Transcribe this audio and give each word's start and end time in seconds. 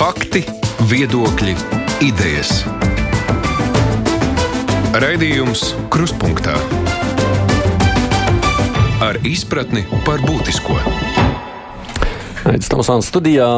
Fakti, 0.00 0.40
viedokļi, 0.88 1.52
idejas. 2.00 2.62
Raidījums 4.96 5.74
Kruspunkta 5.92 6.54
ar 9.04 9.18
izpratni 9.28 9.82
par 10.06 10.22
būtisko. 10.24 10.78
Aizsmeļamies 12.48 12.72
Tamsānas 12.72 13.10
studijā. 13.12 13.50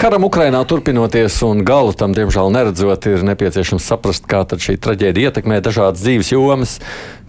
Karam 0.00 0.24
Ukrainā 0.30 0.62
turpinoties 0.64 1.36
un 1.44 1.60
galu 1.68 1.92
tam, 1.92 2.16
diemžēl, 2.16 2.48
neredzot, 2.56 3.10
ir 3.12 3.26
nepieciešams 3.28 3.84
saprast, 3.84 4.24
kā 4.24 4.40
šī 4.48 4.78
traģēdija 4.80 5.28
ietekmē 5.28 5.60
dažādas 5.60 6.00
dzīves 6.00 6.32
jomas. 6.32 6.78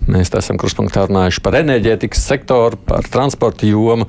Mēs 0.07 0.31
esam 0.39 0.55
kruspunktā 0.55 1.03
runājuši 1.11 1.43
par 1.43 1.59
enerģētikas 1.59 2.23
sektoru, 2.31 2.79
par 2.79 3.11
transporta 3.11 3.67
jomu. 3.67 4.07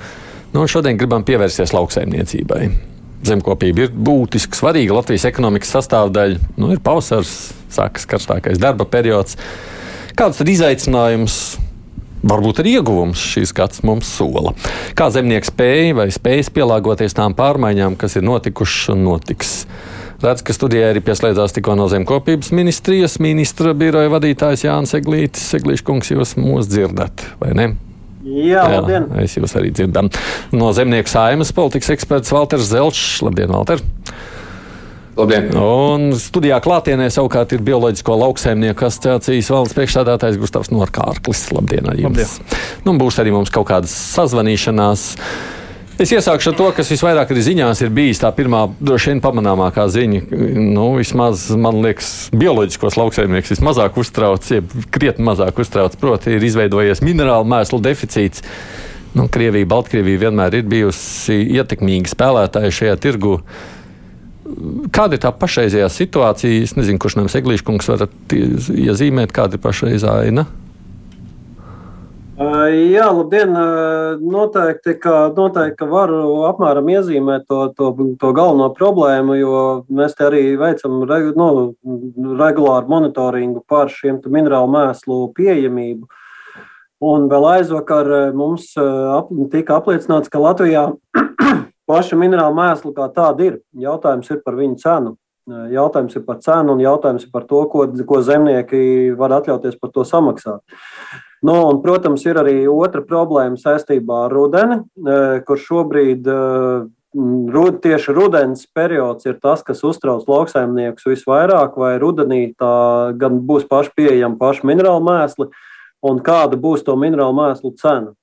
Nu, 0.54 0.70
šodien 0.70 0.94
gribam 0.94 1.26
pievērsties 1.26 1.74
lauksaimniecībai. 1.74 2.91
Zemkopība 3.26 3.86
ir 3.86 3.92
būtiski 3.94 4.58
svarīga 4.58 4.96
Latvijas 4.98 5.28
ekonomikas 5.28 5.76
sastāvdaļa. 5.76 6.54
Nu, 6.58 6.72
ir 6.74 6.80
pavasars, 6.82 7.52
sākas 7.72 8.08
karstākais 8.10 8.60
darba 8.62 8.88
periods. 8.90 9.38
Kāds 10.18 10.42
ir 10.42 10.50
izaicinājums 10.52 11.42
Varbūt 12.22 12.60
arī 12.62 12.76
ieguvums 12.78 13.18
šīs 13.18 13.50
gads 13.56 13.80
mums 13.82 14.06
sola. 14.06 14.52
Kā 14.94 15.08
zemnieks 15.10 15.50
spēja 15.50 15.96
vai 15.98 16.06
spējas 16.14 16.52
pielāgoties 16.54 17.16
tām 17.18 17.34
pārmaiņām, 17.34 17.96
kas 17.98 18.14
ir 18.14 18.22
notikušas 18.28 18.92
un 18.94 19.02
notiks. 19.08 19.54
Redz, 20.22 20.44
ka 20.46 20.54
studijā 20.54 20.92
arī 20.92 21.02
pieslēdzās 21.02 21.56
tikko 21.56 21.74
no 21.74 21.88
zemkopības 21.90 22.52
ministrijas 22.54 23.18
ministra 23.18 23.74
biroja 23.74 24.12
vadītājs 24.12 24.68
Jānis 24.68 24.94
Eglītis. 25.00 25.48
Eglītis 25.58 25.82
kungs, 25.88 26.12
jūs 26.14 26.36
mūs 26.38 26.70
dzirdat, 26.70 27.26
vai 27.42 27.56
ne? 27.58 27.72
Jā, 28.22 28.62
Jā 28.62 28.78
labdien. 28.78 29.08
es 29.22 29.34
jūs 29.36 29.56
arī 29.58 29.72
dzirdam. 29.74 30.10
No 30.54 30.70
zemnieku 30.76 31.10
saimas 31.10 31.50
politikas 31.54 31.90
eksperts 31.96 32.32
Valters 32.34 32.70
Zelčs. 32.70 33.22
Labdien, 33.26 33.50
Valter! 33.50 33.82
Labdien! 35.18 35.50
Un 35.58 36.14
studijā 36.16 36.56
klātienē 36.64 37.10
savukārt 37.12 37.52
ir 37.52 37.64
Bioloģisko 37.66 38.14
lauksaimnieku 38.22 38.86
asociācijas 38.88 39.50
valdes 39.52 39.74
priekšstādātājs 39.76 40.38
Gustavs 40.40 40.70
Norkārklis. 40.72 41.48
Labdien! 41.52 41.90
Labdien. 41.90 42.30
Nu, 42.86 42.94
būs 43.00 43.18
arī 43.20 43.34
mums 43.34 43.52
kaut 43.52 43.68
kādas 43.68 43.92
sazvanīšanās. 44.14 45.10
Es 46.00 46.08
iesākšu 46.08 46.52
ar 46.52 46.56
to, 46.56 46.66
kas 46.72 46.88
visvairāk 46.88 47.32
arī 47.34 47.42
ziņās 47.44 47.82
ir 47.84 47.90
bijis 47.92 48.22
tā 48.22 48.30
pirmā, 48.32 48.62
droši 48.80 49.12
vien 49.12 49.20
pamanāmākā 49.24 49.84
ziņa. 49.92 50.22
Nu, 50.72 50.86
vismaz, 50.96 51.44
man 51.52 51.82
liekas, 51.84 52.30
bioloģiskos 52.32 52.96
lauksaimniekus 52.96 53.52
vismazāk 53.52 53.98
uztrauc, 54.00 54.48
jeb 54.48 54.72
krietni 54.94 55.26
mazāk 55.28 55.60
uztrauc. 55.60 55.98
Proti, 56.00 56.32
ir 56.38 56.46
izveidojies 56.48 57.04
minerālu 57.04 57.48
mēslu 57.52 57.82
deficīts. 57.84 58.44
Nu, 59.12 59.26
Krievija, 59.28 59.68
Baltkrievija 59.68 60.24
vienmēr 60.24 60.56
ir 60.62 60.66
bijusi 60.72 61.36
ietekmīga 61.58 62.08
spēlētāja 62.14 62.72
šajā 62.72 62.96
tirgu. 63.04 63.36
Kāda 64.96 65.18
ir 65.18 65.22
tā 65.22 65.34
pašreizējā 65.36 65.92
situācija? 65.92 66.64
Es 66.64 66.72
nezinu, 66.78 67.00
kurš 67.04 67.18
no 67.18 67.26
jums 67.26 67.36
eglīškungs 67.36 67.92
varat 67.92 68.32
iezīmēt, 68.32 69.36
kāda 69.36 69.60
ir 69.60 69.64
pašreizā 69.68 70.16
aina. 70.24 70.48
Jā, 72.32 73.10
labdien! 73.12 73.50
Noteikti, 74.24 74.94
ka, 74.96 75.28
noteikti, 75.36 75.76
ka 75.76 75.86
varu 75.90 76.46
apmēram 76.48 76.86
iezīmēt 76.88 77.42
to, 77.44 77.66
to, 77.76 77.90
to 78.16 78.30
galveno 78.32 78.70
problēmu, 78.72 79.34
jo 79.36 79.56
mēs 79.92 80.14
arī 80.16 80.54
veicam 80.56 81.02
nu, 81.02 81.66
regulāru 82.40 82.88
monitoringu 82.88 83.60
par 83.68 83.92
šiem 83.92 84.22
minerālu 84.24 84.70
mēslu 84.72 85.18
pieejamību. 85.36 86.08
Un 87.04 87.26
vēl 87.28 87.48
aizvakar 87.50 88.08
mums 88.32 88.70
tika 89.52 89.76
apliecināts, 89.76 90.32
ka 90.32 90.40
Latvijā 90.40 90.86
paša 91.90 92.16
minerāla 92.16 92.56
mēsla 92.56 92.94
kā 92.96 93.10
tāda 93.12 93.44
ir. 93.50 93.58
Jautājums 93.76 94.32
ir 94.32 94.40
par 94.40 94.56
viņu 94.56 94.78
cenu. 94.80 95.12
Jautājums 95.74 96.16
ir 96.16 96.24
par 96.24 96.40
cenu 96.40 96.78
un 96.78 96.80
jautājums 96.80 97.28
ir 97.28 97.34
par 97.34 97.44
to, 97.44 97.60
ko, 97.68 97.84
ko 98.08 98.22
zemnieki 98.24 99.12
var 99.20 99.36
atļauties 99.42 99.76
par 99.76 99.92
to 99.92 100.06
samaksāt. 100.08 100.64
Nu, 101.42 101.54
un, 101.66 101.80
protams, 101.82 102.22
ir 102.28 102.38
arī 102.38 102.56
otra 102.70 103.02
problēma 103.02 103.58
saistībā 103.58 104.26
ar 104.28 104.34
rudeni, 104.34 104.76
kur 105.46 105.58
šobrīd 105.58 106.28
rud, 107.52 107.80
tieši 107.82 108.14
rudens 108.14 108.64
periods 108.74 109.26
ir 109.26 109.40
tas, 109.42 109.64
kas 109.66 109.82
uztrauc 109.84 110.28
lauksaimniekus 110.30 111.08
visvairāk, 111.10 111.76
vai 111.76 111.96
rudenī 112.00 112.54
tā 112.58 113.12
gan 113.18 113.42
būs 113.42 113.66
paši 113.68 113.92
pieejama 113.98 114.38
paša 114.40 114.70
minerāla 114.70 115.02
mēsli, 115.04 115.50
un 116.02 116.22
kāda 116.24 116.58
būs 116.62 116.86
to 116.86 116.96
minerālu 116.96 117.36
mēslu 117.36 117.74
cena. 117.80 118.14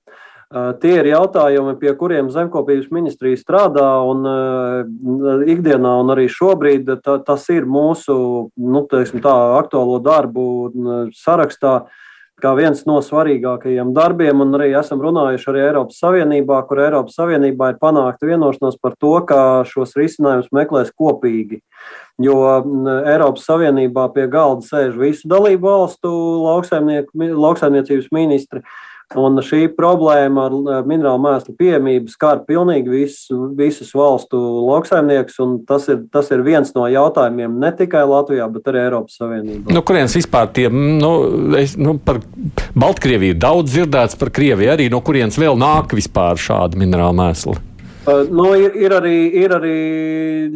Tie 0.50 0.96
ir 0.98 1.06
jautājumi, 1.12 1.76
pie 1.78 1.92
kuriem 1.94 2.32
zemkopības 2.34 2.88
ministrija 2.90 3.38
strādā 3.38 3.86
un 4.02 4.26
ikdienā, 5.46 5.92
un 6.02 6.10
arī 6.16 6.26
šobrīd 6.26 6.90
ta, 7.06 7.20
tas 7.22 7.44
ir 7.54 7.70
mūsu 7.70 8.16
nu, 8.58 8.82
teiksim, 8.90 9.22
tā, 9.22 9.36
aktuālo 9.60 10.00
darbu 10.02 10.48
sarakstā. 11.14 11.84
Kā 12.40 12.54
viens 12.56 12.86
no 12.88 13.00
svarīgākajiem 13.04 13.90
darbiem, 13.96 14.40
un 14.44 14.56
arī 14.56 14.70
esam 14.80 15.02
runājuši 15.04 15.50
arī 15.52 15.64
Eiropas 15.66 15.98
Savienībā, 16.00 16.60
kur 16.70 16.80
Eiropas 16.86 17.18
Savienībā 17.20 17.74
ir 17.74 17.80
panākta 17.82 18.30
vienošanās 18.30 18.78
par 18.80 18.96
to, 19.00 19.12
ka 19.28 19.40
šos 19.68 19.96
risinājumus 20.00 20.52
meklēs 20.56 20.94
kopīgi. 20.96 21.60
Jo 22.20 22.38
Eiropas 23.08 23.48
Savienībā 23.50 24.08
pie 24.16 24.28
galda 24.32 24.64
sēž 24.68 24.96
visu 25.00 25.28
dalību 25.32 25.68
valstu 25.68 26.12
lauksaimniecības 27.44 28.08
ministri, 28.16 28.64
Un 29.18 29.40
šī 29.42 29.64
problēma 29.74 30.44
ar 30.46 30.84
minerālu 30.86 31.22
mēslu 31.24 31.56
pieejamību 31.58 32.12
skar 32.14 32.44
pilnīgi 32.46 32.92
visu, 32.94 33.48
visus 33.58 33.90
valstu 33.98 34.38
lauksaimniekus. 34.68 35.40
Tas 35.70 35.88
ir, 35.90 36.04
tas 36.14 36.30
ir 36.30 36.44
viens 36.46 36.70
no 36.76 36.86
jautājumiem 36.86 37.56
ne 37.62 37.72
tikai 37.74 38.04
Latvijā, 38.06 38.46
bet 38.54 38.70
arī 38.70 38.84
Eiropas 38.84 39.18
Savienībā. 39.18 39.74
Nu, 39.74 39.82
kurienes 39.82 40.14
vispār 40.14 40.52
tie, 40.54 40.68
nu, 40.70 41.14
es, 41.58 41.74
nu, 41.80 41.96
par 41.98 42.22
Baltkrieviju 42.78 43.40
daudz 43.42 43.74
dzirdēts, 43.74 44.20
par 44.22 44.30
Krieviju 44.36 44.76
arī, 44.76 44.92
no 44.94 45.02
kurienes 45.02 45.42
vēl 45.42 45.58
nāk 45.58 45.98
vispār 45.98 46.38
šādi 46.38 46.78
minerālu 46.84 47.18
mēsli? 47.18 47.58
Uh, 48.10 48.26
nu, 48.32 48.56
ir, 48.58 48.74
ir, 48.80 48.94
arī, 48.96 49.16
ir, 49.38 49.52
arī 49.54 49.74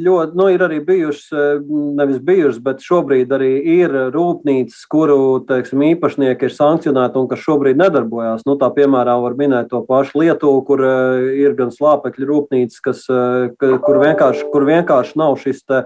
ļoti, 0.01 0.37
nu, 0.39 0.47
ir 0.49 0.61
arī 0.65 0.79
bijušas, 0.85 1.25
uh, 1.35 1.73
nevis 1.99 2.21
bijušas, 2.25 2.59
bet 2.65 2.81
šobrīd 2.81 3.33
arī 3.35 3.51
ir 3.75 3.93
rūpnīcas, 4.13 4.79
kuru 4.89 5.17
teiksim, 5.45 5.83
īpašnieki 5.91 6.47
ir 6.47 6.55
sankcionēti 6.55 7.19
un 7.19 7.27
kas 7.29 7.43
šobrīd 7.43 7.77
nedarbojās. 7.77 8.45
Nu, 8.47 8.55
tā 8.61 8.71
piemēram, 8.73 9.21
var 9.25 9.37
minēt 9.37 9.69
to 9.73 9.83
pašu 9.85 10.23
Lietuvu, 10.23 10.63
kur 10.65 10.81
uh, 10.87 11.27
ir 11.43 11.53
gan 11.59 11.69
slāpekļu 11.75 12.29
rūpnīcas, 12.31 12.79
kas, 12.87 13.05
kur, 13.59 14.01
vienkārši, 14.01 14.47
kur 14.53 14.65
vienkārši 14.71 15.19
nav 15.21 15.37
šis. 15.43 15.61
Te, 15.67 15.83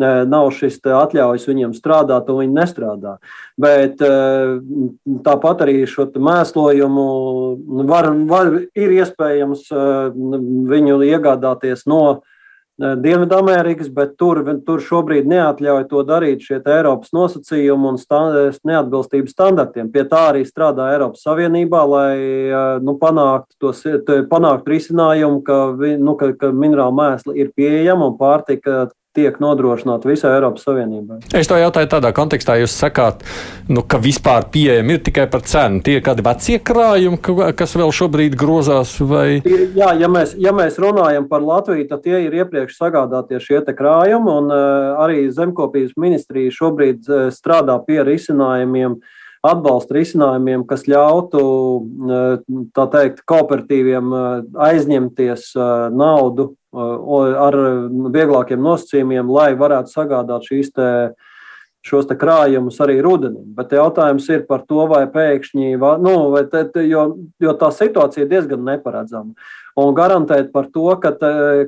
nav 0.00 0.50
šis 0.54 0.80
atļaujas 0.82 1.46
viņiem 1.48 1.74
strādāt, 1.76 2.28
un 2.28 2.42
viņi 2.42 2.58
nestrādā. 2.58 3.16
Bet 3.60 4.02
eh, 4.02 4.58
tāpat 5.26 5.64
arī 5.66 5.84
šo 5.86 6.08
mēslojumu 6.10 7.08
var, 7.86 8.10
var, 8.28 8.54
ir 8.74 8.94
iespējams 9.00 9.68
eh, 9.70 10.14
viņu 10.74 10.98
iegādāties 11.06 11.86
no 11.86 12.00
eh, 12.10 12.96
Dienvidamerikas, 12.98 13.92
bet 13.94 14.16
tur, 14.18 14.42
tur 14.66 14.82
šobrīd 14.82 15.30
neatļauj 15.30 15.86
to 15.92 16.02
darīt 16.08 16.42
šie 16.42 16.58
Eiropas 16.58 17.14
nosacījumi 17.14 17.92
un 17.92 18.00
stand, 18.02 18.58
neatbilstības 18.66 19.36
standartiem. 19.36 19.92
Pie 19.94 20.02
tā 20.10 20.24
arī 20.32 20.42
strādā 20.48 20.90
Eiropas 20.96 21.22
Savienībā, 21.22 21.84
lai 21.86 22.82
nu, 22.82 22.96
panāktu, 22.98 23.54
tos, 23.62 23.86
panāktu 24.26 24.74
risinājumu, 24.74 25.40
ka, 25.46 25.62
nu, 26.02 26.18
ka, 26.18 26.34
ka 26.34 26.50
minerāla 26.50 26.98
mēsla 26.98 27.38
ir 27.38 27.54
pieejama 27.54 28.10
un 28.10 28.18
pārtika 28.18 28.88
tiek 29.14 29.38
nodrošināta 29.42 30.08
visai 30.10 30.34
Eiropas 30.36 30.64
Savienībai. 30.66 31.20
Es 31.36 31.48
to 31.50 31.58
jautāju 31.58 31.90
tādā 31.92 32.10
kontekstā, 32.16 32.56
jūs 32.60 32.74
sakāt, 32.74 33.22
nu, 33.70 33.84
ka 33.86 34.00
vispār 34.02 34.48
pieejami 34.52 34.96
ir 34.96 35.02
tikai 35.06 35.26
par 35.30 35.44
cenu. 35.48 35.82
Tie 35.86 35.98
ir 35.98 36.04
kādi 36.04 36.24
vecie 36.26 36.58
krājumi, 36.58 37.20
kas 37.56 37.76
vēl 37.78 37.94
šobrīd 37.94 38.36
grozās? 38.38 38.96
Vai... 39.00 39.40
Jā, 39.76 39.92
ja 40.00 40.10
mēs, 40.10 40.34
ja 40.40 40.54
mēs 40.56 40.78
runājam 40.82 41.28
par 41.30 41.44
Latviju, 41.46 41.86
tad 41.90 42.04
tie 42.06 42.24
ir 42.26 42.38
iepriekš 42.42 42.78
sagādātie 42.80 43.40
šie 43.42 43.62
krājumi, 43.64 44.38
un 44.38 44.50
uh, 44.50 45.02
arī 45.04 45.28
zemkopības 45.32 45.94
ministrija 46.00 46.52
šobrīd 46.54 47.06
uh, 47.08 47.28
strādā 47.34 47.78
pie 47.86 48.02
risinājumiem. 48.06 48.98
Atbalsta 49.44 49.92
risinājumiem, 49.92 50.62
kas 50.64 50.86
ļautu 50.88 51.40
tā 52.72 52.84
teikt, 52.94 53.18
kooperatīviem 53.28 54.14
aizņemties 54.56 55.50
naudu 55.92 56.46
ar 56.74 57.56
vieglākiem 58.14 58.62
nosacījumiem, 58.62 59.30
lai 59.30 59.52
varētu 59.58 59.92
sagādāt 59.92 60.48
šīs 60.50 60.72
te, 60.74 60.88
šos 61.84 62.08
te 62.08 62.16
krājumus 62.16 62.78
arī 62.80 62.96
rudenī. 63.04 63.42
Bet 63.56 63.74
jautājums 63.76 64.26
ir 64.32 64.46
par 64.48 64.64
to, 64.68 64.86
vai 64.88 65.04
pēkšņi, 65.10 65.74
nu, 65.76 66.14
vai 66.32 66.46
te, 66.50 66.64
jo, 66.88 67.04
jo 67.42 67.54
tā 67.60 67.68
situācija 67.74 68.24
ir 68.24 68.32
diezgan 68.32 68.64
neparedzama. 68.64 69.34
un 69.76 69.94
garantēt 69.94 70.52
par 70.52 70.68
to, 70.70 70.86
ka, 71.02 71.10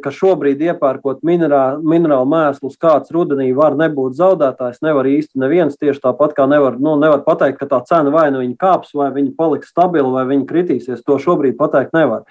ka 0.02 0.10
šobrīd 0.14 0.60
iepērkot 0.62 1.24
minerā, 1.26 1.76
minerālu 1.82 2.28
mēslus, 2.30 2.78
kāds 2.78 3.10
rudenī 3.10 3.50
var 3.54 3.74
nebūt 3.76 4.14
zaudētājs, 4.16 4.78
nevar 4.86 5.08
īsti 5.10 5.42
neviens. 5.42 5.76
Tieši 5.76 6.04
tāpat 6.04 6.36
kā 6.38 6.46
nevar, 6.46 6.78
nu, 6.78 6.94
nevar 6.96 7.24
pateikt, 7.26 7.58
ka 7.58 7.66
tā 7.66 7.82
cena 7.88 8.14
vai 8.14 8.30
nu 8.30 8.44
viņa 8.44 8.56
kāps, 8.56 8.94
vai 8.94 9.10
viņa 9.10 9.34
paliks 9.36 9.74
stabila, 9.74 10.12
vai 10.20 10.24
viņa 10.30 10.46
kritīsies. 10.46 11.02
To 11.04 11.18
šobrīd 11.18 11.58
pateikt 11.58 11.92
nevar. 11.98 12.22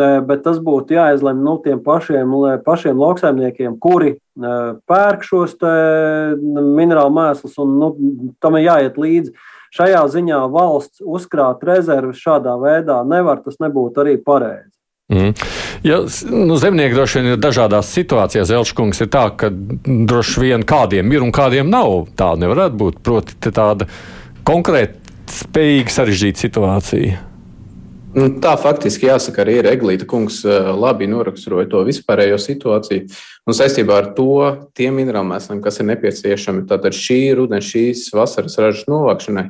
Bet 0.00 0.40
tas 0.46 0.56
būtu 0.64 0.96
jāizlemj 0.96 1.42
nu, 1.44 1.58
tiem 1.64 1.80
pašiem, 1.84 2.30
pašiem 2.64 2.96
lauksaimniekiem, 2.96 3.74
kuri 3.82 4.14
pērk 4.88 5.26
šos 5.28 5.58
minerālu 5.60 7.12
mēslus, 7.12 7.58
un 7.60 7.74
nu, 7.80 7.90
tam 8.40 8.56
ir 8.56 8.70
jāiet 8.70 9.00
līdzi. 9.00 9.34
Šajā 9.72 10.02
ziņā 10.12 10.38
valsts 10.52 11.00
uzkrāt 11.00 11.64
rezerves 11.64 12.20
šādā 12.20 12.58
veidā 12.60 12.98
nevar, 13.08 13.40
tas 13.44 13.60
nebūtu 13.60 14.04
arī 14.04 14.18
pareizi. 14.20 14.72
Mm. 15.12 15.32
Ja, 15.84 15.98
nu, 16.30 16.56
zemnieki 16.56 16.96
droši 16.96 17.18
vien 17.18 17.32
ir 17.32 17.40
dažādās 17.40 17.90
situācijās. 17.92 18.52
Elškungs 18.54 19.02
ir 19.04 19.10
tā, 19.12 19.26
ka 19.36 19.50
droši 19.52 20.44
vien 20.44 20.64
kādiem 20.68 21.12
ir 21.12 21.24
un 21.24 21.32
kādiem 21.34 21.68
nav. 21.72 22.06
Tā 22.16 22.32
nevarētu 22.40 22.80
būt. 22.80 23.02
Proti, 23.04 23.36
tāda 23.48 23.88
konkrēta, 24.48 25.00
spējīga, 25.32 25.96
sarežģīta 25.96 26.46
situācija. 26.46 27.20
Nu, 28.12 28.26
tā 28.44 28.52
faktiski 28.60 29.08
jāsaka, 29.08 29.40
arī 29.40 29.54
ir 29.60 29.68
Eglīta 29.70 30.04
kungs 30.08 30.42
labi 30.44 31.06
noraksturoja 31.08 31.70
to 31.72 31.80
vispārējo 31.86 32.36
situāciju. 32.40 33.06
Un 33.42 33.56
saistībā 33.58 33.96
ar 33.98 34.06
to 34.14 34.34
tiem 34.78 35.00
minerālmēsliem, 35.00 35.58
kas 35.64 35.80
ir 35.82 35.88
nepieciešami 35.88 36.62
tātad 36.70 36.94
šī 36.94 37.16
rudenī, 37.34 37.58
šīs 37.66 38.04
vasaras 38.14 38.54
ražas 38.62 38.84
novākšanai 38.86 39.48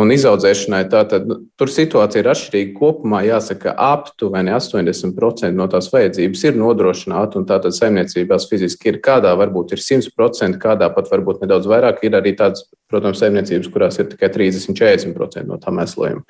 un 0.00 0.10
izaudzēšanai, 0.10 0.80
tātad 0.90 1.28
nu, 1.30 1.36
tur 1.54 1.70
situācija 1.70 2.24
ir 2.24 2.30
atšķirīga. 2.32 2.72
Kopumā 2.74 3.20
jāsaka, 3.28 3.76
aptuveni 3.78 4.50
80% 4.56 5.54
no 5.54 5.68
tās 5.70 5.86
vajadzības 5.92 6.42
ir 6.48 6.58
nodrošināta, 6.58 7.38
un 7.38 7.46
tātad 7.46 7.78
saimniecībās 7.78 8.48
fiziski 8.50 8.90
ir 8.90 8.98
kādā 9.06 9.36
varbūt 9.38 9.76
ir 9.76 9.84
100%, 9.86 10.58
kādā 10.58 10.90
pat 10.96 11.14
varbūt 11.14 11.46
nedaudz 11.46 11.70
vairāk. 11.70 12.02
Ir 12.08 12.18
arī 12.18 12.34
tādas, 12.42 12.66
protams, 12.90 13.22
saimniecības, 13.22 13.70
kurās 13.70 14.02
ir 14.02 14.10
tikai 14.10 14.32
30-40% 14.34 15.46
no 15.46 15.62
tā 15.62 15.74
mēslojuma. 15.78 16.26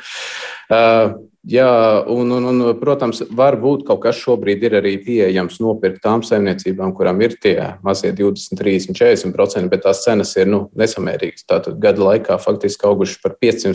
Uh, 0.68 1.16
Jā, 1.48 2.04
un, 2.12 2.28
un, 2.34 2.44
un, 2.50 2.62
protams, 2.76 3.22
varbūt 3.32 3.86
kaut 3.88 4.02
kas 4.02 4.18
šobrīd 4.20 4.66
ir 4.66 4.74
arī 4.82 4.96
pieejams 5.00 5.60
nopirkt 5.62 6.02
tām 6.04 6.20
saimniecībām, 6.26 6.90
kurām 6.98 7.20
ir 7.24 7.36
tie 7.40 7.56
mazie 7.86 8.12
20, 8.16 8.58
30, 8.58 8.98
40%, 8.98 9.70
bet 9.72 9.84
tās 9.86 10.02
cenas 10.04 10.34
ir 10.36 10.50
nu, 10.50 10.64
nesamērīgas. 10.78 11.46
Tātad 11.48 11.78
gada 11.82 12.04
laikā 12.10 12.38
faktiski 12.42 12.88
augušas 12.88 13.22
par 13.22 13.38
500, 13.40 13.74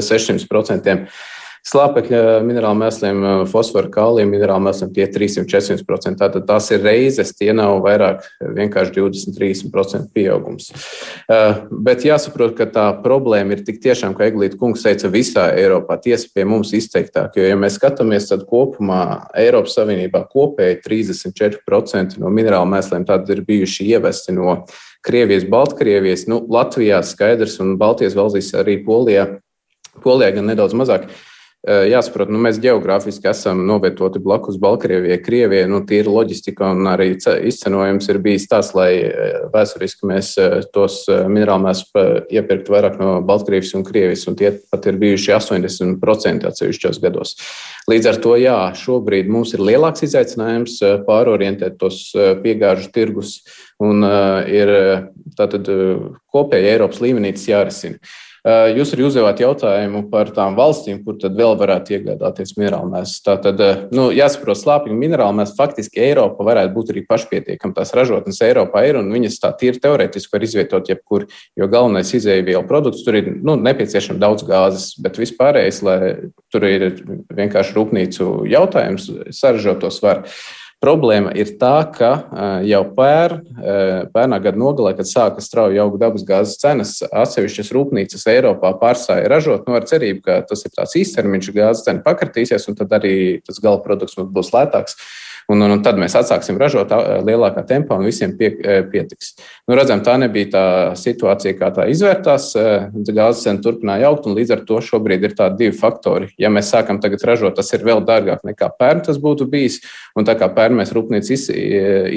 600% 0.00 0.96
slāpekļa 1.66 2.40
minerālu 2.46 2.78
mēsliem, 2.78 3.22
fosforu, 3.50 3.90
kāliju 3.92 4.28
minerālu 4.30 4.68
mēsliem 4.68 4.92
tie 4.94 5.06
300-400%. 5.10 6.20
Tātad 6.20 6.46
tās 6.46 6.68
ir 6.74 6.84
reizes, 6.86 7.32
tie 7.36 7.50
nav 7.56 7.80
vairāk 7.84 8.22
vienkārši 8.40 8.94
20-30% 9.00 10.12
pieaugums. 10.14 10.70
Bet 11.26 12.06
jāsaprot, 12.06 12.54
ka 12.58 12.68
tā 12.70 12.86
problēma 13.02 13.56
ir 13.56 13.64
tik 13.66 13.82
tiešām, 13.82 14.14
kā 14.16 14.30
Eglīta 14.30 14.58
kungs 14.60 14.86
teica, 14.86 15.10
visā 15.12 15.48
Eiropā, 15.58 15.98
tiesa 16.02 16.30
pie 16.34 16.46
mums 16.48 16.72
izteiktāk. 16.76 17.38
Jo, 17.38 17.50
ja 17.50 17.58
mēs 17.58 17.80
skatāmies, 17.80 18.30
tad 18.30 18.46
kopumā 18.50 19.02
Eiropas 19.36 19.74
Savienībā 19.80 20.22
kopēji 20.30 20.82
34% 20.86 22.20
no 22.22 22.30
minerālu 22.32 22.70
mēsliem 22.76 23.06
tādi 23.08 23.34
ir 23.34 23.46
bijuši 23.46 23.90
ievesti 23.90 24.36
no 24.36 24.60
Krievijas, 25.06 25.44
Baltkrievijas, 25.50 26.24
nu, 26.30 26.40
Latvijā 26.50 26.98
skaidrs 27.06 27.60
un 27.62 27.76
Baltijas 27.78 28.16
valstīs 28.18 28.54
arī 28.58 28.80
Polijā. 28.86 29.36
Polijā 30.02 30.32
gan 30.34 30.50
nedaudz 30.50 30.74
mazāk. 30.76 31.06
Uh, 31.06 31.24
Eh, 31.26 31.34
jāsaprot, 31.66 32.30
nu, 32.30 32.38
mēs 32.42 32.60
geogrāfiski 32.62 33.26
esam 33.30 33.64
novietoti 33.66 34.20
blakus 34.22 34.58
Baltkrievijai, 34.62 35.18
Krievijai. 35.22 35.66
Nu, 35.70 35.80
tīri 35.86 36.10
loģistika 36.10 36.68
un 36.74 36.86
arī 36.90 37.08
izcenojums 37.16 38.06
ir 38.12 38.20
bijis 38.22 38.46
tas, 38.50 38.70
lai 38.76 38.90
vēsturiski 39.54 40.06
mēs 40.06 40.34
tos 40.74 41.00
minerālmēs 41.08 41.82
iepirktu 42.30 42.74
vairāk 42.74 43.00
no 43.00 43.16
Baltkrievijas 43.26 43.74
un 43.78 43.86
Krievijas, 43.86 44.26
un 44.30 44.38
tie 44.38 44.52
pat 44.70 44.86
ir 44.86 45.00
bijuši 45.00 45.34
80% 45.34 46.46
atsevišķos 46.50 47.00
gados. 47.02 47.34
Līdz 47.90 48.10
ar 48.12 48.20
to, 48.22 48.36
jā, 48.38 48.58
šobrīd 48.78 49.30
mums 49.30 49.54
ir 49.56 49.64
lielāks 49.66 50.06
izaicinājums 50.06 50.78
pārorientēt 51.06 51.80
tos 51.82 52.08
piegāžu 52.44 52.92
tirgus, 52.94 53.40
un 53.82 54.06
ir 54.50 54.70
tātad 55.38 55.66
kopēji 56.30 56.70
Eiropas 56.76 57.02
līmenī 57.02 57.34
tas 57.34 57.50
jārisina. 57.50 57.98
Eh, 58.46 58.76
jūs 58.78 58.92
arī 58.94 59.02
uzdevāt 59.08 59.40
jautājumu 59.42 60.04
par 60.10 60.28
tām 60.30 60.54
valstīm, 60.54 61.00
kur 61.02 61.16
tad 61.18 61.34
vēl 61.34 61.56
varētu 61.58 61.96
iegādāties 61.96 62.52
minerālmēs. 62.54 63.16
Tātad, 63.26 63.58
eh, 63.58 63.80
nu, 63.90 64.04
jāsaprot, 64.14 64.60
slāpīgi 64.60 64.94
minerālmēs 64.94 65.56
faktiski 65.56 65.98
Eiropa 66.04 66.46
varētu 66.46 66.70
būt 66.76 66.92
arī 66.92 67.02
pašpietiekama. 67.08 67.74
Tās 67.74 67.90
ražotnes 67.96 68.38
Eiropā 68.46 68.84
ir 68.86 69.00
un 69.00 69.10
viņas 69.10 69.40
tā 69.42 69.50
tīri 69.58 69.82
teorētiski 69.82 70.30
var 70.32 70.46
izvietot 70.46 70.86
jebkur, 70.86 71.26
jo 71.58 71.66
galvenais 71.66 72.12
izēvielu 72.14 72.62
produkts 72.68 73.02
tur 73.02 73.18
ir 73.18 73.32
nu, 73.42 73.56
nepieciešams 73.56 74.22
daudz 74.22 74.46
gāzes, 74.46 74.94
bet 75.02 75.18
vispārējais, 75.18 75.82
lai 75.82 75.98
tur 76.52 76.68
ir 76.70 77.02
vienkārši 77.34 77.74
rūpnīcu 77.74 78.46
jautājums, 78.46 79.10
saražot 79.34 79.82
to 79.82 79.90
svaru. 79.90 80.22
Problēma 80.84 81.30
ir 81.32 81.54
tā, 81.56 81.88
ka 81.88 82.10
jau 82.68 82.82
pēr, 82.98 83.32
pērnā 84.12 84.38
gada 84.44 84.60
nogalē, 84.60 84.92
kad 84.98 85.08
sāka 85.08 85.40
strauji 85.40 85.80
augt 85.80 85.96
dabasgāzes 86.02 86.58
cenas, 86.60 86.98
atsevišķas 87.08 87.72
rūpnīcas 87.72 88.26
Eiropā 88.28 88.74
pārstāja 88.82 89.30
ražot 89.32 89.64
no 89.64 89.72
nu, 89.72 89.78
ar 89.80 89.88
cerību, 89.88 90.20
ka 90.26 90.42
tas 90.50 90.66
ir 90.68 90.74
tāds 90.76 90.98
īstermiņš, 91.00 91.48
gāzes 91.56 91.86
cena 91.88 92.04
pakritīsies, 92.04 92.68
un 92.68 92.76
tad 92.76 92.92
arī 92.98 93.16
tas 93.46 93.62
gala 93.64 93.80
produkts 93.84 94.20
būs 94.20 94.52
lētāks. 94.52 95.00
Un, 95.46 95.60
un, 95.62 95.76
un 95.76 95.82
tad 95.84 95.98
mēs 96.00 96.16
atsāksim 96.18 96.56
ražot 96.58 96.90
lielākā 97.26 97.62
tempā 97.68 97.94
un 97.94 98.06
visiem 98.08 98.32
pie, 98.38 98.48
pietiks. 98.90 99.36
Nu, 99.68 99.76
redzam, 99.78 100.02
tā 100.02 100.16
nebija 100.18 100.48
tā 100.50 100.64
situācija, 100.98 101.54
kā 101.58 101.70
tā 101.76 101.86
izvērtās. 101.92 102.48
Gāzes 103.06 103.44
cena 103.46 103.62
turpināja 103.62 104.10
augt, 104.10 104.26
un 104.26 104.34
līdz 104.38 104.56
ar 104.56 104.64
to 104.66 104.80
šobrīd 104.82 105.28
ir 105.28 105.36
tādi 105.38 105.62
divi 105.62 105.78
faktori. 105.78 106.32
Ja 106.42 106.50
mēs 106.50 106.72
sākam 106.74 106.98
tagad 107.02 107.22
ražot, 107.28 107.54
tas 107.60 107.70
ir 107.76 107.86
vēl 107.86 108.02
dārgāk 108.06 108.42
nekā 108.46 108.72
pērn 108.74 109.04
tas 109.06 109.20
būtu 109.22 109.46
bijis, 109.50 109.78
un 110.18 110.26
tā 110.26 110.34
kā 110.38 110.50
pērn 110.52 110.80
mēs 110.80 110.94
rūpnīcu 110.96 111.36
iz, 111.36 111.48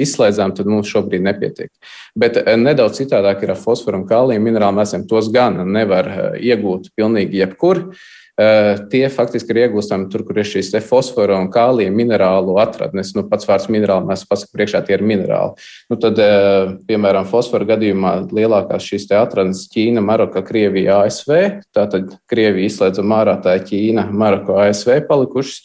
izslēdzām, 0.06 0.56
tad 0.58 0.70
mums 0.70 0.90
šobrīd 0.90 1.22
nepietiek. 1.30 1.70
Bet 2.18 2.42
nedaudz 2.58 2.98
citādāk 2.98 3.44
ir 3.46 3.54
ar 3.54 3.62
fosforu 3.62 4.02
un 4.02 4.08
kāliju 4.10 4.42
minerālu 4.42 4.80
mēsliem. 4.80 5.06
Tos 5.10 5.30
gan 5.30 5.62
nevar 5.70 6.34
iegūt 6.34 6.90
pilnīgi 6.98 7.44
jebkur. 7.44 7.86
Eh, 7.90 8.19
tie 8.90 9.02
faktiski 9.12 9.52
ir 9.52 9.62
iegūstami 9.64 10.08
tur, 10.12 10.24
kur 10.24 10.38
ir 10.40 10.48
šīs 10.48 10.72
fosfora 10.86 11.36
un 11.40 11.50
kālija 11.52 11.92
minerālu 11.92 12.56
atradnes. 12.62 13.12
Nu, 13.16 13.26
pats 13.28 13.48
vārds 13.48 13.68
minerāli 13.72 14.08
mēs 14.08 14.24
pasakām, 14.28 14.54
priekšā 14.56 14.82
tie 14.86 14.96
ir 14.96 15.04
minerāli. 15.04 15.58
Nu, 15.90 15.98
tad, 16.00 16.18
eh, 16.18 16.72
piemēram, 16.88 17.28
fosfora 17.28 17.68
gadījumā 17.74 18.14
lielākās 18.32 18.86
šīs 18.86 19.10
atradnes 19.18 19.66
Ķīna, 19.72 20.02
Maroka, 20.04 20.42
Krievija, 20.46 21.02
ASV. 21.04 21.62
Tātad 21.76 22.16
Krievija 22.30 22.70
izslēdza 22.70 23.04
ārā, 23.04 23.36
tā 23.42 23.58
ir 23.58 23.66
Ķīna, 23.68 24.10
Maroka, 24.10 24.56
ASV 24.66 25.06
palikušas 25.08 25.62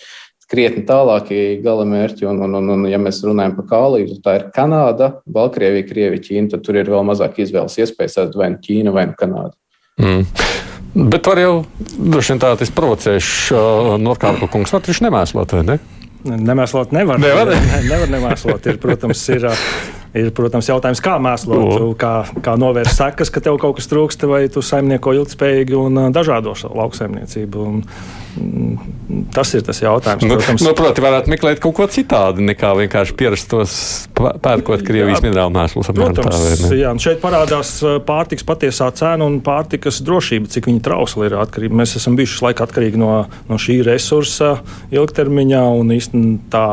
krietni 0.51 0.83
tālākie 0.85 1.61
gala 1.63 1.85
mērķi. 1.89 2.27
Un, 2.29 2.43
un, 2.45 2.59
un, 2.59 2.69
un, 2.75 2.85
ja 2.89 2.99
mēs 3.01 3.23
runājam 3.25 3.55
par 3.57 3.69
kāliju, 3.71 4.17
tad 4.17 4.25
tā 4.27 4.35
ir 4.39 4.47
Kanāda, 4.55 5.11
Baltkrievija, 5.25 5.87
Krievija, 5.89 6.25
Ķīna. 6.27 6.53
Tad 6.53 6.67
tur 6.67 6.81
ir 6.81 6.91
vēl 6.91 7.07
mazāk 7.07 7.41
izvēles 7.45 7.79
iespējas, 7.81 8.35
vai 8.35 8.53
nu 8.53 8.61
Ķīna 8.61 8.95
vai 8.95 9.09
nu 9.09 9.17
Kanāda. 9.19 9.55
Mm. 10.01 10.63
Bet 10.95 11.27
var 11.27 11.39
jau 11.41 11.55
droši 11.99 12.33
vien 12.33 12.39
tādu 12.39 12.67
provocējuši 12.75 13.55
uh, 13.55 13.95
Norkārku 13.99 14.47
kungs. 14.51 14.71
Var 14.71 14.85
viņš 14.87 15.01
nemēslot, 15.03 15.55
vai 15.57 15.63
ne? 15.67 15.79
Nemēslot 16.25 16.93
nevar. 16.95 17.19
Nevar, 17.21 17.51
ne, 17.51 17.81
nevar 17.91 18.13
nemēslot. 18.13 18.69
Ir, 18.71 18.79
protams, 18.81 19.25
ir, 19.35 19.49
ir 20.15 20.31
protams, 20.35 20.69
jautājums, 20.71 21.01
kā 21.03 21.17
mēslot, 21.21 21.79
o. 21.79 21.89
kā, 21.99 22.13
kā 22.45 22.55
novērst 22.59 23.01
sekas, 23.01 23.31
ka 23.33 23.43
tev 23.43 23.59
kaut 23.61 23.79
kas 23.79 23.89
trūkst, 23.91 24.27
vai 24.29 24.45
tu 24.51 24.63
saimnieko 24.65 25.15
ilgspējīgi 25.19 25.79
un 25.79 26.05
dažādo 26.15 26.55
lauksaimniecību. 26.55 27.65
Un, 27.71 27.83
Tas 29.31 29.53
ir 29.55 29.63
tas 29.63 29.77
jautājums. 29.79 30.23
Nu, 30.25 30.35
protams, 30.35 30.63
nu, 30.65 30.73
proti, 30.75 31.03
varētu 31.03 31.31
meklēt 31.31 31.61
kaut 31.63 31.75
ko 31.77 31.85
citādu 31.91 32.43
nekā 32.43 32.73
vienkārši 32.81 33.15
pierastos 33.15 33.75
pērkot 34.15 34.83
Krievijas 34.83 35.23
minerālu 35.23 35.53
mēslus. 35.55 35.91
Protams, 35.95 36.43
tā, 36.59 36.71
jā, 36.75 36.91
šeit 36.99 37.21
parādās 37.23 37.77
pārtiks 38.07 38.43
patiesā 38.47 38.89
cena 38.97 39.27
un 39.27 39.39
pārtikas 39.45 40.01
drošība, 40.03 40.51
cik 40.51 40.67
viņa 40.67 40.83
trausla 40.83 41.29
ir 41.29 41.37
atkarīga. 41.39 41.79
Mēs 41.79 41.95
esam 42.01 42.19
bijuši 42.19 42.43
laika 42.49 42.67
atkarīgi 42.67 42.99
no, 42.99 43.13
no 43.47 43.59
šī 43.61 43.79
resursa 43.87 44.57
ilgtermiņā 44.95 45.65
un 45.79 45.95
īstenībā 45.95 46.67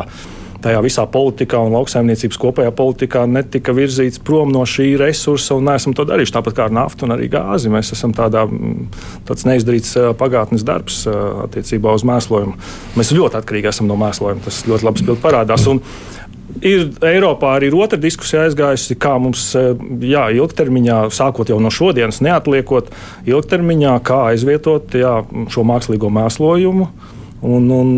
tajā 0.62 0.82
visā 0.84 1.04
politikā 1.10 1.60
un 1.62 1.74
lauksaimniecības 1.76 2.38
kopējā 2.42 2.72
politikā 2.78 3.24
netika 3.30 3.74
virzīts 3.76 4.22
prom 4.24 4.52
no 4.54 4.64
šī 4.68 4.92
resursa, 5.00 5.56
un 5.58 5.68
neesam 5.70 5.96
to 5.96 6.06
darījuši. 6.08 6.36
Tāpat 6.36 6.56
kā 6.58 6.68
ar 6.68 6.76
naftu 6.76 7.06
un 7.06 7.16
arī 7.16 7.28
gāzi. 7.32 7.72
Mēs 7.72 7.92
esam 7.96 8.14
tādā, 8.16 8.46
tāds 9.28 9.46
neizdarīts 9.48 9.94
pagātnes 10.20 10.66
darbs 10.66 11.04
attiecībā 11.10 11.94
uz 11.98 12.06
mēslojumu. 12.08 12.56
Mēs 12.98 13.14
ļoti 13.16 13.40
atkarīgi 13.42 13.72
esam 13.72 13.90
no 13.90 13.98
mēslojuma. 14.00 14.44
Tas 14.46 14.64
ļoti 14.68 14.88
labi 14.88 15.04
spilgt 15.04 15.24
parādās. 15.24 15.68
Un, 15.70 15.82
Ir 16.60 16.90
Eiropā 17.00 17.54
arī 17.56 17.70
ir 17.70 17.74
otra 17.80 17.96
diskusija 17.98 18.44
aizgājusi, 18.44 18.94
kā 19.00 19.14
mums 19.18 19.46
jā, 19.56 20.26
ilgtermiņā, 20.36 20.98
sākot 21.14 21.48
jau 21.48 21.56
no 21.62 21.70
šodienas, 21.72 22.20
neatliekot 22.22 22.90
ilgtermiņā, 23.26 23.94
kā 24.04 24.18
aizvietot 24.34 24.94
jā, 25.00 25.14
šo 25.50 25.64
mākslīgo 25.66 26.12
mēslojumu. 26.12 26.86
Un, 27.42 27.70
un, 27.72 27.94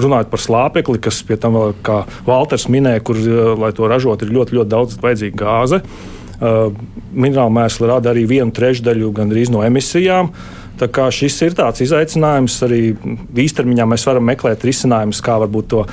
runājot 0.00 0.32
par 0.32 0.42
slāpekli, 0.42 1.00
kas 1.02 1.20
pie 1.26 1.36
tam 1.40 1.58
vēl, 1.58 1.76
kā 1.84 2.02
Valters 2.26 2.68
minēja, 2.72 3.04
kur, 3.04 3.20
lai 3.60 3.72
to 3.76 3.90
ražot, 3.90 4.24
ir 4.24 4.34
ļoti, 4.34 4.58
ļoti 4.58 4.72
daudz 4.72 4.98
vajadzīga 5.02 5.40
gāze. 5.44 5.82
Uh, 5.82 6.72
minerāla 7.14 7.52
mēsla 7.54 7.94
rada 7.94 8.10
arī 8.10 8.24
vienu 8.26 8.54
trešdaļu 8.54 9.12
gandrīz 9.14 9.52
no 9.52 9.62
emisijām. 9.66 10.32
Tā 10.80 10.88
kā 10.90 11.06
šis 11.14 11.36
ir 11.46 11.54
tāds 11.54 11.82
izaicinājums, 11.84 12.56
arī 12.66 12.80
īstermiņā 13.44 13.86
mēs 13.86 14.06
varam 14.08 14.24
meklēt 14.26 14.64
risinājumus, 14.66 15.20
kā 15.22 15.36
varbūt 15.44 15.68
to 15.70 15.84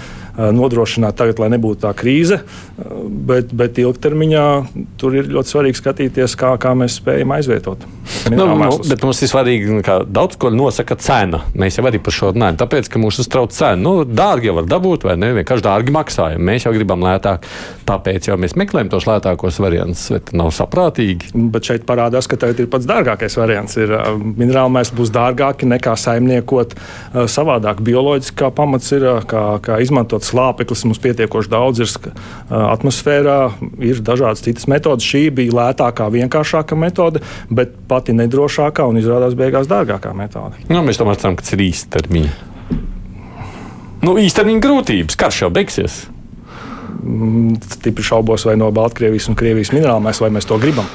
nodrošināt 0.55 1.17
tagad, 1.19 1.41
lai 1.41 1.51
nebūtu 1.53 1.83
tā 1.83 1.91
krīze. 1.97 2.39
Bet, 3.29 3.51
bet 3.53 3.77
ilgtermiņā 3.81 4.45
tur 4.99 5.15
ir 5.17 5.29
ļoti 5.31 5.53
svarīgi 5.53 5.79
skatīties, 5.79 6.35
kā, 6.39 6.53
kā 6.61 6.75
mēs 6.77 6.99
spējam 6.99 7.33
aizvietot. 7.37 7.85
Nu, 8.29 8.45
nu, 8.49 8.69
bet 8.89 9.03
mums 9.05 9.21
ir 9.23 9.29
svarīgi, 9.31 9.69
nu, 9.69 9.83
ka 9.85 9.99
daudz 10.05 10.37
ko 10.39 10.51
nosaka 10.53 10.97
cena. 11.01 11.43
Mēs 11.57 11.77
jau 11.79 11.85
arī 11.87 12.01
par 12.03 12.15
šo 12.15 12.31
runājam. 12.33 12.57
Tāpēc, 12.63 12.89
ka 12.91 13.01
mūs 13.01 13.19
uztrauc 13.23 13.53
cena. 13.55 13.77
Nu, 13.79 13.93
dārgi 14.03 14.53
var 14.55 14.67
dabūt, 14.69 15.05
vai 15.07 15.15
ne? 15.19 15.31
Vienkārši 15.37 15.65
dārgi 15.65 15.93
maksājam. 15.95 16.43
Mēs 16.45 16.65
jau 16.65 16.73
gribam 16.75 17.05
lētāk. 17.05 17.45
Tāpēc 17.89 18.29
jau 18.29 18.37
mēs 18.41 18.55
meklējam 18.59 18.91
tos 18.93 19.07
lētākos 19.09 19.59
variantus. 19.63 20.07
Bet 20.15 20.33
nav 20.37 20.51
saprātīgi. 20.55 21.31
Bet 21.53 21.69
šeit 21.69 21.85
parādās, 21.89 22.27
ka 22.29 22.39
tagad 22.41 22.63
ir 22.63 22.69
pats 22.71 22.89
dārgākais 22.89 23.37
variants. 23.39 23.77
Ir, 23.79 23.93
minerāli 24.39 24.75
mēs 24.79 24.93
būs 24.95 25.13
dārgāki 25.15 25.69
nekā 25.69 25.95
saimniekot 25.99 26.75
savādāk. 27.29 27.83
Bioloģiskā 27.85 28.51
pamats 28.57 28.91
ir 28.95 29.05
kā, 29.29 29.45
kā 29.63 29.79
izmantot 29.83 30.25
slāpeklis 30.25 30.85
mums 30.89 31.01
pietiekoši 31.03 31.53
daudz 31.53 31.85
ir 31.85 31.93
atmosfērā, 32.49 33.39
ir 33.85 34.01
dažādas 34.05 34.43
citas 34.45 34.69
metodes. 34.89 35.09
Šī 35.09 35.29
bija 35.33 35.55
lētākā, 35.55 36.09
vienkāršākā 36.13 36.77
metode, 36.77 37.21
bet 37.49 37.73
pati 37.87 38.13
nedrošākā 38.13 38.85
un 38.89 38.97
izrādās 38.97 39.35
beigās 39.37 39.69
dārgākā 39.69 40.13
metode. 40.13 40.55
Nu, 40.69 40.81
mēs 40.83 40.99
tomēr 40.99 41.19
ceram, 41.19 41.35
ka 41.35 41.45
tas 41.45 41.53
ir 41.53 41.65
īstermiņa. 41.69 42.31
Nu, 44.05 44.15
īstermiņa 44.17 44.63
grūtības, 44.63 45.19
karš 45.19 45.43
jau 45.43 45.51
beigsies. 45.51 46.07
Mm, 46.99 47.59
stipri 47.75 48.03
šaubos, 48.03 48.45
vai 48.47 48.55
no 48.59 48.71
Baltkrievijas 48.75 49.29
un 49.29 49.37
Krievijas 49.39 49.73
minerāliem 49.75 50.09
mēs, 50.09 50.21
mēs 50.21 50.47
to 50.47 50.57
gribam. 50.59 50.87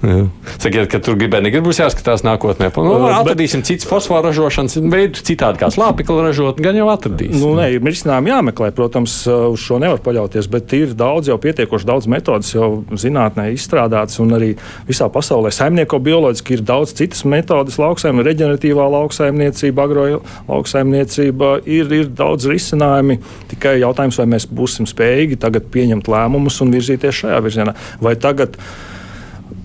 Sakiet, 0.00 0.86
ka 0.88 0.98
tur 1.04 1.18
gribēja, 1.20 1.44
negribēs 1.44 1.82
jāskatās 1.82 2.22
nākotnē. 2.24 2.70
Nu, 2.72 2.94
uh, 2.96 3.18
atradīsim 3.18 3.60
citus 3.68 3.84
fosforu 3.88 4.30
ražošanas 4.30 4.78
veidus, 4.80 5.24
citādi 5.28 5.60
kā 5.60 5.68
slāpekli 5.72 6.22
ražot, 6.24 6.60
gan 6.64 6.78
jau 6.78 6.86
atradīsim. 6.88 7.36
Nu, 7.42 7.50
nē, 7.58 7.66
ir 7.74 7.84
risinājumi 7.84 8.32
jāmeklē. 8.32 8.70
Protams, 8.76 9.18
uh, 9.28 9.50
uz 9.52 9.60
šo 9.60 9.76
nevar 9.82 10.00
paļauties, 10.04 10.48
bet 10.52 10.72
ir 10.78 10.94
daudz, 10.96 11.28
jau 11.28 11.36
pietiekoši 11.42 11.88
daudz 11.90 12.08
metodas 12.08 12.52
jau 12.54 12.70
zinātnē 12.88 13.50
izstrādātas, 13.52 14.16
un 14.24 14.32
arī 14.38 14.54
visā 14.88 15.10
pasaulē 15.12 15.52
saimnieko 15.52 16.00
bioloģiski 16.06 16.56
ir 16.56 16.64
daudz 16.64 16.94
citas 16.96 17.26
metodas, 17.28 17.76
lauksaimniecība, 17.80 18.28
reģeneratīvā 18.30 18.86
lauksaimniecība, 18.96 19.84
agro 19.84 20.06
lauksaimniecība, 20.48 21.58
ir, 21.68 21.92
ir 21.98 22.08
daudz 22.16 22.48
risinājumu. 22.48 23.18
Tikai 23.52 23.76
jautājums, 23.82 24.16
vai 24.22 24.30
mēs 24.32 24.48
būsim 24.48 24.88
spējīgi 24.88 25.36
tagad 25.44 25.68
pieņemt 25.74 26.08
lēmumus 26.08 26.62
un 26.64 26.72
virzīties 26.72 27.20
šajā 27.20 27.42
virzienā. 27.44 27.76
Vai 28.00 28.16
tagad 28.20 28.56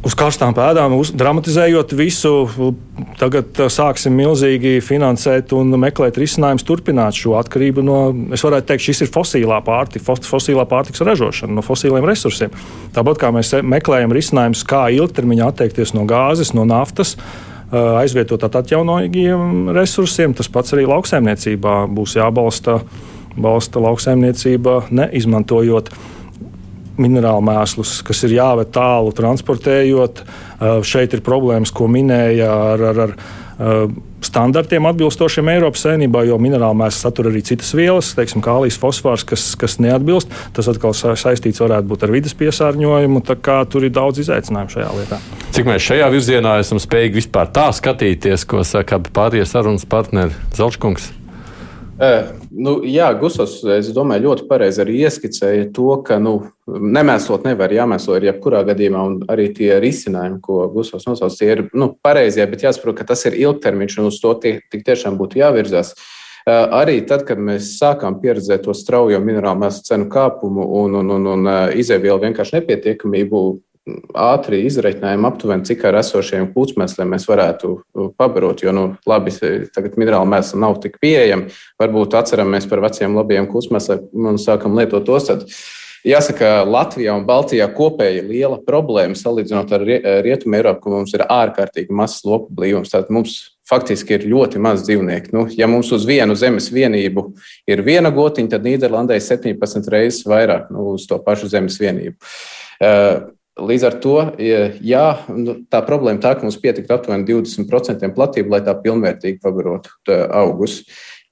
uz 0.06 0.16
karstām 0.18 0.54
pēdām, 0.56 0.96
uz, 1.00 1.12
dramatizējot 1.18 1.96
visu. 1.98 2.34
Tagad 3.20 3.58
uh, 3.60 3.70
sāksim 3.72 4.16
milzīgi 4.18 4.78
finansēt 4.86 5.54
un 5.58 5.74
meklēt 5.82 6.20
risinājumus, 6.22 6.66
turpināt 6.68 7.18
šo 7.18 7.36
atkarību 7.40 7.86
no, 7.86 7.98
es 8.36 8.46
varētu 8.46 8.70
teikt, 8.72 8.86
šis 8.90 9.06
ir 9.06 9.12
fosilā 9.14 9.60
pārtika, 9.66 10.06
fos, 10.06 10.22
fosilā 10.30 10.68
pārtiks 10.70 11.04
ražošana 11.06 11.58
no 11.58 11.66
fosiliem 11.66 12.06
resursiem. 12.08 12.54
Tāpat 12.96 13.24
kā 13.24 13.34
mēs 13.36 13.56
meklējam 13.66 14.14
risinājumus, 14.16 14.64
kā 14.68 14.86
ilgtermiņā 14.96 15.50
atteikties 15.54 15.96
no 15.98 16.06
gāzes, 16.10 16.54
no 16.58 16.68
naftas 16.70 17.16
uh, 17.18 17.98
aizvietot 18.04 18.46
ar 18.46 18.62
atjaunīgiem 18.62 19.74
resursiem. 19.76 20.38
Tas 20.38 20.52
pats 20.52 20.78
arī 20.78 20.88
lauksaimniecībā 20.92 21.82
būs 21.96 22.18
jābalsta 22.20 22.82
balsta 23.36 23.82
lauksaimniecība, 23.84 24.86
neizmantojot 24.96 25.90
minerālu 27.02 27.44
mēslus, 27.46 28.00
kas 28.06 28.24
ir 28.28 28.38
jāved 28.38 28.74
tālu 28.76 29.14
transportējot. 29.16 30.26
Uh, 30.26 30.82
šeit 30.86 31.16
ir 31.16 31.24
problēmas, 31.26 31.74
ko 31.76 31.90
minēja 31.92 32.52
ar, 32.74 32.86
ar, 32.92 33.02
ar 33.08 33.16
uh, 33.16 33.96
standartiem 34.26 34.86
atbilstošiem 34.90 35.50
Eiropas 35.54 35.86
saimnībā, 35.86 36.24
jo 36.28 36.38
minerāli 36.42 36.80
mēsls 36.80 37.04
satur 37.06 37.30
arī 37.30 37.44
citas 37.46 37.72
vielas, 37.78 38.14
teiksim, 38.18 38.44
kālijas 38.46 38.78
fosfārs, 38.82 39.26
kas, 39.28 39.48
kas 39.60 39.78
neatbilst. 39.84 40.32
Tas 40.56 40.70
atkal 40.72 40.96
saistīts 40.96 41.62
varētu 41.64 41.90
būt 41.92 42.08
ar 42.08 42.16
vidas 42.16 42.36
piesārņojumu. 42.40 43.24
Tur 43.72 43.86
ir 43.86 43.94
daudz 43.96 44.24
izaicinājumu 44.26 44.76
šajā 44.76 44.94
lietā. 44.98 45.20
Cik 45.56 45.70
mēs 45.70 45.86
šajā 45.86 46.10
virzienā 46.14 46.58
esam 46.64 46.82
spējīgi 46.82 47.22
vispār 47.22 47.52
tā 47.56 47.70
skatīties, 47.76 48.48
ko 48.50 48.66
saka 48.68 49.00
pārējie 49.06 49.46
sarunas 49.50 49.86
partneri 49.90 50.36
Zelčkungs? 50.58 51.12
Nu, 52.56 52.78
jā, 52.88 53.10
Gusos, 53.20 53.58
es 53.76 53.90
domāju, 53.92 54.30
ļoti 54.30 54.46
pareizi 54.48 54.80
arī 54.80 55.02
ieskicēja 55.04 55.66
to, 55.76 55.90
ka 56.08 56.22
nu, 56.24 56.38
nemēslot 56.68 57.44
nevar, 57.48 57.74
jāmēslo 57.76 58.16
ir 58.16 58.30
jebkurā 58.30 58.62
gadījumā, 58.70 59.02
un 59.10 59.18
arī 59.32 59.50
tie 59.58 59.74
risinājumi, 59.84 60.40
ko 60.44 60.62
Gusos 60.72 61.04
nosauc, 61.10 61.36
tie 61.36 61.50
ir 61.52 61.64
nu, 61.76 61.90
pareizie, 62.06 62.46
bet 62.48 62.64
jāsaprot, 62.64 62.96
ka 63.00 63.10
tas 63.12 63.26
ir 63.28 63.36
ilgtermiņš, 63.42 63.98
un 64.00 64.08
uz 64.08 64.22
to 64.24 64.32
tie, 64.40 64.54
tik 64.72 64.86
tiešām 64.88 65.20
būtu 65.20 65.42
jāvirzās. 65.42 65.96
Arī 66.46 67.00
tad, 67.10 67.26
kad 67.28 67.42
mēs 67.42 67.74
sākām 67.80 68.20
pieredzēt 68.22 68.68
to 68.68 68.76
straujo 68.78 69.20
minerālu 69.20 69.66
mēslu 69.66 69.88
cenu 69.90 70.08
kāpumu 70.14 70.68
un, 70.84 71.00
un, 71.02 71.14
un, 71.18 71.30
un 71.34 71.54
izēvielu 71.76 72.22
vienkārši 72.28 72.60
nepietiekamību, 72.60 73.42
ātri 74.18 74.64
izreikinājumu 74.66 75.30
aptuveni, 75.30 75.66
cik 75.68 75.84
ar 75.86 76.00
esošiem 76.00 76.50
kūtsmēsliem 76.56 77.12
mēs 77.14 77.28
varētu 77.30 77.72
pabarot. 78.18 78.64
Jo, 78.66 78.74
nu, 78.76 78.86
labi, 79.10 79.34
tagad 79.76 79.98
minerāla 80.02 80.28
mēsla 80.30 80.62
nav 80.64 80.80
tik 80.84 80.98
pieejama. 81.04 81.52
Varbūt 81.82 82.18
atceramies 82.18 82.68
par 82.70 82.82
veciem 82.86 83.18
labiem 83.18 83.50
kūtsmēsliem 83.52 84.30
un 84.32 84.42
sākam 84.42 84.78
lietot 84.78 85.06
tos. 85.08 85.30
Tad, 85.30 85.46
Jāsaka, 86.06 86.60
Latvijā 86.70 87.16
un 87.18 87.24
Baltijā 87.26 87.66
kopēji 87.74 88.22
liela 88.28 88.60
problēma 88.62 89.18
salīdzinot 89.18 89.72
ar 89.74 89.86
Rietumu 90.22 90.60
Eiropu, 90.60 90.84
ka 90.84 90.94
mums 90.94 91.16
ir 91.18 91.24
ārkārtīgi 91.26 91.94
mazs 91.98 92.22
lopu 92.28 92.54
blīvums. 92.54 92.92
Tātad 92.94 93.10
mums 93.14 93.40
faktiski 93.66 94.14
ir 94.14 94.28
ļoti 94.30 94.62
maz 94.62 94.84
dzīvnieku. 94.86 95.34
Nu, 95.34 95.48
ja 95.50 95.66
mums 95.70 95.90
uz 95.98 96.06
vienu 96.06 96.38
zemes 96.38 96.70
vienību 96.74 97.26
ir 97.70 97.82
viena 97.86 98.14
gotiņa, 98.14 98.54
tad 98.54 98.68
Nīderlandē 98.68 99.18
ir 99.18 99.26
17 99.26 99.90
reizes 99.94 100.22
vairāk 100.30 100.70
nu, 100.74 100.92
uz 100.94 101.08
to 101.10 101.18
pašu 101.26 101.50
zemes 101.50 101.80
vienību. 101.82 102.20
Uh, 102.76 103.34
Līdz 103.56 103.84
ar 103.88 103.96
to 104.04 104.16
jā, 104.84 105.04
nu, 105.32 105.54
tā 105.72 105.80
problēma 105.88 106.20
tā, 106.20 106.34
ka 106.36 106.44
mums 106.44 106.58
pietika 106.60 106.98
aptuveni 106.98 107.24
20% 107.30 108.10
platība, 108.18 108.58
lai 108.58 108.64
tā 108.66 108.74
pilnvērtīgi 108.84 109.40
pabarotu 109.44 109.94
augus. 110.36 110.82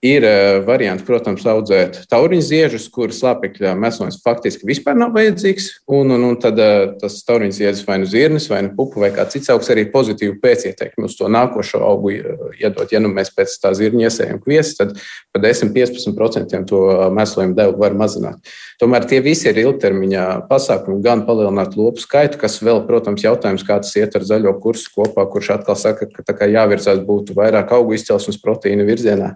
Ir 0.04 0.26
eh, 0.28 0.58
variants, 0.68 1.06
protams, 1.08 1.46
audzēt 1.48 2.02
tauriņu 2.12 2.44
ziežus, 2.44 2.90
kuras 2.92 3.22
slāpekļa 3.22 3.72
mēslojums 3.80 4.18
faktiski 4.20 4.68
vispār 4.68 4.98
nav 5.00 5.14
vajadzīgs. 5.16 5.70
Un, 5.96 6.10
un, 6.12 6.26
un 6.28 6.40
tad 6.44 6.58
eh, 6.60 6.90
tas 7.00 7.22
tauriņu 7.24 7.56
ziedus 7.56 7.86
vai 7.88 8.02
nu 8.02 8.08
zirnis, 8.12 8.50
vai 8.52 8.60
nu 8.66 8.74
pupu, 8.76 9.00
vai 9.00 9.14
kā 9.16 9.24
cits 9.32 9.48
augs 9.54 9.70
arī 9.72 9.86
pozitīvu 9.94 10.42
pēcieteikumu 10.44 11.08
uz 11.08 11.16
to 11.16 11.30
nākošo 11.32 11.80
augu 11.88 12.12
iedot. 12.18 12.92
Ja 12.92 13.00
nu 13.00 13.14
mēs 13.16 13.32
pēc 13.32 13.56
tā 13.64 13.72
zirņa 13.80 14.10
iesējam 14.10 14.42
kviesis, 14.44 14.76
tad 14.82 14.92
par 15.32 15.46
10-15% 15.46 16.60
to 16.68 16.82
mēslojumu 17.16 17.56
devu 17.62 17.80
var 17.80 17.96
mazināt. 17.96 18.52
Tomēr 18.84 19.08
tie 19.08 19.22
visi 19.24 19.48
ir 19.54 19.62
ilgtermiņā 19.62 20.26
pasākumi, 20.50 21.00
gan 21.06 21.24
palielināt 21.30 21.78
lopu 21.80 22.04
skaitu, 22.04 22.42
kas 22.42 22.58
vēl, 22.60 22.82
protams, 22.90 23.24
jautājums, 23.24 23.64
kā 23.64 23.80
tas 23.80 23.96
iet 23.96 24.20
ar 24.20 24.28
zaļo 24.28 24.52
kursu 24.68 24.92
kopā, 24.98 25.24
kurš 25.32 25.54
atkal 25.56 25.80
saka, 25.80 26.10
ka 26.28 26.52
jāvirzās 26.52 27.00
būtu 27.08 27.40
vairāk 27.40 27.72
augu 27.80 27.96
izcelsmes 27.96 28.42
proteīna 28.44 28.84
virzienā 28.90 29.32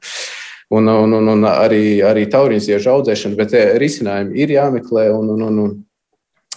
un, 0.69 0.87
un, 0.87 1.17
un, 1.19 1.33
un 1.35 1.49
arī, 1.49 1.99
arī 2.03 2.27
tauriņziežu 2.31 2.93
audzēšana, 2.93 3.39
bet 3.39 3.57
eh, 3.57 3.75
risinājumi 3.81 4.39
ir 4.43 4.55
jāmeklē. 4.57 5.09
Un, 5.15 5.35
un, 5.35 5.45
un, 5.49 5.59
un, 5.65 5.75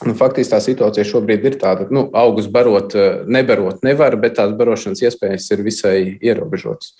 Nu, 0.01 0.15
faktiski 0.17 0.55
tā 0.55 0.57
situācija 0.65 1.03
šobrīd 1.05 1.43
ir 1.45 1.57
tāda, 1.61 1.85
ka 1.85 1.93
nu, 1.93 2.07
augus 2.17 2.47
barot, 2.49 2.95
eh, 2.97 3.19
nebarot 3.29 3.83
nevar, 3.85 4.15
bet 4.17 4.39
tās 4.39 4.55
barošanas 4.57 5.03
iespējas 5.05 5.51
ir 5.53 5.61
visai 5.61 5.99
ierobežotas. 6.25 6.95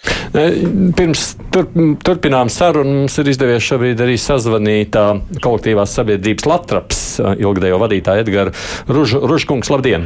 Pirms 0.99 1.23
tur, 1.49 1.65
turpinām 2.05 2.53
sarunu, 2.53 2.99
mums 2.99 3.17
ir 3.23 3.31
izdevies 3.33 3.65
šobrīd 3.65 4.05
arī 4.05 4.19
sazvanīt 4.21 5.01
kolektīvās 5.41 5.97
sabiedrības 5.97 6.51
Latraps 6.53 7.01
ilgadējo 7.33 7.81
vadītāju 7.87 8.27
Edgars 8.27 8.69
Ruž, 8.93 9.17
Ružkungs. 9.33 9.73
Labdien! 9.73 10.05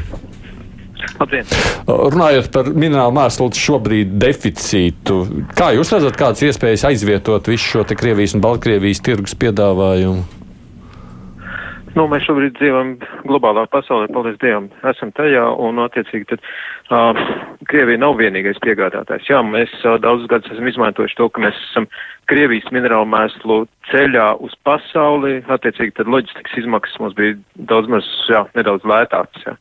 Labdien! 1.20 1.49
Runājot 1.88 2.50
par 2.54 2.70
minerālu 2.73 3.14
mēslu 3.16 3.50
šobrīd 3.58 4.14
deficītu, 4.23 5.18
kā 5.56 5.73
jūs 5.76 5.92
redzat, 5.94 6.18
kādas 6.20 6.44
iespējas 6.49 6.87
aizvietot 6.90 7.50
visu 7.52 7.76
šo 7.76 7.84
Krievijas 7.94 8.37
un 8.37 8.44
Baltkrievijas 8.44 9.04
tirgus 9.04 9.37
piedāvājumu? 9.38 10.34
Nu, 11.95 12.09
mēs 12.11 12.25
šobrīd 12.27 12.57
dzīvojam 12.59 12.89
globālā 13.23 13.69
pasaulē, 13.71 14.09
paldies 14.11 14.39
Dievam, 14.43 14.67
esam 14.91 15.13
tajā, 15.15 15.45
un 15.63 15.79
attiecīgi 15.79 16.27
tad 16.33 16.41
uh, 16.91 17.21
Krievija 17.71 18.01
nav 18.03 18.17
vienīgais 18.19 18.59
piegādātājs. 18.65 19.29
Jā, 19.31 19.39
mēs 19.47 19.71
uh, 19.85 19.95
daudzus 20.03 20.27
gadus 20.33 20.51
esam 20.51 20.67
izmantojuši 20.67 21.19
to, 21.21 21.29
ka 21.31 21.45
mēs 21.45 21.61
esam 21.69 21.87
Krievijas 22.31 22.67
minerālu 22.75 23.07
mēslu 23.13 23.59
ceļā 23.93 24.27
uz 24.43 24.57
pasauli, 24.67 25.37
attiecīgi 25.55 25.95
tad 26.01 26.11
loģistikas 26.11 26.57
izmaksas 26.65 26.99
mums 27.03 27.15
bija 27.19 27.37
daudz 27.71 27.93
maz, 27.93 28.09
jā, 28.27 28.43
nedaudz 28.59 28.87
lētākas, 28.91 29.47
jā. 29.47 29.55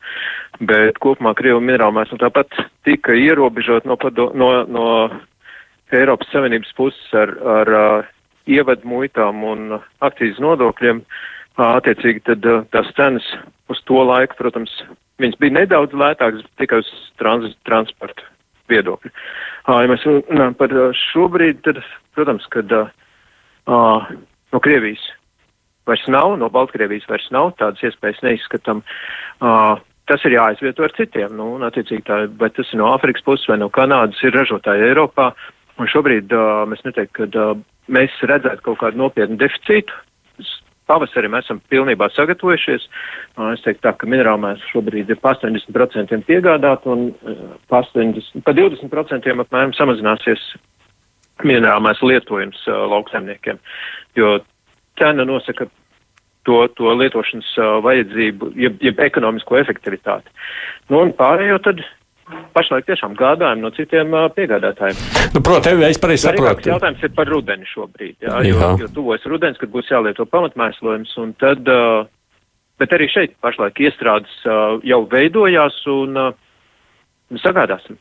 Bet 0.66 0.98
kopumā 1.04 1.36
Krievu 1.38 1.62
minerālu 1.62 2.00
mēslu 2.00 2.18
tāpat 2.24 2.50
tika 2.88 3.14
ierobežot 3.14 3.86
no, 3.86 3.94
no, 4.34 4.50
no 4.66 4.88
Eiropas 5.94 6.34
Savienības 6.34 6.74
puses 6.74 7.14
ar, 7.14 7.30
ar 7.60 7.72
uh, 7.78 8.10
ievadu 8.50 8.90
muitām 8.90 9.46
un 9.46 9.78
akcijas 10.04 10.42
nodokļiem, 10.42 11.04
attiecīgi 11.60 12.24
tad 12.26 12.46
tās 12.74 12.90
cenas 12.98 13.26
uz 13.70 13.80
to 13.88 14.02
laiku, 14.02 14.36
protams, 14.38 14.72
viņas 15.22 15.40
bija 15.40 15.58
nedaudz 15.60 15.94
lētākas 15.96 16.46
tikai 16.60 16.80
uz 16.82 16.90
trans 17.20 17.54
transportu 17.68 18.26
viedokļu. 18.72 19.12
Ja 19.68 19.88
mēs 19.90 20.06
runājam 20.08 20.56
par 20.58 20.72
šobrīd, 20.98 21.60
tad, 21.66 21.82
protams, 22.16 22.46
kad 22.52 22.72
no 23.68 24.60
Krievijas 24.64 25.04
vairs 25.88 26.06
nav, 26.08 26.36
no 26.40 26.48
Baltkrievijas 26.52 27.08
vairs 27.08 27.26
nav, 27.34 27.52
tādas 27.60 27.82
iespējas 27.84 28.22
neizskatām. 28.24 28.82
Tas 30.08 30.24
ir 30.28 30.36
jāizvieto 30.36 30.84
ar 30.84 30.92
citiem, 30.96 31.32
nu, 31.38 31.54
un 31.56 31.64
attiecīgi 31.64 32.04
tā, 32.04 32.16
vai 32.40 32.50
tas 32.52 32.68
ir 32.72 32.80
no 32.80 32.90
Āfrikas 32.92 33.24
puses 33.24 33.48
vai 33.48 33.56
no 33.60 33.70
Kanādas, 33.72 34.20
ir 34.20 34.34
ražotāji 34.36 34.90
Eiropā, 34.90 35.30
un 35.80 35.88
šobrīd 35.88 36.32
uh, 36.36 36.64
mēs 36.68 36.82
neteiktu, 36.84 37.14
ka 37.16 37.28
uh, 37.40 37.62
mēs 37.88 38.18
redzētu 38.28 38.66
kaut 38.66 38.82
kādu 38.82 39.00
nopietnu 39.00 39.38
deficītu. 39.40 39.96
Pavasarī 40.90 41.30
mēs 41.32 41.46
esam 41.46 41.60
pilnībā 41.72 42.10
sagatavojušies. 42.12 42.86
Es 43.54 43.64
teiktu 43.64 43.86
tā, 43.86 43.94
ka 43.96 44.08
minerālmēs 44.10 44.64
šobrīd 44.72 45.10
ir 45.10 45.20
pa 45.22 45.32
80% 45.36 46.26
piegādāt 46.28 46.84
un 46.90 47.08
pa, 47.70 47.80
80, 47.80 48.44
pa 48.44 48.52
20% 48.56 49.32
apmēram 49.46 49.72
samazināsies 49.76 50.42
minerālmēs 51.44 52.02
lietojums 52.04 52.60
lauksaimniekiem, 52.68 53.58
jo 54.18 54.36
cena 55.00 55.24
nosaka 55.26 55.66
to, 56.44 56.60
to 56.76 56.92
lietošanas 57.00 57.50
uh, 57.58 57.78
vajadzību, 57.84 58.52
jeb, 58.60 58.80
jeb 58.84 59.00
ekonomisko 59.00 59.58
efektivitāti. 59.60 60.32
Nu, 60.90 61.00
un 61.00 61.14
pārējo 61.16 61.58
tad 61.64 61.80
pašlaik 62.56 62.86
tiešām 62.88 63.16
gādājam 63.18 63.62
no 63.64 63.70
citiem 63.76 64.14
uh, 64.14 64.28
piegādātājiem. 64.34 65.00
Nu, 65.34 65.42
Protams, 65.44 65.84
es 65.88 66.00
pareizi 66.00 66.28
saprotu. 66.28 66.70
Jautājums 66.70 67.02
ir 67.04 67.12
par 67.16 67.30
rudeni 67.30 67.68
šobrīd, 67.68 68.16
jā, 68.24 68.38
jā. 68.46 68.54
jo, 68.54 68.70
jo 68.84 68.90
tuvojas 68.96 69.26
rudens, 69.30 69.60
kad 69.60 69.72
būs 69.72 69.90
jālieto 69.92 70.26
pamatmēslojums, 70.30 71.12
un 71.22 71.34
tad, 71.40 71.68
uh, 71.68 72.06
bet 72.80 72.96
arī 72.96 73.10
šeit 73.12 73.36
pašlaik 73.44 73.82
iestrādes 73.84 74.40
uh, 74.46 74.80
jau 74.86 75.04
veidojās, 75.10 75.76
un 75.92 76.18
uh, 76.28 76.32
sagādāsim. 77.44 78.00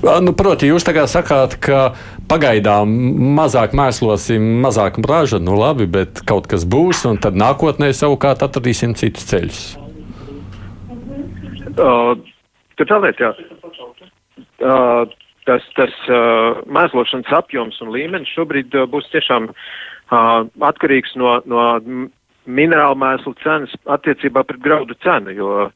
Nu, 0.00 0.32
proti, 0.32 0.70
jūs 0.70 0.84
tagad 0.86 1.10
sakāt, 1.12 1.58
ka 1.60 1.92
pagaidām 2.30 2.90
mazāk 3.36 3.74
mēslosim, 3.76 4.46
mazāk 4.64 4.96
raža, 5.04 5.38
nu 5.42 5.58
labi, 5.60 5.86
bet 5.90 6.22
kaut 6.26 6.48
kas 6.50 6.64
būs, 6.64 7.04
un 7.10 7.20
tad 7.20 7.36
nākotnē 7.38 7.92
savukārt 7.94 8.42
atradīsim 8.46 8.96
citus 8.98 9.28
ceļus. 9.28 9.62
Uh, 11.70 12.16
tur 12.80 12.88
tā 12.90 13.00
lieta, 13.04 13.30
jā. 13.30 14.70
Tas 15.48 15.64
tas 15.76 15.94
mēslošanas 16.68 17.32
apjoms 17.38 17.80
un 17.84 17.92
līmenis 17.94 18.32
šobrīd 18.36 18.74
būs 18.92 19.08
tiešām 19.12 19.48
atkarīgs 20.10 21.14
no, 21.20 21.38
no 21.48 21.68
minerālu 22.50 22.98
mēslu 23.00 23.34
cenas 23.44 23.72
attiecībā 23.88 24.44
pret 24.46 24.60
graudu 24.64 24.96
cenu, 25.04 25.32
jo 25.36 25.70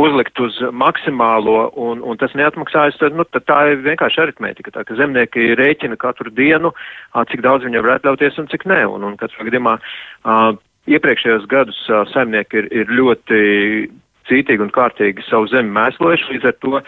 uzlikt 0.00 0.40
uz 0.42 0.56
maksimālo 0.74 1.68
un, 1.78 2.02
un 2.02 2.18
tas 2.18 2.34
neatmaksājas, 2.34 2.98
tad, 2.98 3.14
nu, 3.14 3.26
tad 3.30 3.46
tā 3.46 3.58
ir 3.70 3.82
vienkārši 3.84 4.24
aritmētika. 4.24 4.72
Tā 4.74 4.82
ka 4.86 4.96
zemnieki 4.98 5.52
rēķina 5.60 5.98
katru 6.02 6.32
dienu, 6.34 6.72
cik 7.30 7.44
daudz 7.46 7.66
viņam 7.68 7.86
var 7.86 8.00
atļauties 8.00 8.40
un 8.42 8.50
cik 8.50 8.66
nē. 8.70 8.80
Un, 8.90 9.06
un 9.06 9.18
katrā 9.20 9.46
gadījumā 9.46 9.76
iepriekšējos 10.90 11.46
gadus 11.50 11.78
saimnieki 12.10 12.64
ir, 12.64 12.70
ir 12.82 12.90
ļoti 12.98 13.38
cītīgi 14.30 14.64
un 14.64 14.72
kārtīgi 14.74 15.26
savu 15.28 15.50
zemi 15.52 15.74
mēslojuši. 15.74 16.30
Līdz 16.32 16.48
ar 16.50 16.56
to, 16.64 16.80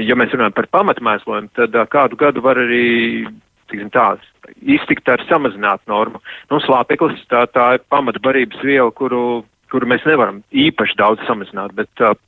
ja 0.00 0.18
mēs 0.18 0.34
runājam 0.34 0.56
par 0.56 0.68
pamatmēslojumu, 0.78 1.52
tad 1.58 1.78
kādu 1.92 2.18
gadu 2.20 2.44
var 2.44 2.60
arī 2.60 3.28
tiksim, 3.72 3.88
tā, 3.94 4.16
iztikt 4.60 5.08
ar 5.08 5.22
samazinātu 5.28 5.88
normu. 5.90 6.20
Nu, 6.50 6.60
slāpeklis 6.60 7.22
tā, 7.32 7.46
tā 7.54 7.70
ir 7.78 7.86
pamatbarības 7.92 8.60
viela, 8.66 8.90
kuru, 8.92 9.44
kuru 9.72 9.88
mēs 9.88 10.04
nevaram 10.08 10.42
īpaši 10.52 10.98
daudz 11.00 11.24
samazināt, 11.28 11.72
bet 11.78 12.04
uh, 12.04 12.18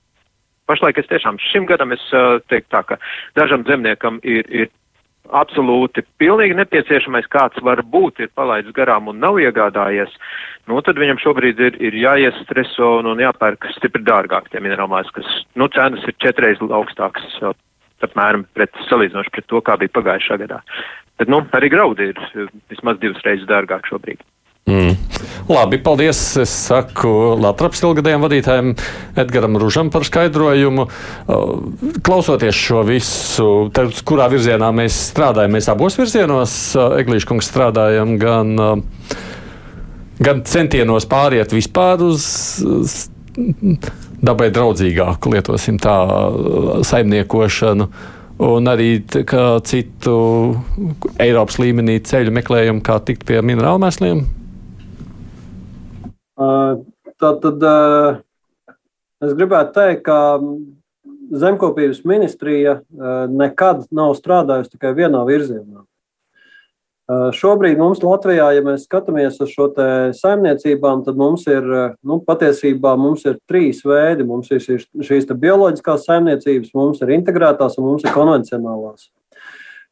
Pašlaik 0.64 0.96
es 0.96 1.08
tiešām 1.11 1.37
šim 1.44 1.66
gadam 1.68 1.92
es 1.92 2.04
teiktu 2.49 2.70
tā, 2.73 2.80
ka 2.88 2.96
dažam 3.37 3.66
zemniekam 3.68 4.16
ir, 4.25 4.46
ir 4.49 4.70
absolūti 5.32 6.04
pilnīgi 6.20 6.56
nepieciešamais, 6.58 7.28
kāds 7.32 7.60
var 7.64 7.82
būt, 7.82 8.20
ir 8.20 8.32
palaidis 8.36 8.74
garām 8.76 9.08
un 9.08 9.20
nav 9.22 9.38
iegādājies, 9.40 10.12
nu 10.68 10.80
tad 10.84 11.00
viņam 11.00 11.20
šobrīd 11.22 11.60
ir, 11.60 11.78
ir 11.80 11.96
jāiestreso 11.96 12.98
un, 13.00 13.08
un 13.14 13.22
jāpērk 13.22 13.70
stipri 13.76 14.04
dārgāk 14.04 14.50
tie 14.52 14.60
minerālmais, 14.64 15.08
kas, 15.16 15.28
nu, 15.56 15.68
cenas 15.72 16.04
ir 16.08 16.16
četreiz 16.20 16.60
augstākas, 16.64 17.40
apmēram 18.04 18.44
pret, 18.52 18.74
salīdzinoši 18.90 19.32
pret 19.32 19.48
to, 19.48 19.62
kā 19.64 19.78
bija 19.80 19.94
pagājušā 19.96 20.37
gadā. 20.44 20.60
Bet, 21.18 21.30
nu, 21.30 21.40
arī 21.56 21.70
graudi 21.72 22.10
ir 22.12 22.50
vismaz 22.72 22.98
divas 23.00 23.22
reizes 23.24 23.48
dārgāk 23.48 23.87
šobrīd. 23.88 24.20
Mm. 24.64 24.96
Labi, 25.48 25.77
paldies. 25.79 26.18
Es 26.40 26.53
saku 26.70 27.11
Latvijas 27.37 27.83
ilgadējiem 27.85 28.22
vadītājiem 28.24 28.70
Edgaram 29.20 29.59
Ružam 29.61 29.90
par 29.92 30.07
skaidrojumu. 30.09 30.87
Klausoties 32.05 32.57
šo 32.57 32.81
visu, 32.88 33.48
tad, 33.77 33.92
kurā 34.09 34.31
virzienā 34.33 34.70
mēs 34.72 34.96
strādājam, 35.11 35.53
mēs 35.59 35.68
abos 35.68 35.98
virzienos, 36.00 36.55
Eglīša 37.00 37.29
kungs, 37.29 37.50
strādājam 37.53 38.16
gan, 38.22 38.55
gan 40.24 40.40
centienos 40.48 41.05
pāriet 41.11 41.53
vispār 41.53 42.07
uz 42.07 42.24
dabai 44.24 44.48
draudzīgāku, 44.55 45.35
lietosim 45.35 45.81
tā, 45.83 45.98
saimniekošanu. 46.88 47.90
Un 48.44 48.66
arī 48.66 48.88
citu 49.68 50.16
Eiropas 51.22 51.61
līmenī 51.61 52.00
ceļu 52.03 52.33
meklējumu, 52.35 52.83
kā 52.83 52.96
tikt 53.05 53.29
pie 53.29 53.44
minerālu 53.44 53.85
mēsliem. 53.85 54.24
Tad, 56.35 57.44
tad 57.44 57.64
es 59.23 59.35
gribētu 59.38 59.75
teikt, 59.77 60.05
ka 60.07 60.18
zemkopības 61.35 62.03
ministrija 62.09 62.81
nekad 63.31 63.87
nav 63.94 64.14
strādājusi 64.18 64.75
tikai 64.75 64.94
vienā 64.99 65.23
virzienā. 65.29 65.85
Šobrīd 67.37 67.77
mums 67.77 68.01
Latvijā, 68.01 68.47
ja 68.57 68.62
mēs 68.64 68.87
skatāmies 68.87 69.37
uz 69.44 69.51
šo 69.53 69.66
saimniecībām, 70.16 71.03
tad 71.05 71.18
mums 71.20 71.44
ir 71.53 71.66
nu, 72.01 72.16
patiesībā 72.25 72.94
mums 72.97 73.27
ir 73.29 73.37
trīs 73.44 73.83
veidi. 73.85 74.25
Mums 74.25 74.49
ir 74.57 74.64
šīs 74.64 75.29
bioloģiskās 75.29 76.07
saimniecības, 76.09 76.73
mums 76.73 77.05
ir 77.05 77.12
integrētās 77.18 77.77
un 77.77 77.90
mums 77.90 78.07
ir 78.07 78.16
konvencionālās. 78.16 79.11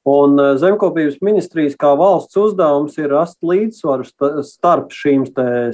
Un 0.09 0.35
eh, 0.41 0.53
zemkopības 0.59 1.21
ministrijas 1.23 1.77
kā 1.79 1.93
valsts 1.99 2.39
uzdevums 2.41 2.99
ir 2.99 3.13
rast 3.15 3.39
līdzsvaru 3.47 4.07
starp 4.47 4.91
šīm 4.95 5.29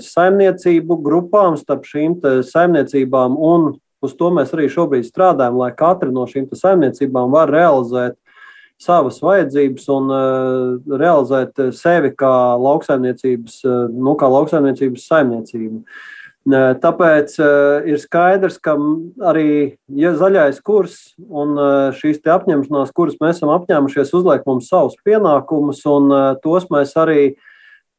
saimniecību 0.05 0.99
grupām, 1.05 1.57
starp 1.57 1.89
šīm 1.89 2.19
saimniecībām, 2.45 3.39
un 3.41 3.71
uz 4.05 4.15
to 4.19 4.31
mēs 4.35 4.53
arī 4.55 4.69
šobrīd 4.71 5.09
strādājam, 5.09 5.57
lai 5.59 5.73
katra 5.77 6.13
no 6.13 6.27
šīm 6.29 6.51
saimniecībām 6.53 7.33
var 7.33 7.51
realizēt 7.53 8.19
savas 8.79 9.19
vajadzības 9.23 9.89
un 9.91 10.13
uh, 10.15 10.99
realizēt 11.01 11.59
sevi 11.75 12.13
kā 12.15 12.35
lauksaimniecības, 12.63 13.57
uh, 13.67 13.89
nu, 13.91 14.15
kā 14.15 14.29
lauksaimniecības 14.31 15.09
saimniecību. 15.11 15.83
Tāpēc 16.55 17.35
ir 17.91 17.99
skaidrs, 18.01 18.57
ka 18.63 18.77
arī 19.31 19.77
ja 19.93 20.15
zaļais 20.17 20.63
kurs 20.65 20.95
un 21.19 21.59
šīs 21.99 22.23
apņemšanās, 22.25 22.95
kuras 22.97 23.19
mēs 23.21 23.41
esam 23.41 23.53
apņēmušies, 23.57 24.15
uzliek 24.17 24.47
mums 24.49 24.71
savus 24.71 24.97
pienākumus, 25.05 25.83
un 25.91 26.09
tos 26.45 26.69
mēs 26.73 26.95
arī 26.97 27.21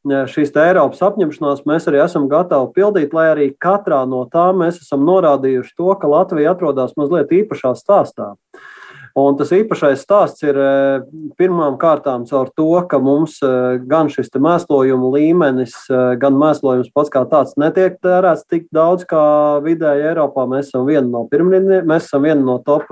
šīs 0.02 0.50
Eiropas 0.56 1.04
apņemšanās 1.04 1.62
mēs 1.68 1.86
arī 1.90 2.00
esam 2.02 2.26
gatavi 2.32 2.72
pildīt, 2.74 3.14
lai 3.14 3.28
arī 3.34 3.52
katrā 3.60 4.02
no 4.08 4.24
tām 4.32 4.64
mēs 4.64 4.80
esam 4.82 5.04
norādījuši 5.06 5.76
to, 5.76 5.94
ka 6.00 6.10
Latvija 6.10 6.56
atrodas 6.56 6.96
mazliet 6.96 7.30
īpašā 7.42 7.76
stāstā. 7.78 8.32
Uh, 8.34 8.79
Un 9.18 9.34
tas 9.34 9.50
īpašais 9.54 10.04
stāsts 10.04 10.44
ir 10.44 10.58
eh, 10.60 11.02
pirmām 11.38 11.74
kārtām 11.80 12.22
caur 12.28 12.50
to, 12.54 12.68
ka 12.86 13.00
mums 13.02 13.40
eh, 13.42 13.80
gan 13.90 14.10
šis 14.12 14.30
mēslojuma 14.38 15.10
līmenis, 15.16 15.74
eh, 15.90 16.14
gan 16.20 16.38
mēslojums 16.38 16.92
pats 16.94 17.10
kā 17.10 17.24
tāds 17.30 17.56
netiek 17.58 17.98
tērēts 18.04 18.46
tik 18.46 18.68
daudz 18.74 19.02
kā 19.10 19.58
vidēji 19.66 20.06
Eiropā. 20.12 20.46
Mēs 20.50 20.70
esam 20.70 20.86
viena 20.86 21.08
no 21.08 21.24
pirmdieniem, 21.30 21.88
mēs 21.90 22.06
esam 22.06 22.28
viena 22.28 22.44
no 22.44 22.60
top 22.62 22.86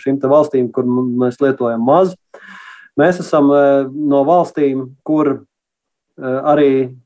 šīm 0.00 0.20
valstīm, 0.24 0.70
kur 0.72 0.88
mēs 0.88 1.40
lietojam 1.44 1.84
maz. 1.84 2.16
Mēs 2.98 3.20
esam 3.20 3.48
no 3.50 4.24
valstīm, 4.28 4.90
kur 5.04 5.42
arī 6.20 6.96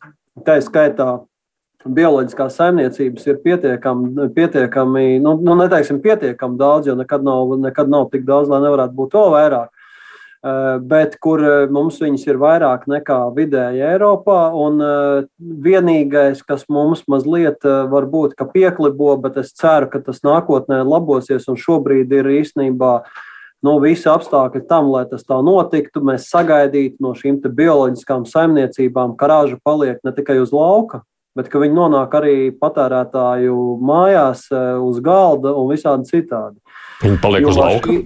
tā 0.46 0.58
skaitā 0.62 1.24
bioloģiskās 1.84 2.56
saimniecības 2.58 3.26
ir 3.28 3.40
pietiekami, 3.44 4.28
pietiekami 4.34 5.06
nu, 5.22 5.36
nu, 5.40 5.56
neteiksim, 5.60 6.00
pietiekami 6.04 6.58
daudz, 6.60 6.88
jo 6.88 6.96
nekad 6.98 7.24
nav, 7.26 7.56
nekad 7.60 7.90
nav 7.92 8.08
tik 8.12 8.24
daudz, 8.28 8.48
lai 8.52 8.62
nevarētu 8.64 8.96
būt 8.96 9.18
vēl 9.18 9.34
vairāk. 9.36 9.72
Eh, 10.44 10.78
bet 10.84 11.14
kur 11.24 11.40
eh, 11.40 11.62
mums 11.72 11.96
viņas 12.02 12.26
ir 12.26 12.36
vairāk 12.36 12.82
nekā 12.90 13.16
vidēji 13.32 13.80
Eiropā, 13.94 14.50
un 14.52 14.76
eh, 14.84 15.22
vienīgais, 15.40 16.42
kas 16.44 16.66
mums 16.68 17.00
mazliet 17.08 17.64
varbūt 17.64 18.36
pieklibo, 18.52 19.14
bet 19.22 19.38
es 19.40 19.54
ceru, 19.56 19.88
ka 19.88 20.02
tas 20.04 20.20
nākotnē 20.26 20.82
labosies, 20.84 21.48
un 21.48 21.56
šobrīd 21.56 22.12
ir 22.12 22.28
īstenībā 22.42 22.92
nu, 23.64 23.78
visi 23.80 24.04
apstākļi 24.12 24.66
tam, 24.68 24.92
lai 24.92 25.06
tas 25.08 25.24
tā 25.24 25.40
notiktu. 25.40 26.04
Mēs 26.04 26.28
sagaidītu 26.28 27.00
no 27.00 27.14
šīm 27.16 27.40
bioloģiskām 27.40 28.28
saimniecībām, 28.28 29.16
ka 29.16 29.32
raža 29.32 29.56
paliek 29.64 30.04
ne 30.04 30.12
tikai 30.12 30.42
uz 30.44 30.52
lauka, 30.52 31.00
bet 31.36 31.50
ka 31.52 31.62
viņi 31.62 31.76
nonāk 31.76 32.18
arī 32.18 32.36
patērētāju 32.58 33.60
mājās, 33.84 34.46
uz 34.82 35.00
galda 35.04 35.54
un 35.54 35.72
visādi 35.72 36.10
citādi. 36.10 36.60
Viņi 37.02 37.18
paliek 37.22 37.46
jo 37.46 37.54
uz 37.54 37.60
lauka. 37.60 37.90
Šī, 37.94 38.04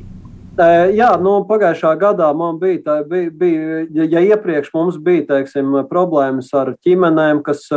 Jā, 0.58 1.12
nu, 1.22 1.36
pagājušā 1.46 1.92
gadā 2.00 2.32
man 2.34 2.56
bija, 2.58 2.80
tā, 2.82 2.94
bija, 3.06 3.30
bija 3.30 4.06
ja, 4.10 4.22
iepriekš 4.34 4.72
mums 4.74 4.96
bija 4.98 5.22
teiksim, 5.28 5.76
problēmas 5.86 6.48
ar 6.58 6.72
ģimenēm, 6.82 7.44
kas 7.46 7.68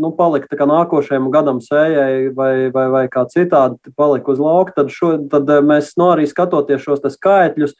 nu, 0.00 0.08
palika 0.16 0.68
nākošajam 0.70 1.28
gadam 1.34 1.60
sējai 1.60 2.30
vai, 2.32 2.70
vai, 2.72 2.86
vai 2.94 3.02
kā 3.12 3.26
citādi 3.28 3.92
palika 3.92 4.32
uz 4.32 4.40
lauka, 4.40 4.72
tad, 4.78 4.88
šo, 4.94 5.18
tad 5.28 5.52
mēs 5.66 5.92
nu, 6.00 6.08
arī 6.14 6.24
skatoties 6.30 6.86
šos 6.86 7.04
skaitļus. 7.18 7.76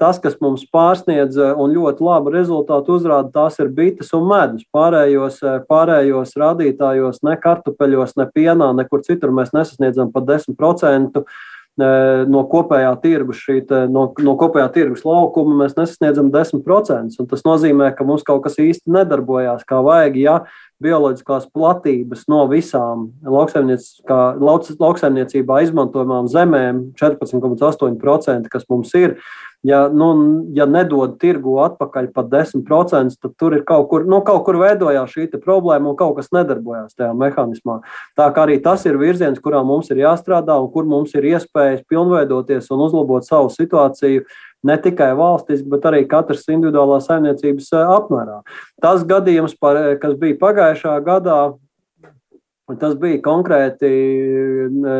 Tas, 0.00 0.20
kas 0.22 0.38
mums 0.42 0.66
pārsniedz 0.72 1.38
un 1.38 1.74
ļoti 1.74 2.04
labu 2.04 2.32
rezultātu 2.34 2.96
uzrāda, 2.98 3.32
tās 3.34 3.58
ir 3.62 3.70
bites 3.74 4.12
un 4.16 4.28
medus. 4.30 4.66
Pārējos, 4.74 5.40
pārējos 5.70 6.36
rādītājos, 6.40 7.22
ne 7.26 7.36
kartupeļos, 7.40 8.16
ne 8.20 8.28
pienā, 8.34 8.72
nekur 8.76 9.04
citur 9.06 9.34
mēs 9.36 9.54
nesasniedzam 9.56 10.12
pat 10.14 10.28
10% 10.28 11.26
no 11.76 12.42
kopējā 12.48 12.92
tirgus, 13.02 13.42
šī, 13.44 13.58
no, 13.92 14.06
no 14.24 14.34
kopējā 14.40 14.70
tirgus 14.72 15.02
laukuma 15.04 15.58
mēs 15.64 15.74
nesasniedzam 15.76 16.30
10%. 16.32 17.26
Tas 17.28 17.44
nozīmē, 17.44 17.90
ka 17.96 18.06
mums 18.08 18.24
kaut 18.24 18.46
kas 18.46 18.56
īsti 18.62 18.94
nedarbojās 18.96 19.66
kā 19.68 19.82
vajag. 19.84 20.16
Ja 20.16 20.38
bioloģiskās 20.82 21.46
platības 21.56 22.26
no 22.28 22.42
visām 22.50 23.06
lauksaimniecībā 23.24 25.60
izmantojamām 25.64 26.28
zemēm 26.32 26.82
14,8%, 27.00 28.48
kas 28.52 28.64
mums 28.68 28.92
ir, 28.98 29.16
ja, 29.62 29.88
nu, 29.88 30.08
ja 30.54 30.66
nedod 30.68 31.16
tirgu 31.20 31.56
atpakaļ 31.64 32.10
pat 32.14 32.28
10%, 32.32 33.16
tad 33.22 33.34
tur 33.40 33.56
ir 33.56 33.64
kaut 33.66 33.88
kur, 33.90 34.06
nu, 34.08 34.20
kaut 34.26 34.44
kur 34.46 34.58
veidojās 34.60 35.12
šī 35.12 35.28
problēma 35.42 35.90
un 35.90 35.98
kaut 35.98 36.16
kas 36.20 36.32
nedarbojās 36.34 36.96
tajā 36.96 37.12
mehānismā. 37.18 37.80
Tā 38.18 38.28
kā 38.34 38.46
arī 38.46 38.60
tas 38.62 38.86
ir 38.86 38.98
virziens, 39.00 39.40
kurā 39.42 39.62
mums 39.66 39.90
ir 39.90 40.02
jāstrādā 40.04 40.58
un 40.62 40.70
kur 40.72 40.86
mums 40.88 41.14
ir 41.18 41.26
iespējas 41.32 41.84
pilnveidoties 41.90 42.70
un 42.70 42.86
uzlabot 42.86 43.26
savu 43.26 43.50
situāciju. 43.54 44.26
Ne 44.66 44.78
tikai 44.82 45.12
valstiski, 45.14 45.68
bet 45.70 45.84
arī 45.86 46.06
katras 46.10 46.46
individuālās 46.50 47.06
saimniecības 47.06 47.68
eh, 47.76 47.92
apmērā. 47.98 48.40
Tas 48.82 49.04
gadījums, 49.06 49.54
par, 49.60 49.78
eh, 49.78 49.94
kas 50.02 50.18
bija 50.18 50.40
pagājušā 50.42 50.98
gadā, 51.06 51.40
Tas 52.66 52.96
bija 52.98 53.20
konkrēti 53.22 53.88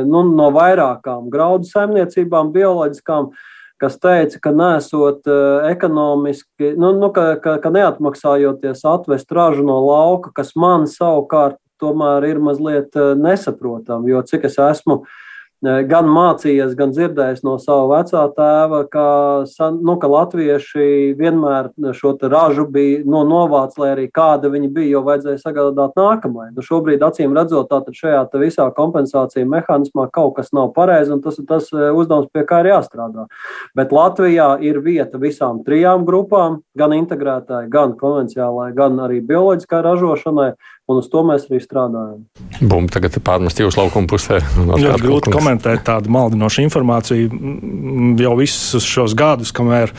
nu, 0.07 0.21
no 0.23 0.45
vairākām 0.55 1.25
graudu 1.33 1.67
saimniecībām, 1.67 2.53
bioloģiskām, 2.55 3.27
uh, 3.27 3.56
kas 3.81 3.99
teica, 4.01 4.41
ka 4.43 4.53
nesot 4.57 5.29
eh, 5.29 5.69
ekonomiski, 5.73 6.73
nu, 6.81 6.95
nu, 6.97 7.11
ka, 7.15 7.35
ka, 7.43 7.59
ka 7.63 7.73
neatmaksājoties 7.75 8.85
atvest 8.89 9.33
ražu 9.37 9.67
no 9.67 9.79
lauka, 9.85 10.33
kas 10.37 10.55
man 10.57 10.89
savukārt 10.91 11.61
tomēr 11.81 12.25
ir 12.31 12.43
mazliet 12.43 12.97
eh, 12.97 13.15
nesaprotami, 13.21 14.15
jo 14.15 14.25
cik 14.27 14.49
es 14.49 14.61
esmu 14.63 15.01
uh, 15.03 15.15
gan 15.65 16.09
mācījies, 16.13 16.75
gan 16.77 16.93
dzirdējis 16.93 17.43
no 17.47 17.57
sava 17.59 18.03
vecā 18.03 18.23
tēva, 18.37 18.83
ka, 18.93 19.07
nu, 19.73 19.97
ka 20.01 20.11
latvieši 20.11 21.15
vienmēr 21.17 21.71
šo 21.97 22.13
ražu 22.29 22.67
bija 22.69 23.01
no 23.05 23.23
nu, 23.25 23.31
novāc, 23.31 23.73
lai 23.81 23.95
arī 23.95 24.07
kāda 24.13 24.51
viņi 24.53 24.69
bija, 24.73 24.91
jo 24.97 25.03
vajadzēja 25.07 25.41
sagādāt 25.41 25.97
nākamajai. 25.97 26.53
Nu, 26.57 26.65
šobrīd, 26.65 27.03
acīm 27.03 27.35
redzot, 27.37 27.71
tātad 27.71 27.97
šajā 27.97 28.25
visā 28.37 28.69
kompensācija 28.77 29.49
mehānismā 29.49 30.11
kaut 30.13 30.37
kas 30.37 30.53
nav 30.53 30.73
pareizi, 30.77 31.15
un 31.15 31.23
tas 31.25 31.39
ir 31.41 31.49
tas 31.49 31.71
uzdevums, 31.73 32.29
pie 32.33 32.45
kā 32.45 32.61
ir 32.63 32.73
jāstrādā. 32.75 33.27
Bet 33.77 33.95
Latvijā 33.97 34.57
ir 34.61 34.83
vieta 34.85 35.19
visām 35.19 35.65
trijām 35.65 36.05
grupām, 36.05 36.61
gan 36.77 36.93
integrētai, 36.97 37.67
gan 37.73 37.97
konvencionālai, 37.97 38.73
gan 38.77 39.01
arī 39.09 39.23
bioloģiskai 39.25 39.83
ražošanai. 39.89 40.53
Un 40.87 41.01
uz 41.01 41.09
to 41.11 41.19
mēs 41.27 41.49
arī 41.49 41.59
strādājam. 41.59 42.21
Bumba 42.61 42.93
tagad 42.95 43.17
ir 43.19 43.23
pārmest 43.27 43.59
jūsu 43.59 43.81
laukuma 43.81 44.07
pusē. 44.07 44.37
Ļoti 44.55 45.01
grūti 45.03 45.33
komentēt 45.35 45.83
tādu 45.89 46.13
maldinošu 46.15 46.63
informāciju. 46.63 47.41
Jau 48.23 48.35
visus 48.39 48.87
šos 48.87 49.17
gadus, 49.19 49.51
kamēr 49.57 49.91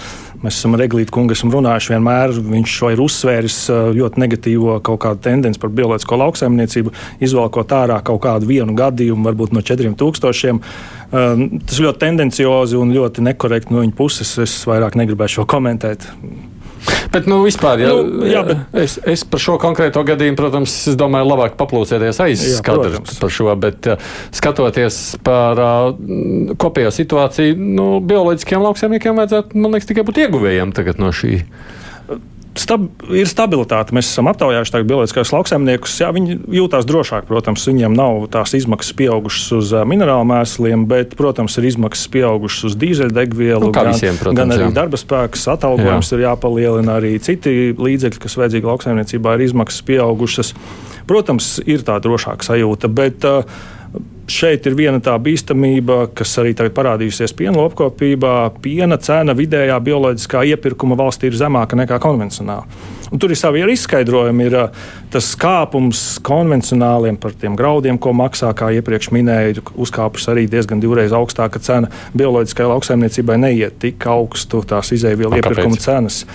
mēs 0.45 0.55
esam 0.55 0.77
ar 0.77 0.85
Eglītu 0.85 1.11
kungu 1.11 1.35
runājuši, 1.35 1.91
vienmēr 1.91 2.37
viņš 2.39 2.77
šo 2.79 2.93
ir 2.95 3.03
uzsvēris 3.03 3.59
ļoti 3.99 4.23
negatīvo 4.23 4.79
kaut 4.87 5.03
kādu 5.03 5.25
tendenci 5.27 5.59
par 5.59 5.75
bioloģisko 5.75 6.23
lauksaimniecību, 6.23 6.95
izvēlkot 7.19 7.77
ārā 7.81 7.99
kaut 8.07 8.23
kādu 8.23 8.47
vienu 8.47 8.71
gadījumu, 8.79 9.27
varbūt 9.27 9.59
no 9.59 9.65
4000. 9.67 10.63
Tas 11.11 11.83
ļoti 11.83 12.05
tendenciozi 12.05 12.79
un 12.79 12.95
ļoti 12.95 13.27
nekorekti 13.27 13.75
no 13.75 13.83
viņa 13.83 13.97
puses. 13.99 14.37
Es 14.39 14.61
vairāk 14.69 14.95
negribēju 15.03 15.41
šo 15.41 15.51
komentēt. 15.51 16.07
Bet, 17.11 17.27
nu, 17.29 17.39
vispār, 17.45 17.81
ja, 17.81 17.93
nu, 17.95 18.25
jā, 18.27 18.43
bet... 18.47 18.63
es, 18.83 18.97
es 19.07 19.23
par 19.27 19.41
šo 19.41 19.55
konkrēto 19.61 20.03
gadījumu, 20.07 20.37
protams, 20.39 20.75
es 20.91 20.97
domāju, 20.99 21.29
labāk 21.31 21.55
paplūcieties 21.59 22.19
aiz 22.25 22.43
skatu 22.59 23.01
par 23.21 23.33
šo, 23.33 23.49
bet 23.59 23.89
skatoties 24.35 24.99
par 25.25 25.61
uh, 25.61 26.53
kopējo 26.59 26.91
situāciju, 26.93 27.57
nu, 27.57 27.87
bioloģiskiem 28.07 28.63
lauksaimniekiem 28.67 29.23
vajadzētu, 29.23 29.59
man 29.59 29.75
liekas, 29.75 29.89
tikai 29.89 30.05
būt 30.07 30.23
ieguvējiem 30.25 30.75
tagad 30.77 31.01
no 31.01 31.13
šī 31.15 31.39
stab, 32.61 32.87
ir 33.13 33.29
stabilitāte. 33.29 33.95
Mēs 33.95 34.09
esam 34.11 34.29
aptaujājuši 34.31 34.73
tagad 34.73 34.89
bioloģiskos 34.89 35.31
lauksaimniekus. 35.35 35.95
Jā, 36.01 36.09
viņi 36.15 36.37
jūtās 36.57 36.87
drošāk, 36.89 37.27
protams, 37.29 37.65
viņiem 37.69 37.95
nav 37.97 38.25
tās 38.33 38.55
izmaksas 38.57 38.95
pieaugušas 38.97 39.47
uz 39.57 39.73
minerālu 39.89 40.27
mēsliem, 40.31 40.87
bet, 40.89 41.15
protams, 41.19 41.57
ir 41.59 41.69
izmaksas 41.71 42.09
pieaugušas 42.13 42.69
uz 42.71 42.77
dīzeļdegvielu. 42.81 43.69
Nu, 43.69 43.71
gan, 43.75 43.91
visiem, 43.93 44.19
protams, 44.19 44.41
gan 44.41 44.55
arī 44.55 44.67
jā. 44.67 44.73
darba 44.79 44.99
spēks, 45.01 45.47
atalgojums 45.55 46.11
jā. 46.11 46.17
ir 46.19 46.25
jāpalielina, 46.27 46.99
arī 46.99 47.15
citi 47.23 47.55
līdzekļi, 47.77 48.23
kas 48.25 48.37
vajadzīgi 48.41 48.71
lauksaimniecībā, 48.71 49.37
ir 49.37 49.47
izmaksas 49.47 49.87
pieaugušas. 49.87 50.53
Protams, 51.07 51.55
ir 51.63 51.85
tā 51.87 51.95
drošāka 52.03 52.43
sajūta, 52.43 52.91
bet 52.91 53.23
uh, 53.27 53.57
Šeit 54.27 54.65
ir 54.67 54.75
viena 54.75 54.99
tā 54.99 55.13
bīstamība, 55.23 56.09
kas 56.11 56.33
arī 56.41 56.51
tagad 56.57 56.73
parādījusies 56.75 57.31
piena 57.37 57.61
lopkopībā. 57.61 58.33
Piena 58.59 58.97
cena 58.99 59.31
vidējā 59.37 59.77
bioloģiskā 59.85 60.41
iepirkuma 60.51 60.97
valstī 60.99 61.29
ir 61.29 61.37
zemāka 61.39 61.79
nekā 61.79 61.95
konvencionāla. 62.03 62.67
Un 63.07 63.21
tur 63.23 63.31
ir 63.31 63.39
savi 63.39 63.63
izskaidrojumi. 63.71 64.49
Ir 64.49 64.57
tas 65.13 65.29
kāpums 65.39 66.01
konvencionāliem 66.27 67.15
par 67.23 67.37
tiem 67.39 67.55
graudiem, 67.55 67.95
ko 67.95 68.11
maksā, 68.11 68.51
kā 68.51 68.73
iepriekš 68.75 69.13
minēju, 69.15 69.63
uzkāpus 69.79 70.27
arī 70.33 70.43
diezgan 70.51 70.83
divreiz 70.83 71.15
augstāka 71.15 71.63
cena. 71.63 71.87
Bioloģiskajai 72.17 72.73
lauksaimniecībai 72.73 73.39
neiet 73.47 73.79
tik 73.79 74.11
augstu 74.11 74.59
tās 74.67 74.91
izēvielu 74.91 75.39
iepirkuma 75.39 75.79
cenas. 75.79 76.25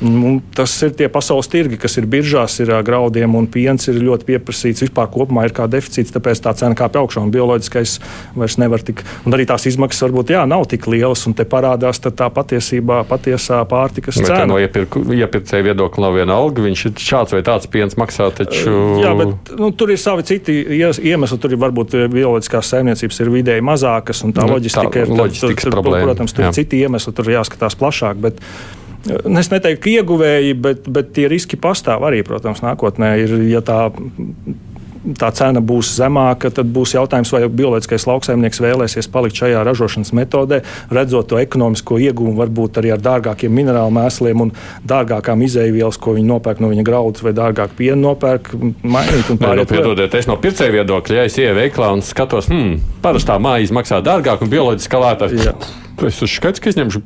Nu, 0.00 0.42
tas 0.52 0.74
ir 0.84 0.92
tie 0.92 1.06
pasaules 1.08 1.48
tirgi, 1.48 1.78
kas 1.80 1.96
ir 1.96 2.04
biržās, 2.10 2.58
ir 2.60 2.68
graudiem 2.84 3.32
un 3.38 3.46
piens 3.48 3.88
ir 3.88 3.96
ļoti 4.04 4.26
pieprasīts. 4.28 4.84
Vispār 4.84 5.08
kopumā 5.12 5.46
ir 5.46 5.54
kā 5.56 5.64
deficīts, 5.72 6.12
tāpēc 6.12 6.42
tā 6.44 6.52
cena 6.58 6.76
kāpj 6.76 7.00
augšā 7.00 7.22
un 7.24 7.32
bioloģiskais 7.32 7.94
vairs 8.36 8.58
nevar 8.60 8.84
tik. 8.84 9.00
Un 9.24 9.36
arī 9.36 9.46
tās 9.48 9.64
izmaksas 9.70 10.04
varbūt 10.04 10.34
jā, 10.36 10.44
nav 10.48 10.66
tik 10.68 10.88
lielas, 10.92 11.24
un 11.28 11.36
te 11.38 11.46
parādās 11.48 12.02
tā 12.04 12.28
patiesībā 12.28 13.02
patiesā 13.08 13.62
pārtikas 13.70 14.20
cena. 14.20 14.44
No 14.50 14.60
iepirkēja 14.60 15.64
viedokļa 15.70 16.04
nav 16.04 16.20
viena 16.20 16.36
alga, 16.36 16.66
viņš 16.68 16.86
ir 16.90 17.04
šāds 17.08 17.36
vai 17.38 17.42
tāds 17.46 17.72
piens 17.72 17.96
maksā. 17.96 18.28
Taču... 18.36 18.76
Jā, 19.00 19.16
bet 19.16 19.56
nu, 19.56 19.72
tur 19.72 19.96
ir 19.96 20.00
savi 20.02 20.28
citi 20.28 20.60
iemesli. 20.76 21.40
Tur 21.40 21.56
ir 21.56 21.62
varbūt 21.62 21.96
bioloģiskās 22.12 22.74
saimniecības 22.74 23.24
ir 23.24 23.32
vidēji 23.32 23.64
mazākas, 23.64 24.26
un 24.28 24.36
tā 24.36 24.44
nu, 24.44 24.58
loģistika 24.58 24.92
tā, 24.92 25.06
ir. 25.06 25.14
Tad, 25.16 25.38
tur, 25.40 25.56
tur, 25.56 25.94
protams, 26.04 26.36
tur 26.36 26.44
jā. 26.44 26.52
ir 26.52 26.58
citi 26.60 26.84
iemesli, 26.84 27.16
tur 27.16 27.32
jāskatās 27.32 27.78
plašāk. 27.80 28.20
Bet, 28.20 28.44
Es 29.06 29.50
neteiktu, 29.52 29.82
ka 29.84 29.92
ieguvēji, 30.00 30.54
bet, 30.58 30.86
bet 30.90 31.12
tie 31.16 31.28
riski 31.30 31.58
pastāv 31.60 32.06
arī, 32.08 32.22
protams, 32.26 32.62
nākotnē. 32.64 33.12
Ir, 33.22 33.36
ja 33.50 33.62
tā, 33.64 33.80
tā 35.14 35.30
cena 35.36 35.60
būs 35.62 35.92
zemāka, 36.00 36.50
tad 36.54 36.70
būs 36.74 36.96
jautājums, 36.96 37.30
vai 37.34 37.44
bioloģiskais 37.46 38.06
lauksaimnieks 38.08 38.60
vēlēsies 38.62 39.08
palikt 39.12 39.38
šajā 39.38 39.62
ražošanas 39.66 40.12
metodē, 40.16 40.62
redzot 40.90 41.30
to 41.30 41.38
ekonomisko 41.42 42.00
ieguvumu, 42.02 42.40
varbūt 42.40 42.80
arī 42.82 42.94
ar 42.96 43.02
dārgākiem 43.04 43.54
minerālu 43.54 43.94
mēsliem 43.94 44.46
un 44.46 44.52
dārgākām 44.88 45.46
izēvielas, 45.46 46.00
ko 46.02 46.16
viņi 46.18 46.30
nopērk 46.32 46.62
no 46.64 46.72
viņa 46.72 46.86
graudus, 46.86 47.24
vai 47.26 47.36
dārgāk 47.36 47.76
pienu 47.78 48.00
nopērk, 48.08 48.52
mainīt 48.82 49.32
un. 49.32 49.42
Nu, 49.46 49.64
piedodiet, 49.70 50.18
es 50.18 50.30
no 50.30 50.38
pircēja 50.42 50.80
viedokļa, 50.80 51.20
ja 51.20 51.30
es 51.30 51.38
ieeju 51.38 51.56
veiklā 51.60 51.92
un 51.94 52.04
skatos, 52.04 52.50
hmm, 52.50 52.78
parastā 53.04 53.38
māja 53.42 53.68
izmaksā 53.68 54.02
dārgāk 54.04 54.42
un 54.42 54.52
bioloģiskā 54.52 55.02
lētāk. 55.06 55.36
Es 56.04 56.18
skaidrs, 56.20 56.60
ka 56.60 56.68
izņemšu 56.72 57.00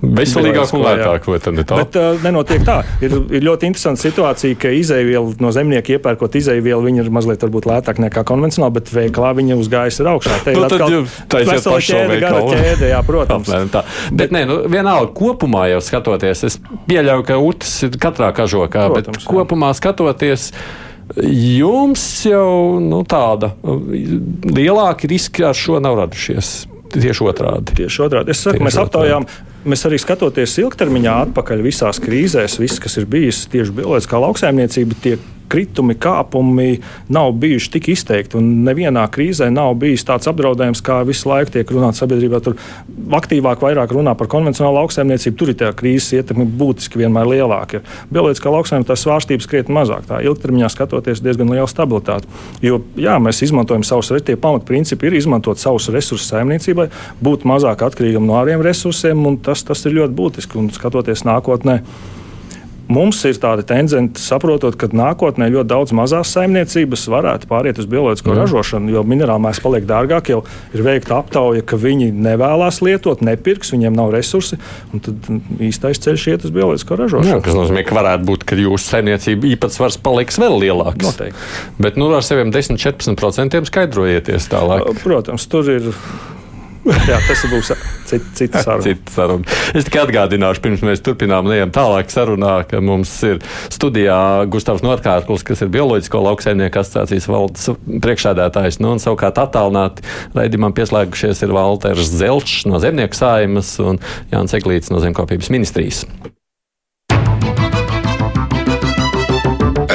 veselīgāku 0.00 0.78
un 0.78 0.84
lētāku. 0.86 1.34
Bet 1.68 1.98
uh, 1.98 2.16
nenotiek 2.24 2.62
tā. 2.64 2.78
Ir, 3.04 3.12
ir 3.36 3.44
ļoti 3.44 3.68
interesanta 3.68 4.00
situācija, 4.00 4.56
ka 4.60 4.72
izēvielu 4.72 5.36
no 5.42 5.52
zemnieka 5.52 5.98
iepērkot 5.98 6.38
izēvielu, 6.40 6.80
viņi 6.86 7.04
ir 7.04 7.10
mazliet 7.12 7.44
lētāk 7.44 8.00
nekā 8.00 8.24
konvencionāli, 8.28 8.76
bet 8.78 8.92
veiklā 8.94 9.34
viņa 9.36 9.58
uzgājas 9.60 10.00
ir 10.00 10.10
augšā. 10.14 10.40
Te 10.46 10.54
ir 10.54 10.60
nu, 10.60 10.66
atkal 10.70 10.96
vesela 11.50 11.82
ķēde, 11.84 12.18
gara 12.24 12.42
ķēde, 12.48 12.90
jā, 12.94 13.00
protams. 13.06 13.48
Apmēram 13.50 13.72
tā. 13.74 13.84
Bet, 14.22 14.32
nē, 14.34 14.44
nu, 14.48 14.58
vienalga 14.72 15.12
kopumā 15.20 15.66
jau 15.74 15.84
skatoties, 15.84 16.44
es 16.48 16.60
pieļauju, 16.88 17.26
ka 17.28 17.40
utas 17.44 17.76
ir 17.86 18.00
katrā 18.00 18.32
kažokā, 18.36 18.88
protams, 18.88 19.20
bet 19.20 19.26
jā. 19.26 19.28
kopumā 19.34 19.74
skatoties. 19.76 20.50
Jums 21.20 22.02
jau 22.22 22.78
nu, 22.78 23.02
tāda 23.08 23.56
lielāka 24.46 25.10
riska 25.10 25.48
ar 25.50 25.58
šo 25.58 25.80
nav 25.82 25.98
radušies. 25.98 26.52
Tieši 26.94 27.26
otrādi. 27.30 27.76
Tieši 27.80 28.04
otrādi. 28.06 28.34
Es 28.34 28.42
saku, 28.44 28.58
tieši 28.58 28.66
mēs 28.66 28.78
aptaujām, 28.82 29.26
mēs 29.70 29.84
arī 29.88 30.00
skatoties 30.02 30.56
ilgtermiņā 30.62 31.16
atpakaļ 31.26 31.64
visās 31.66 32.00
krīzēs, 32.02 32.58
viss, 32.62 32.82
kas 32.82 32.98
ir 33.00 33.08
bijis 33.10 33.44
tieši 33.52 33.76
bioloģiskā 33.80 34.22
lauksaimniecība, 34.26 34.98
tiek 35.04 35.28
kritumi, 35.50 35.96
kāpumi 36.00 36.80
nav 37.12 37.32
bijuši 37.40 37.72
tik 37.76 37.90
izteikti. 37.94 38.38
Un 38.40 38.64
nevienā 38.66 39.06
krīzē 39.12 39.50
nav 39.52 39.74
bijis 39.80 40.06
tāds 40.08 40.30
apdraudējums, 40.30 40.82
kā 40.86 41.00
visu 41.08 41.30
laiku 41.30 41.56
tiek 41.56 41.72
runāts 41.74 42.02
sabiedrībā. 42.02 42.42
Tur 42.44 42.56
aktīvāk 43.20 43.64
vairāk 43.64 43.94
runā 43.94 44.14
par 44.18 44.30
konvencionālu 44.32 44.80
lauksaimniecību. 44.80 45.38
Tur 45.40 45.52
ir 45.52 45.58
tā 45.60 45.72
krīzes 45.76 46.14
ietekme 46.20 46.46
būtiski 46.60 47.02
vienmēr 47.02 47.28
lielāka. 47.30 47.82
Bioloģiskā 48.12 48.52
lauksaimniecība 48.54 48.92
tās 48.92 49.04
svārstības 49.06 49.50
krietni 49.50 49.76
mazāk. 49.76 50.06
Tā 50.10 50.20
ilgtermiņā 50.26 50.70
skatoties 50.72 51.22
diezgan 51.24 51.50
liela 51.52 51.68
stabilitāte. 51.70 52.30
Jo 52.64 52.80
jā, 52.98 53.16
mēs 53.22 53.42
izmantojam 53.46 53.84
savus 53.86 54.12
tie 54.26 54.36
pamatprincipi, 54.40 55.08
ir 55.08 55.18
izmantot 55.18 55.60
savus 55.60 55.88
resursus 55.92 56.30
saimniecībai, 56.30 56.88
būt 57.24 57.46
mazāk 57.48 57.84
atkarīgam 57.86 58.26
no 58.28 58.38
āriem 58.40 58.62
resursiem, 58.64 59.20
un 59.26 59.38
tas, 59.42 59.64
tas 59.66 59.84
ir 59.86 59.96
ļoti 59.98 60.16
būtiski. 60.16 60.58
Un 60.60 60.70
skatoties 60.74 61.24
nākotnē, 61.28 61.80
mums 62.90 63.20
ir 63.28 63.38
tāda 63.40 63.64
tendence, 63.66 64.20
saprotot, 64.22 64.76
ka 64.78 64.90
nākotnē 64.92 65.50
ļoti 65.54 65.70
daudz 65.70 65.94
mazās 65.96 66.32
saimniecības 66.34 67.06
varētu 67.12 67.48
pāriet 67.50 67.80
uz 67.80 67.88
bioloģisko 67.90 68.32
mm. 68.32 68.38
ražošanu, 68.42 68.92
jo 68.94 69.04
minerāli 69.06 69.44
mēs 69.46 69.62
paliek 69.64 69.86
dārgāk. 69.88 70.32
Jau 70.32 70.40
ir 70.76 70.84
veikta 70.86 71.20
aptauja, 71.20 71.64
ka 71.66 71.78
viņi 71.80 72.10
nevēlas 72.14 72.80
lietot, 72.84 73.22
nepirks, 73.26 73.72
viņiem 73.74 73.96
nav 73.96 74.12
resursi. 74.14 74.58
Tad 75.06 75.30
īstais 75.62 76.02
ceļš 76.02 76.26
iet 76.34 76.48
uz 76.48 76.54
bioloģisko 76.54 76.98
ražošanu. 77.04 77.32
Jā, 77.32 77.38
tas 77.44 77.58
nozīmē, 77.58 77.84
ka 77.86 77.96
varētu 78.00 78.28
būt, 78.30 78.46
ka 78.50 78.58
jūsu 78.60 78.94
saimniecība 78.96 79.52
īpatsvars 79.54 80.00
paliks 80.02 80.40
vēl 80.42 80.58
lielāks. 80.64 81.06
Noteikti. 81.06 81.48
Bet 81.82 82.00
nu, 82.00 82.10
ar 82.16 82.26
saviem 82.26 82.52
10-14% 82.54 83.64
skaidrojieties 83.70 84.50
tālāk. 84.50 84.90
Protams, 85.04 85.46
tur 85.50 85.70
ir 85.70 85.90
Jā, 86.80 87.18
tas 87.26 87.42
būs 87.50 87.70
cits, 88.08 88.28
cits 88.38 88.62
saruna. 88.64 88.84
cita 88.84 89.12
saruna. 89.12 89.58
Es 89.76 89.84
tikai 89.86 90.04
atgādināšu, 90.06 90.62
pirms 90.64 90.84
mēs 90.86 91.02
turpinām 91.04 91.50
ejam 91.52 91.72
tālāk 91.74 92.12
sarunā, 92.12 92.54
ka 92.68 92.80
mums 92.84 93.12
ir 93.26 93.42
studijā 93.68 94.16
Gustavs 94.50 94.84
Norkārklis, 94.86 95.44
kas 95.46 95.60
ir 95.60 95.72
bioloģisko 95.74 96.22
lauksaimnieku 96.24 96.80
asociācijas 96.80 97.28
valdes 97.30 97.68
priekšsēdētājs. 98.06 98.80
Nu, 98.80 98.94
un 98.96 99.02
savukārt 99.02 99.42
attālināti 99.42 100.06
raidījumam 100.36 100.74
pieslēgušies 100.76 101.44
ir 101.44 101.54
Valters 101.56 102.12
Zelčs 102.16 102.64
no 102.70 102.80
Zemnieku 102.80 103.18
saimas 103.18 103.76
un 103.84 104.00
Jānis 104.32 104.56
Eglīts 104.56 104.92
no 104.94 105.04
Zemkopības 105.04 105.52
ministrijas. 105.52 106.06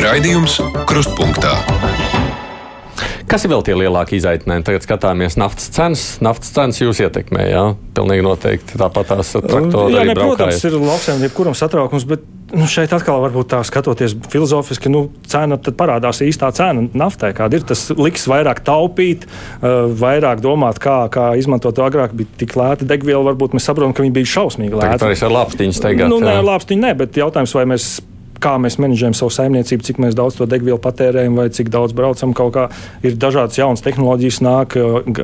Raidījums 0.05 0.59
Krustpunktā. 0.85 1.57
Kas 3.35 3.43
ir 3.43 3.51
vēl 3.51 3.63
tie 3.67 3.73
lielākie 3.75 4.15
izaicinājumi? 4.15 4.63
Tagad 4.63 4.85
skatāmies 4.85 5.35
naftas 5.35 5.65
cenas. 5.75 6.03
Naftas 6.23 6.53
cenas 6.55 6.77
jūs 6.79 7.01
ietekmē, 7.03 7.41
jā? 7.49 7.63
Pilnīgi 7.97 8.23
noteikti. 8.23 8.77
Tāpat 8.79 9.09
tās 9.11 9.33
traktori. 9.35 9.91
Jā, 9.91 10.05
ne, 10.07 10.15
protams, 10.15 10.61
ir 10.63 10.77
lauksaimniekiem, 10.79 11.33
kuram 11.35 11.57
satraukums, 11.59 12.05
bet 12.07 12.23
nu, 12.55 12.63
šeit 12.71 12.95
atkal 12.95 13.19
varbūt 13.25 13.49
tā 13.51 13.59
skatoties 13.67 14.15
filozofiski, 14.31 14.87
nu, 14.93 15.09
cena 15.27 15.59
tad 15.59 15.75
parādās 15.75 16.23
īstā 16.23 16.53
cena 16.55 16.87
naftai. 16.95 17.33
Kāda 17.35 17.59
ir 17.59 17.67
tas 17.67 17.89
liks 17.99 18.23
vairāk 18.31 18.63
taupīt, 18.63 19.27
uh, 19.27 19.91
vairāk 19.99 20.39
domāt, 20.39 20.79
kā, 20.79 21.01
kā 21.11 21.33
izmantot 21.35 21.75
to 21.75 21.83
agrāk, 21.83 22.15
bija 22.15 22.39
tik 22.39 22.55
lēta 22.55 22.87
degviela, 22.87 23.33
varbūt 23.33 23.59
mēs 23.59 23.67
saprotam, 23.67 23.91
ka 23.91 24.07
viņi 24.07 24.15
bija 24.15 24.31
šausmīgi 24.37 24.79
lēti. 24.79 25.03
Tā 25.03 25.11
arī 25.11 25.19
ar 25.27 25.39
lāpstiņu 25.41 25.75
steigāt. 25.83 26.07
Nu, 26.07 26.23
nē, 26.23 26.39
lāpstiņu 26.39 26.87
nē, 26.87 26.97
bet 27.03 27.19
jautājums, 27.19 27.59
vai 27.59 27.67
mēs 27.75 27.97
kā 28.43 28.55
mēs 28.61 28.77
menedžējam 28.81 29.15
savu 29.17 29.33
saimniecību, 29.33 29.85
cik 29.85 30.01
daudz 30.17 30.39
to 30.39 30.47
degvielu 30.49 30.79
patērējam 30.81 31.37
vai 31.39 31.47
cik 31.53 31.71
daudz 31.73 31.95
braucam. 31.95 32.33
Ir 33.05 33.17
dažādas 33.19 33.57
jaunas 33.59 33.83
tehnoloģijas, 33.85 34.41
nāk 34.45 34.77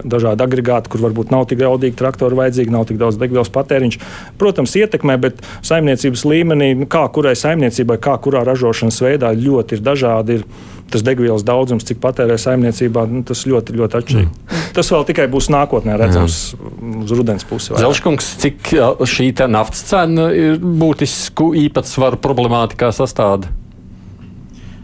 dažādi 0.07 0.45
agregāti, 0.45 0.91
kur 0.91 1.03
varbūt 1.05 1.33
nav 1.33 1.47
tik 1.49 1.63
jaudīgi 1.65 1.97
traktori 1.99 2.37
vajadzīgi, 2.39 2.73
nav 2.73 2.87
tik 2.89 2.99
daudz 3.01 3.19
degvielas 3.21 3.51
patēriņš. 3.53 3.99
Protams, 4.41 4.75
ietekmē, 4.79 5.17
bet 5.21 5.41
saimniecības 5.67 6.25
līmenī, 6.27 6.73
nu, 6.81 6.89
kā 6.91 7.05
kurai 7.13 7.35
saimniecībai, 7.39 7.99
kā 8.01 8.17
kurā 8.23 8.45
ražošanas 8.47 9.01
veidā 9.03 9.33
ļoti 9.37 9.77
ir 9.77 9.85
dažādi. 9.85 10.41
Ir 10.41 10.69
tas 10.91 11.05
degvielas 11.07 11.45
daudzums, 11.47 11.85
cik 11.87 12.01
patērē 12.03 12.35
saimniecībā, 12.41 13.05
nu, 13.07 13.23
tas 13.27 13.45
ļoti, 13.47 13.77
ļoti 13.79 14.01
atšķirīgi. 14.01 14.27
Mm. 14.27 14.60
Tas 14.75 14.91
vēl 14.93 15.03
tikai 15.09 15.27
būs 15.31 15.49
nākotnē 15.51 15.97
redzams 15.99 16.37
Jā. 16.53 16.69
uz 17.03 17.11
rudens 17.15 17.45
pusi. 17.47 17.73
Zelškungs, 17.75 18.29
cik 18.43 18.71
šī 19.09 19.31
naftas 19.51 19.83
cena 19.89 20.29
ir 20.35 20.61
būtisku 20.61 21.51
īpatsvaru 21.65 22.19
problemātikā 22.23 22.91
sastāvda? 22.95 23.51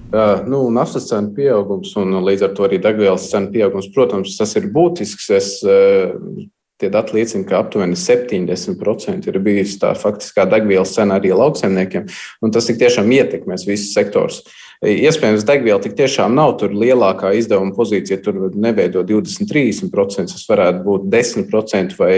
Uh, 0.08 0.39
nu, 0.47 0.62
naftas 0.71 1.10
cenu 1.10 1.34
pieaugums 1.36 1.91
un 2.00 2.15
līdz 2.23 2.45
ar 2.47 2.54
to 2.56 2.63
arī 2.63 2.80
degvielas 2.80 3.26
cenu 3.32 3.52
pieaugums, 3.52 3.89
protams, 3.95 4.38
tas 4.39 4.56
ir 4.60 4.69
būtisks. 4.73 5.34
Es, 5.36 5.58
uh, 5.67 6.13
Tie 6.78 6.91
dati 6.93 7.15
liecina, 7.15 7.41
ka 7.50 7.58
aptuveni 7.63 7.95
70% 7.97 9.26
ir 9.32 9.38
bijusi 9.41 9.80
tā 9.82 9.95
faktiskā 9.97 10.43
degvielas 10.45 10.91
cena 10.93 11.15
arī 11.17 11.32
lauksaimniekiem, 11.34 12.04
un 12.45 12.54
tas 12.54 12.67
tik 12.69 12.78
tiešām 12.78 13.10
ietekmēs 13.15 13.63
visus 13.65 13.95
sektorus. 13.97 14.43
Uh, 14.43 14.67
Iespējams, 14.86 15.42
degviela 15.42 15.82
tik 15.82 15.96
tiešām 15.98 16.36
nav 16.38 16.52
tur 16.62 16.70
lielākā 16.78 17.32
izdevuma 17.34 17.74
pozīcija, 17.74 18.20
tur 18.22 18.52
neveido 18.54 19.02
20-30%, 19.10 20.30
tas 20.30 20.46
varētu 20.46 20.84
būt 20.86 21.08
10% 21.10 21.98
vai 21.98 22.12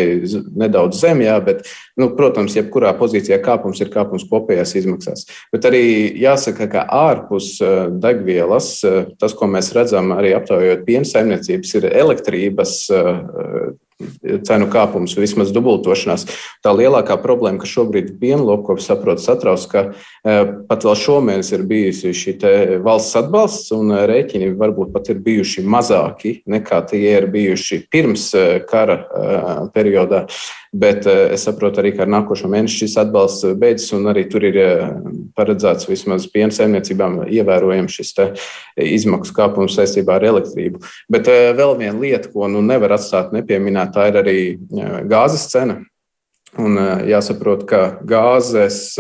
nedaudz 0.60 1.00
zem, 1.00 1.24
jā, 1.24 1.38
bet, 1.46 1.64
nu, 1.96 2.10
protams, 2.20 2.58
jebkurā 2.60 2.92
pozīcijā 3.00 3.40
kāpums 3.46 3.80
ir 3.80 3.94
kāpums 3.94 4.28
kopējās 4.28 4.76
izmaksās. 4.82 5.28
Bet 5.56 5.70
arī 5.72 5.84
jāsaka, 6.20 6.68
ka 6.74 6.84
ārpus 7.00 7.56
degvielas 8.04 8.74
tas, 8.84 9.36
ko 9.40 9.48
mēs 9.48 9.72
redzam 9.78 10.12
arī 10.18 10.36
aptaujot 10.36 10.84
piena 10.88 11.08
saimniecības, 11.08 11.78
ir 11.80 11.94
elektrības 11.94 12.80
cenu 14.48 14.70
kāpums, 14.72 15.18
vismaz 15.20 15.52
dubultošanās. 15.52 16.26
Tā 16.64 16.72
lielākā 16.72 17.18
problēma, 17.20 17.60
ka 17.60 17.68
šobrīd 17.68 18.14
pienlopkopis 18.22 18.88
saprot 18.88 19.20
satrauc, 19.20 19.66
ka 19.68 19.82
pat 20.70 20.88
vēl 20.88 20.96
šomēnes 21.02 21.52
ir 21.56 21.66
bijusi 21.68 22.14
šī 22.16 22.38
valsts 22.84 23.18
atbalsts 23.20 23.74
un 23.76 23.92
rēķini 24.10 24.52
varbūt 24.60 24.94
pat 24.94 25.10
ir 25.14 25.20
bijuši 25.26 25.64
mazāki 25.66 26.40
nekā 26.50 26.82
tie 26.90 27.02
ir 27.18 27.28
bijuši 27.32 27.84
pirms 27.92 28.30
e, 28.38 28.46
kara 28.70 28.98
e, 29.00 29.44
periodā. 29.76 30.26
Bet 30.70 31.08
es 31.10 31.48
saprotu 31.48 31.82
arī, 31.82 31.96
ka 31.98 32.04
ar 32.06 32.12
nākošo 32.14 32.50
mēnesi 32.52 32.84
šis 32.84 33.00
atbalsts 33.02 33.56
beidzas, 33.58 33.90
un 33.98 34.06
arī 34.12 34.28
tur 34.30 34.44
ir 34.46 34.60
paredzēts 35.34 35.90
vismaz 35.90 36.28
piena 36.30 36.54
saimniecībām 36.54 37.24
ievērojams 37.26 37.96
šis 37.98 38.14
izmaksu 38.86 39.34
kāpums 39.34 39.80
saistībā 39.80 40.20
ar 40.20 40.28
elektrību. 40.30 40.84
Bet 41.10 41.26
vēl 41.58 41.74
viena 41.80 41.98
lieta, 41.98 42.30
ko 42.30 42.46
nu 42.54 42.62
nevar 42.62 43.00
atstāt 43.00 43.34
nepieminēt, 43.34 43.96
tā 43.96 44.12
ir 44.12 44.20
arī 44.22 44.38
gāzes 45.10 45.48
cena. 45.50 45.80
Un 46.62 46.78
jāsaprot, 47.10 47.66
ka 47.70 47.82
gāzes, 48.06 48.94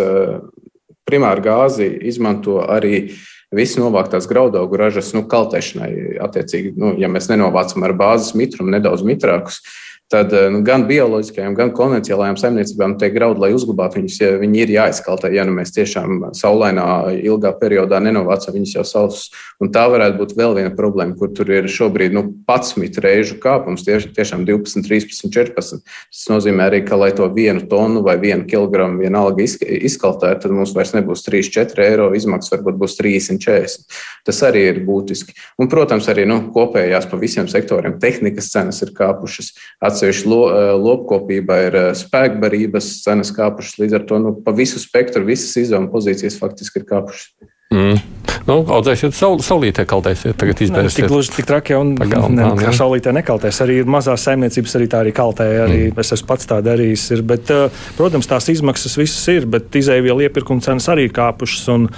primāri 1.10 1.46
gāzi 1.46 1.90
izmanto 2.10 2.60
arī 2.66 3.10
visi 3.56 3.82
novāktās 3.82 4.28
graudaugu 4.30 4.78
ražas 4.80 5.14
nu, 5.16 5.24
kaltēšanai. 5.30 5.92
Attiecīgi, 6.22 6.76
nu, 6.80 6.94
ja 7.02 7.10
mēs 7.12 7.30
nenovācam 7.32 7.86
ar 7.88 7.96
bāzes 7.98 8.36
mitrumu 8.38 8.74
nedaudz 8.76 9.06
mitrākus, 9.08 9.62
tad 9.62 9.70
tad 10.10 10.34
eh, 10.34 10.48
nu, 10.50 10.64
gan 10.66 10.88
bioloģiskajām, 10.90 11.54
gan 11.58 11.72
konvencionālajām 11.78 12.38
saimniecībām 12.42 12.96
tie 13.00 13.12
graudi, 13.14 13.44
lai 13.44 13.52
uzglabātu 13.54 14.00
viņus, 14.00 14.18
ja 14.24 14.32
viņi 14.42 14.64
ir 14.64 14.74
jāizkaltē. 14.74 15.30
Ja 15.36 15.46
nu 15.46 15.54
mēs 15.54 15.74
tiešām 15.76 16.32
saulainā, 16.38 16.86
ilgā 17.22 17.52
periodā 17.60 18.02
nenovācam 18.02 18.58
viņus 18.58 18.74
jau 18.80 18.86
savus, 18.90 19.28
un 19.62 19.70
tā 19.76 19.86
varētu 19.92 20.18
būt 20.18 20.34
vēl 20.40 20.58
viena 20.58 20.74
problēma, 20.74 21.14
kur 21.20 21.30
tur 21.38 21.52
ir 21.54 21.70
šobrīd 21.70 22.16
nu, 22.18 22.26
11 22.50 22.98
reižu 23.06 23.38
kāpums, 23.44 23.86
tieši, 23.86 24.10
tiešām 24.18 24.48
12, 24.50 24.82
13, 24.88 25.30
14. 25.30 25.86
Tas 25.86 26.26
nozīmē 26.32 26.66
arī, 26.72 26.82
ka, 26.88 26.98
lai 26.98 27.12
to 27.14 27.30
vienu 27.34 27.68
tonu 27.70 28.02
vai 28.06 28.18
vienu 28.22 28.48
kilogramu 28.50 29.04
vienalga 29.04 29.46
izkaltētu, 29.46 30.42
tad 30.48 30.56
mums 30.56 30.74
vairs 30.74 30.96
nebūs 30.98 31.26
3-4 31.28 31.86
eiro 31.86 32.10
izmaksas, 32.18 32.56
varbūt 32.56 32.82
būs 32.82 32.98
340. 32.98 33.86
Tas 34.26 34.42
arī 34.48 34.66
ir 34.72 34.82
būtiski. 34.88 35.38
Un, 35.62 35.70
protams, 35.72 36.10
arī 36.12 36.26
nu, 36.30 36.42
kopējās 36.56 37.06
pa 37.12 37.20
visiem 37.22 37.48
sektoriem 37.52 38.00
tehnikas 38.02 38.50
cenas 38.54 38.82
ir 38.86 38.94
kāpušas. 38.98 39.54
Atsevišķi 40.00 40.30
lo, 40.32 40.44
lopkopībā 40.80 41.56
ir 41.68 41.78
spēkbarības 42.00 42.88
cenas 43.04 43.34
kāpušas, 43.36 43.82
līdz 43.82 43.98
ar 44.00 44.06
to 44.08 44.20
nu, 44.24 44.32
pa 44.46 44.54
visu 44.56 44.80
spektru, 44.80 45.26
visas 45.28 45.58
izdevuma 45.60 45.92
pozīcijas 45.92 46.40
faktiski 46.40 46.80
ir 46.80 46.86
kāpušas. 46.88 47.34
Mm. 47.76 47.98
Nu, 48.48 48.56
audzēsiet 48.64 49.14
saul, 49.14 49.42
saulītē, 49.46 49.84
kaltēsiet, 49.90 50.34
tagad 50.40 50.62
izdarīsiet. 50.64 51.04
Tik 51.04 51.12
gluži 51.12 51.34
tik 51.36 51.50
traki, 51.50 51.76
un 51.78 51.92
Pagalm, 52.00 52.38
ne, 52.38 52.48
kā 52.58 52.72
saulītē 52.74 53.12
nekaltēs. 53.20 53.60
Arī 53.66 53.82
ir 53.84 53.92
mazās 53.92 54.24
saimniecības, 54.26 54.74
arī 54.80 54.88
tā 54.90 55.04
arī 55.04 55.14
kaltē, 55.20 55.46
arī 55.68 55.82
mm. 55.90 56.00
es 56.02 56.16
esmu 56.16 56.30
pats 56.32 56.50
tā 56.50 56.58
darījis. 56.66 57.04
Ir, 57.18 57.22
bet, 57.30 57.52
protams, 58.00 58.30
tās 58.32 58.50
izmaksas 58.56 58.98
visas 58.98 59.28
ir, 59.36 59.46
bet 59.52 59.76
izēvielu 59.78 60.26
iepirkuma 60.30 60.66
cenas 60.66 60.90
arī 60.90 61.10
ir 61.10 61.14
kāpušas. 61.20 61.68
Un, 61.76 61.92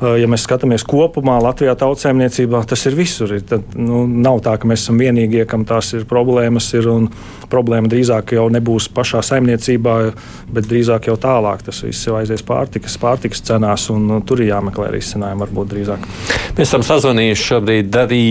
ja 0.00 0.28
mēs 0.30 0.44
skatāmies 0.46 0.84
kopumā 0.86 1.38
Latvijā 1.42 1.74
tautsēmniecībā, 1.78 2.62
tas 2.68 2.84
ir 2.86 2.96
visur. 2.98 3.32
Tad, 3.48 3.74
nu, 3.78 4.04
nav 4.06 4.42
tā, 4.46 4.54
ka 4.60 4.68
mēs 4.70 4.84
esam 4.84 5.00
vienīgie, 5.00 5.42
kam 5.48 5.66
tās 5.68 5.92
ir 5.98 6.06
problēmas. 6.08 6.70
Ir, 6.78 6.90
problēma 7.50 7.90
drīzāk 7.90 8.34
jau 8.36 8.46
nebūs 8.52 8.88
pašā 8.94 9.22
saimniecībā, 9.24 9.94
bet 10.54 10.68
drīzāk 10.68 11.08
jau 11.10 11.16
tālāk 11.20 11.64
tas 11.66 11.80
viss 11.84 12.06
jau 12.06 12.18
aizies 12.18 12.44
pārtikas, 12.46 12.98
pārtikas 13.00 13.42
cenās, 13.48 13.88
un 13.94 14.20
tur 14.28 14.42
ir 14.42 14.52
jāmeklē 14.52 14.90
risinājumi 14.94 15.44
varbūt 15.46 15.72
drīzāk. 15.72 16.06
Mēs 16.58 16.66
esam 16.66 16.84
sazvanījuši 16.86 17.48
šobrīd 17.52 17.98
arī 18.02 18.22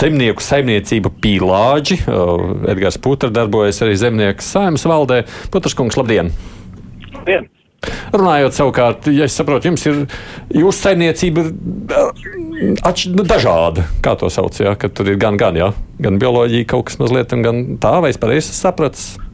zemnieku 0.00 0.44
saimniecību 0.44 1.12
pīlāģi. 1.22 2.00
Edgars 2.72 2.98
Putra 3.02 3.30
darbojas 3.34 3.82
arī 3.86 3.98
zemnieku 4.00 4.44
saimnes 4.44 4.88
valdē. 4.88 5.22
Putraškungs, 5.54 6.00
labdien! 6.00 6.32
Labdien! 7.14 7.48
Runājot 8.12 8.56
savukārt, 8.56 9.06
ja 9.14 9.28
es 9.28 9.36
saprotu, 9.38 9.68
jums 9.70 9.84
ir 9.86 10.00
jūsu 10.56 10.78
saimniecība 10.80 11.44
atš, 12.88 13.08
nu, 13.14 13.24
dažāda. 13.28 13.86
Kā 14.04 14.16
to 14.18 14.30
sauc? 14.32 14.58
Ja? 14.60 14.74
Kad 14.80 14.96
tur 14.98 15.10
ir 15.12 15.18
gan, 15.20 15.38
gan, 15.40 15.58
ja? 15.58 15.70
gan 16.02 16.18
bioloģija, 16.20 16.66
kaut 16.72 16.88
kas 16.88 16.98
mazliet, 17.02 17.34
gan 17.44 17.64
tā, 17.82 17.98
vai 18.02 18.12
es 18.14 18.20
pareizi 18.20 18.54
sapratu? 18.56 19.26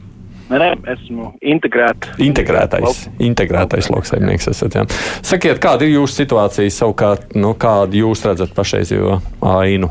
Nē, 0.53 0.75
esmu 0.93 1.31
integrēt. 1.41 2.11
integrētais. 2.21 3.07
Integrētais 3.25 3.89
lauksaimnieks 3.91 4.51
esat. 4.53 4.77
Jā. 4.77 4.85
Sakiet, 5.25 5.57
kāda 5.63 5.87
ir 5.87 5.97
jūsu 5.97 6.21
situācija 6.21 6.75
savukārt, 6.75 7.33
nu, 7.39 7.55
kādu 7.59 8.03
jūs 8.03 8.27
redzat 8.29 8.53
pašreizējo 8.55 9.17
ainu? 9.55 9.89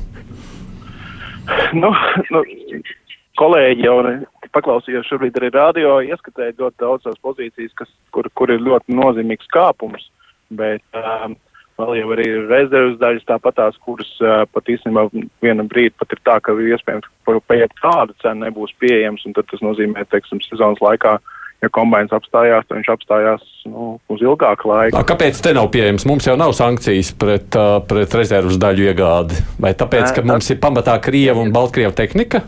Nu, 1.73 1.89
nu, 2.29 2.43
kolēģi 3.41 3.87
jau 3.87 3.97
paklausījos 4.55 5.07
šobrīd 5.09 5.37
arī 5.39 5.51
radio, 5.53 5.97
ieskatēju 6.05 6.59
ļoti 6.59 6.81
daudzas 6.81 7.19
pozīcijas, 7.25 7.73
kas, 7.79 7.89
kur, 8.15 8.29
kur 8.37 8.53
ir 8.53 8.63
ļoti 8.63 8.95
nozīmīgs 8.95 9.49
kāpums, 9.53 10.07
bet 10.53 10.83
um, 10.97 11.35
vēl 11.81 11.99
jau 11.99 12.09
arī 12.15 12.27
rezerves 12.47 12.99
daļas 13.01 13.27
tāpatās, 13.29 13.77
kuras 13.85 14.09
uh, 14.21 14.43
pat 14.53 14.69
īstenībā 14.69 15.07
viena 15.43 15.65
brīdi 15.67 15.95
pat 15.99 16.13
ir 16.15 16.21
tā, 16.27 16.39
ka 16.43 16.55
iespējams 16.55 17.09
pēc 17.25 17.77
kāda 17.81 18.15
cena 18.21 18.47
nebūs 18.47 18.75
pieejams, 18.81 19.25
un 19.27 19.37
tad 19.37 19.49
tas 19.51 19.63
nozīmē, 19.65 20.05
teiksim, 20.11 20.41
sezonas 20.45 20.81
laikā 20.83 21.17
ja 21.63 21.69
kombinācijas 21.71 22.19
apstājās, 22.19 22.65
tad 22.67 22.79
viņš 22.79 22.89
apstājās 22.91 23.45
nu, 23.71 23.93
uz 24.11 24.23
ilgāku 24.23 24.67
laiku. 24.67 24.99
A, 24.99 25.05
kāpēc 25.07 25.39
te 25.43 25.53
nav 25.55 25.69
pieejams? 25.73 26.05
Mums 26.09 26.27
jau 26.27 26.35
nav 26.39 26.51
sankcijas 26.57 27.13
pret, 27.19 27.55
uh, 27.55 27.79
pret 27.87 28.17
rezerves 28.19 28.59
daļu 28.61 28.89
iegādi. 28.91 29.39
Vai 29.63 29.71
tāpēc, 29.79 30.11
ka 30.17 30.25
mums 30.27 30.51
ir 30.51 30.59
pamatā 30.63 30.97
Krieva 31.03 31.39
un 31.43 31.55
Baltkrievu 31.55 31.95
tehnika? 31.95 32.43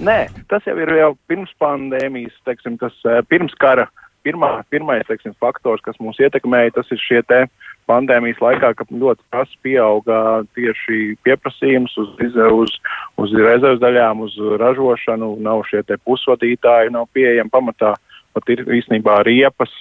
Nē, 0.00 0.30
tas 0.48 0.64
jau 0.64 0.72
ir 0.80 0.88
jau 0.96 1.10
pirms 1.28 1.50
pandēmijas, 1.60 2.36
teiksim, 2.48 2.78
tas 2.80 2.94
pirms 3.28 3.52
kara. 3.60 3.84
Pirmā, 4.24 4.48
pirmais 4.72 5.06
teiksim, 5.08 5.32
faktors, 5.40 5.80
kas 5.84 5.96
mūs 6.00 6.18
ietekmēja, 6.20 6.74
tas 6.76 6.88
ir 6.92 7.00
šie 7.00 7.20
pandēmijas 7.88 8.40
laikā, 8.40 8.72
kad 8.76 8.90
ļoti 8.92 9.24
prasa 9.32 9.60
pieauga 9.64 10.18
tieši 10.56 11.16
pieprasījums 11.24 11.96
uz, 12.00 12.10
uz, 12.20 12.74
uz 13.20 13.36
rezerves 13.36 13.80
daļām, 13.80 14.24
uz 14.24 14.36
ražošanu, 14.60 15.34
nav 15.40 15.64
šie 15.68 15.80
pusvadītāji, 16.04 16.92
nav 16.96 17.08
pieejami 17.16 17.52
pamatā. 17.52 17.94
Pat 18.36 18.52
ir 18.52 18.60
īstenībā 18.70 19.22
riepas, 19.26 19.72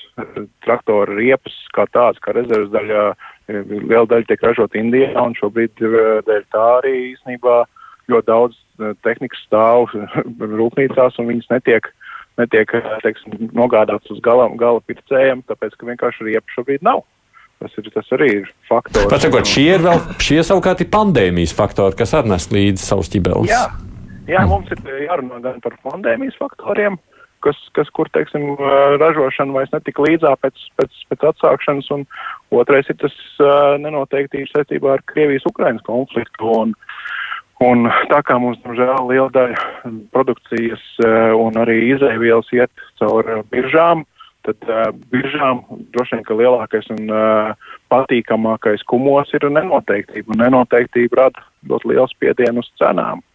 traktora 0.66 1.20
riepas 1.20 1.56
kā 1.76 1.86
tāds, 1.94 2.20
kā 2.24 2.34
rezerves 2.36 2.72
daļā, 2.74 3.04
liela 3.52 4.08
daļa 4.08 4.32
tiek 4.32 4.48
ražot 4.48 4.76
Indijā, 4.80 5.14
un 5.22 5.36
šobrīd 5.38 5.80
dēļ 6.28 6.48
tā 6.56 6.66
arī 6.80 6.96
īstenībā 7.12 7.62
ļoti 8.10 8.28
daudz 8.32 8.58
Eh, 8.58 8.69
tehnikas 9.06 9.42
stāv 9.48 9.90
rūpnīcās 10.62 11.20
un 11.22 11.30
viņas 11.32 11.52
netiek, 11.54 11.90
netiek 12.42 12.76
eh, 12.78 12.90
teiksim, 13.06 13.50
nogādātas 13.56 14.12
uz 14.16 14.22
gala, 14.26 14.50
gala 14.60 14.84
pircējiem, 14.90 15.44
tāpēc, 15.50 15.78
ka 15.78 15.90
vienkārši 15.92 16.30
riepa 16.30 16.58
šobrīd 16.58 16.86
nav. 16.86 17.04
Tas, 17.60 17.74
ir, 17.76 17.90
tas 17.92 18.08
arī 18.16 18.30
ir 18.38 18.52
faktors. 18.70 19.10
Pasakot, 19.12 19.48
šie 19.50 19.66
ir 19.74 19.82
vēl, 19.84 20.00
šie 20.24 20.40
savukārt 20.48 20.80
ir 20.80 20.88
pandēmijas 20.94 21.52
faktori, 21.58 21.98
kas 22.00 22.16
arī 22.16 22.32
nes 22.32 22.48
līdzi 22.56 22.86
savus 22.86 23.12
ķibeles. 23.12 23.52
Jā, 23.52 23.66
jā 24.32 24.46
mm. 24.46 24.54
mums 24.54 24.72
ir 24.72 25.02
jārunā 25.10 25.42
gan 25.44 25.60
par 25.66 25.76
pandēmijas 25.84 26.40
faktoriem, 26.40 26.96
kas, 27.44 27.60
kas 27.76 27.92
kur, 27.96 28.08
teiksim, 28.16 28.54
eh, 28.56 28.96
ražošana 29.02 29.58
vairs 29.58 29.74
netika 29.76 30.06
līdzā 30.08 30.32
pēc, 30.40 30.64
pēc, 30.80 31.04
pēc 31.12 31.26
atsākšanas, 31.34 31.92
un 31.96 32.08
otrais 32.56 32.88
ir 32.90 32.98
tas 33.04 33.16
uh, 33.44 33.76
nenoteiktības 33.82 34.56
saistībā 34.56 34.96
ar 34.96 35.04
Krievijas-Ukrainas 35.12 35.86
konfliktu. 35.86 36.48
Un, 36.64 36.74
Un 37.60 37.90
tā 38.08 38.22
kā 38.24 38.38
mums, 38.40 38.60
diemžēl, 38.64 39.10
liela 39.10 39.28
daļa 39.36 39.64
produkcijas 40.16 40.84
uh, 41.04 41.34
un 41.36 41.60
arī 41.60 41.76
izēvielas 41.92 42.48
iet 42.56 42.84
caur 43.02 43.28
uh, 43.28 43.42
biržām, 43.52 44.06
tad 44.48 44.64
uh, 44.70 44.86
biržām 45.12 45.66
droši 45.92 46.16
vien, 46.16 46.24
ka 46.28 46.38
lielākais 46.40 46.88
un 46.96 47.12
patīkamākais 47.92 48.86
kumos 48.88 49.34
ir 49.36 49.50
nenoteiktība. 49.52 50.32
Un 50.32 50.44
nenoteiktība 50.46 51.26
rada 51.26 51.44
ļoti 51.68 51.92
lielu 51.92 52.08
spiedienu 52.14 52.64
uz 52.64 52.72
cenām. 52.80 53.26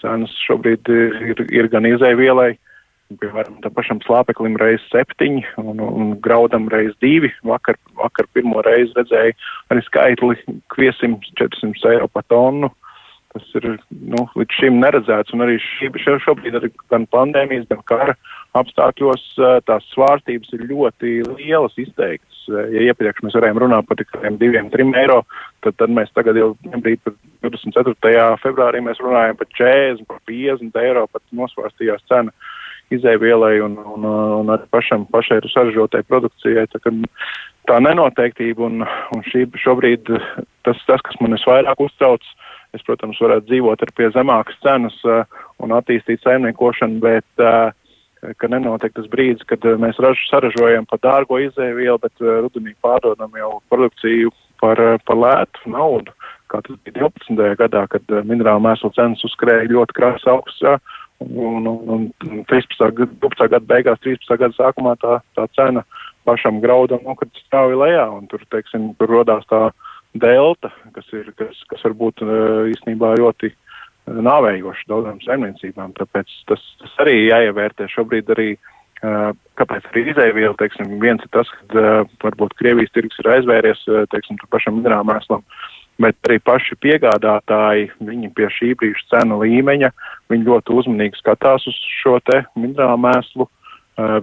Cenas 0.00 0.34
šobrīd 0.46 0.90
ir, 0.90 1.46
ir 1.50 1.70
gan 1.70 1.86
izēvielai, 1.86 2.50
piemēram, 3.22 3.56
tam 3.62 3.74
pašam 3.74 4.02
slāpeklim 4.02 4.58
reiz 4.58 4.82
septiņi 4.90 5.46
un, 5.62 5.78
un 5.82 6.12
graudam 6.22 6.66
reiz 6.70 6.90
divi. 7.02 7.30
Vakar, 7.46 7.78
vakar 7.98 8.26
pirmo 8.34 8.62
reizi 8.66 8.94
redzēju 8.98 9.38
arī 9.70 9.86
skaitli 9.86 10.38
kviesim 10.74 11.18
400 11.38 11.94
eiro 11.94 12.10
pa 12.10 12.26
tonu. 12.26 12.70
Tas 13.30 13.46
ir 13.54 13.66
nu, 14.10 14.24
līdz 14.34 14.56
šim 14.58 14.80
neredzēts, 14.82 15.30
un 15.36 15.44
arī 15.44 15.60
šī, 15.62 15.92
šobrīd, 16.24 16.56
arī 16.58 16.72
gan 16.90 17.04
pandēmijas, 17.14 17.68
gan 17.70 17.84
kara 17.86 18.16
apstākļos, 18.58 19.22
tās 19.68 19.86
svārstības 19.92 20.50
ir 20.56 20.64
ļoti 20.72 21.12
lielas, 21.36 21.76
izteiktas. 21.78 22.40
Ja 22.50 22.88
iepriekš 22.88 23.22
mēs 23.22 23.36
varējām 23.38 23.60
runāt 23.62 23.86
par 23.86 24.00
tikai 24.00 24.32
2-3 24.40 24.88
eiro, 24.98 25.20
tad, 25.62 25.78
tad 25.78 25.94
mēs 25.94 26.10
tagad 26.16 26.40
jau 26.40 26.50
brīdi 26.72 26.98
par 27.06 27.14
24. 27.46 28.26
februārī 28.42 28.82
mēs 28.82 28.98
runājam 29.04 29.38
par 29.38 29.50
40, 29.54 30.08
par 30.10 30.18
50 30.26 30.82
eiro, 30.82 31.06
pat 31.14 31.22
nosvārstījās 31.30 32.02
cena 32.10 32.34
izēvielai 32.90 33.60
un, 33.62 33.78
un, 33.78 34.10
un 34.40 34.54
arī 34.56 34.66
pašam, 34.74 35.06
pašai 35.14 35.38
saražotai 35.52 36.02
produkcijai. 36.10 36.66
Tā, 36.74 36.82
tā 37.70 37.78
nenoteiktība 37.86 38.66
un, 38.66 38.82
un 39.14 39.26
šī 39.30 39.46
šobrīd 39.62 40.10
tas, 40.66 40.86
tas, 40.90 41.04
kas 41.06 41.20
man 41.22 41.38
visvairāk 41.38 41.86
uztrauc, 41.86 42.26
uh, 42.26 42.49
Es, 42.76 42.82
protams, 42.86 43.18
varētu 43.18 43.48
dzīvot 43.48 43.82
ar 43.82 43.90
pie 43.98 44.08
zemākas 44.14 44.58
cenas 44.62 44.94
uh, 45.08 45.24
un 45.62 45.74
attīstīt 45.74 46.22
saimniekošanu, 46.22 47.00
bet 47.02 47.42
uh, 47.42 47.72
ka 48.38 48.50
nenotiek 48.52 48.94
tas 48.94 49.08
brīdis, 49.10 49.46
kad 49.50 49.64
uh, 49.66 49.78
mēs 49.80 49.98
ražu 50.02 50.22
saražojam 50.28 50.86
par 50.90 51.02
dārgo 51.02 51.40
izēvielu, 51.42 51.98
bet 52.02 52.22
rudenī 52.22 52.76
pārdodam 52.84 53.34
jau 53.40 53.56
produkciju 53.72 54.30
par, 54.62 54.78
par 55.02 55.18
lētu 55.18 55.74
naudu, 55.74 56.14
kā 56.52 56.62
tas 56.62 56.78
bija 56.84 57.08
12. 57.10 57.42
gadā, 57.58 57.86
kad 57.90 58.16
minerālu 58.28 58.62
mēslu 58.68 58.92
cenas 58.94 59.26
uzskrēja 59.26 59.70
ļoti 59.72 59.96
krāsas 59.96 60.30
augsts. 60.30 60.96
Un, 61.20 61.66
un, 61.68 62.06
un 62.24 62.44
13. 62.48 62.78
Gada, 62.96 63.12
12. 63.20 63.48
gada 63.52 63.66
beigās, 63.68 63.98
13. 64.00 64.30
gada 64.40 64.56
sākumā 64.56 64.94
tā, 65.02 65.18
tā 65.36 65.44
cena 65.52 65.82
pašam 66.24 66.62
graudam 66.62 67.02
nokrita 67.04 67.42
strauji 67.42 67.76
lejā, 67.76 68.06
un 68.14 68.24
tur, 68.30 68.40
teiksim, 68.54 68.86
tur 68.96 69.12
rodās 69.12 69.44
tā 69.50 69.66
uh, 69.68 69.89
delta, 70.14 70.72
kas, 70.94 71.06
ir, 71.14 71.30
kas, 71.38 71.58
kas 71.70 71.84
var 71.86 71.94
būt 71.98 72.22
eh, 72.24 72.72
īstenībā 72.74 73.14
ļoti 73.20 73.50
eh, 73.50 73.56
nāvējoši 74.10 74.88
daudzām 74.90 75.20
saimniecībām. 75.24 75.94
Tāpēc 75.98 76.36
tas, 76.50 76.62
tas 76.82 77.00
arī 77.04 77.24
jāievērtē 77.28 77.90
šobrīd 77.94 78.36
arī. 78.36 78.52
Uh, 79.00 79.30
kāpēc 79.56 79.86
arī 79.88 80.00
izēviela, 80.10 80.52
teiksim, 80.60 80.90
viens 81.00 81.22
ir 81.24 81.30
tas, 81.32 81.48
ka 81.72 82.02
varbūt 82.20 82.50
Krievijas 82.58 82.90
tirgus 82.92 83.16
ir 83.22 83.30
aizvēries, 83.32 83.80
teiksim, 84.12 84.36
pašam 84.52 84.76
minerālu 84.76 85.08
mēslam, 85.08 85.40
bet 86.04 86.18
arī 86.28 86.36
paši 86.44 86.76
piegādātāji, 86.84 87.86
viņi 88.04 88.28
pie 88.36 88.50
šī 88.52 88.74
brīža 88.76 89.06
cenu 89.14 89.38
līmeņa, 89.40 89.88
viņi 90.28 90.48
ļoti 90.50 90.76
uzmanīgi 90.82 91.16
skatās 91.16 91.64
uz 91.72 91.80
šo 92.02 92.18
te 92.28 92.42
minerālu 92.60 93.00
mēslu, 93.06 93.48
Uh, 93.48 93.59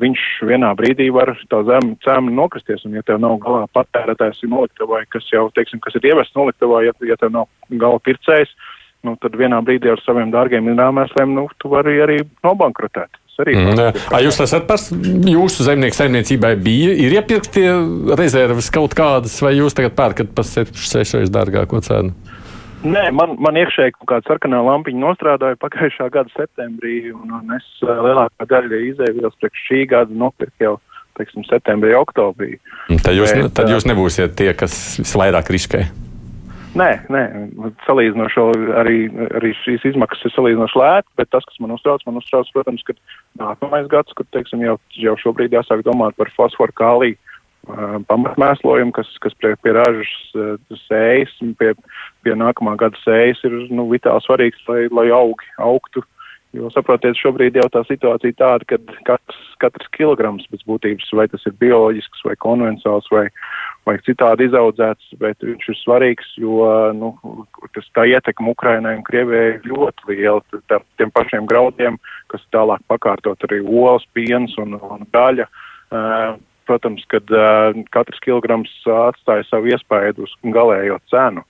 viņš 0.02 0.24
vienā 0.48 0.72
brīdī 0.78 1.10
var 1.14 1.34
tā 1.52 1.62
zem 1.68 1.94
cēma 2.06 2.34
nokristies, 2.34 2.86
un 2.88 2.98
ja 2.98 3.04
tev 3.06 3.22
nav 3.24 3.38
galā 3.44 3.66
patērētājs 3.76 4.46
noliktavai, 4.48 5.04
kas 5.14 5.28
jau, 5.34 5.48
teiksim, 5.56 5.82
kas 5.84 5.98
ir 6.00 6.10
ievests 6.12 6.36
noliktavā, 6.38 6.84
ja, 6.88 6.96
ja 7.08 7.18
tev 7.20 7.34
nav 7.36 7.48
gala 7.70 8.00
pircējs, 8.04 8.54
nu, 9.08 9.16
tad 9.22 9.38
vienā 9.40 9.60
brīdī 9.66 9.92
ar 9.92 10.02
saviem 10.06 10.32
dārgiem 10.34 10.66
minerālmēsliem, 10.68 11.34
nu, 11.38 11.48
tu 11.62 11.72
vari 11.74 12.00
arī 12.04 12.20
nobankrotēt. 12.46 13.20
Mm, 13.38 13.78
a 14.18 14.20
jūs 14.24 14.40
esat 14.42 14.64
pats, 14.66 14.88
jūsu 14.90 15.68
zemnieku 15.68 15.94
saimniecībai 15.94 16.56
bija, 16.58 16.96
ir 17.06 17.14
iepirktie 17.20 17.68
rezerves 18.18 18.72
kaut 18.74 18.96
kādas, 18.98 19.36
vai 19.46 19.54
jūs 19.60 19.78
tagad 19.78 19.94
pērkat 20.00 20.32
par 20.34 20.48
6 20.48 21.30
dārgāko 21.30 21.84
cenu? 21.86 22.16
Nē, 22.86 23.08
man, 23.16 23.34
man 23.42 23.58
iekšēji 23.58 23.96
kaut 23.96 24.10
kāda 24.12 24.30
sarkanā 24.30 24.60
lampiņa 24.62 25.02
nostrādāja 25.02 25.58
pagājušā 25.62 26.12
gada 26.14 26.30
septembrī, 26.36 27.10
un, 27.10 27.32
un 27.34 27.56
es 27.56 27.66
lielākā 27.82 28.46
daļa 28.52 28.82
izēvielas 28.92 29.38
priekš 29.42 29.64
šī 29.66 29.80
gada 29.90 30.14
nopirku 30.14 30.62
jau, 30.62 30.74
teiksim, 31.18 31.46
septembrī, 31.50 31.96
oktobrī. 31.98 32.60
Tad 33.02 33.18
jūs, 33.18 33.34
Bet, 33.34 33.56
tad 33.58 33.72
jūs 33.74 33.88
nebūsiet 33.90 34.38
tie, 34.38 34.52
kas 34.58 34.76
visvairāk 35.02 35.50
riskē. 35.56 35.88
Nē, 36.78 36.90
nē, 37.10 37.22
salīdzinoši 37.88 38.44
arī, 38.78 38.98
arī 39.40 39.54
šīs 39.64 39.88
izmaksas 39.96 40.28
ir 40.28 40.36
salīdzinoši 40.36 40.78
lētas, 40.78 41.14
bet 41.18 41.32
tas, 41.34 41.48
kas 41.50 41.58
man 41.64 41.74
uztrauc, 41.74 42.04
man 42.06 42.20
uztrauc, 42.22 42.52
protams, 42.54 42.84
ka 42.86 42.94
nākamais 43.42 43.88
gads, 43.90 44.14
kur, 44.14 44.28
teiksim, 44.36 44.62
jau, 44.62 44.76
jau 45.02 45.16
šobrīd 45.24 45.56
jāsāk 45.58 45.82
domāt 45.88 46.14
par 46.20 46.30
fosforu 46.36 46.76
kāliju 46.78 47.18
pamatmēslojumu, 48.10 48.94
kas, 48.96 49.10
kas 49.24 49.36
pie, 49.42 49.54
pie 49.64 49.74
ražas 49.76 50.84
sējas 50.88 51.34
un 51.44 51.54
pie, 51.60 51.74
pie 52.24 52.36
nākamā 52.40 52.78
gada 52.80 53.00
sējas 53.04 53.44
ir 53.48 53.58
nu, 53.72 53.90
vitāli 53.92 54.24
svarīgs, 54.26 54.64
lai, 54.70 54.86
lai 54.92 55.10
augi 55.16 55.50
augtu. 55.58 56.04
Jo 56.56 56.70
saprotiet, 56.72 57.18
šobrīd 57.20 57.58
jau 57.60 57.66
tā 57.70 57.82
situācija 57.86 58.34
tāda, 58.40 58.66
ka 58.70 58.78
katrs, 59.06 59.40
katrs 59.60 59.90
kilograms 59.94 60.46
pēc 60.48 60.64
būtības, 60.70 61.10
vai 61.20 61.26
tas 61.30 61.44
ir 61.46 61.54
bioloģisks 61.60 62.24
vai 62.24 62.38
konvencionāls 62.40 63.10
vai, 63.12 63.26
vai 63.86 63.98
citādi 64.06 64.48
izaudzēts, 64.48 65.12
bet 65.20 65.44
viņš 65.44 65.68
ir 65.74 65.78
svarīgs, 65.82 66.32
jo 66.40 66.72
nu, 66.96 67.12
tas 67.76 67.92
tā 67.98 68.08
ietekme 68.14 68.56
Ukrainai 68.56 68.96
un 68.96 69.04
Krievijai 69.06 69.58
ir 69.58 69.68
ļoti 69.68 70.14
liela. 70.14 70.62
Tā, 70.72 70.80
tiem 70.98 71.12
pašiem 71.14 71.50
graudiem, 71.52 72.00
kas 72.32 72.48
tālāk 72.56 72.82
pakārtot 72.88 73.44
arī 73.50 73.60
olas, 73.68 74.08
piens 74.16 74.56
un, 74.64 74.80
un 74.80 75.04
gaļa. 75.14 75.52
Protams, 76.68 77.06
kad 77.12 77.32
uh, 77.32 77.72
katrs 77.96 78.20
kilograms 78.26 78.72
atstāja 78.92 79.46
savu 79.48 79.72
iespēju 79.72 80.26
uz 80.26 80.34
galējo 80.56 81.00
cenu. 81.12 81.46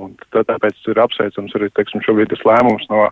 Un 0.00 0.14
tāpēc 0.32 0.78
ir 0.88 1.00
apsveicams 1.02 1.54
arī 1.58 1.68
teiksim, 1.76 2.02
šobrīd 2.04 2.30
tas 2.32 2.44
lēmums 2.48 2.86
no 2.92 3.08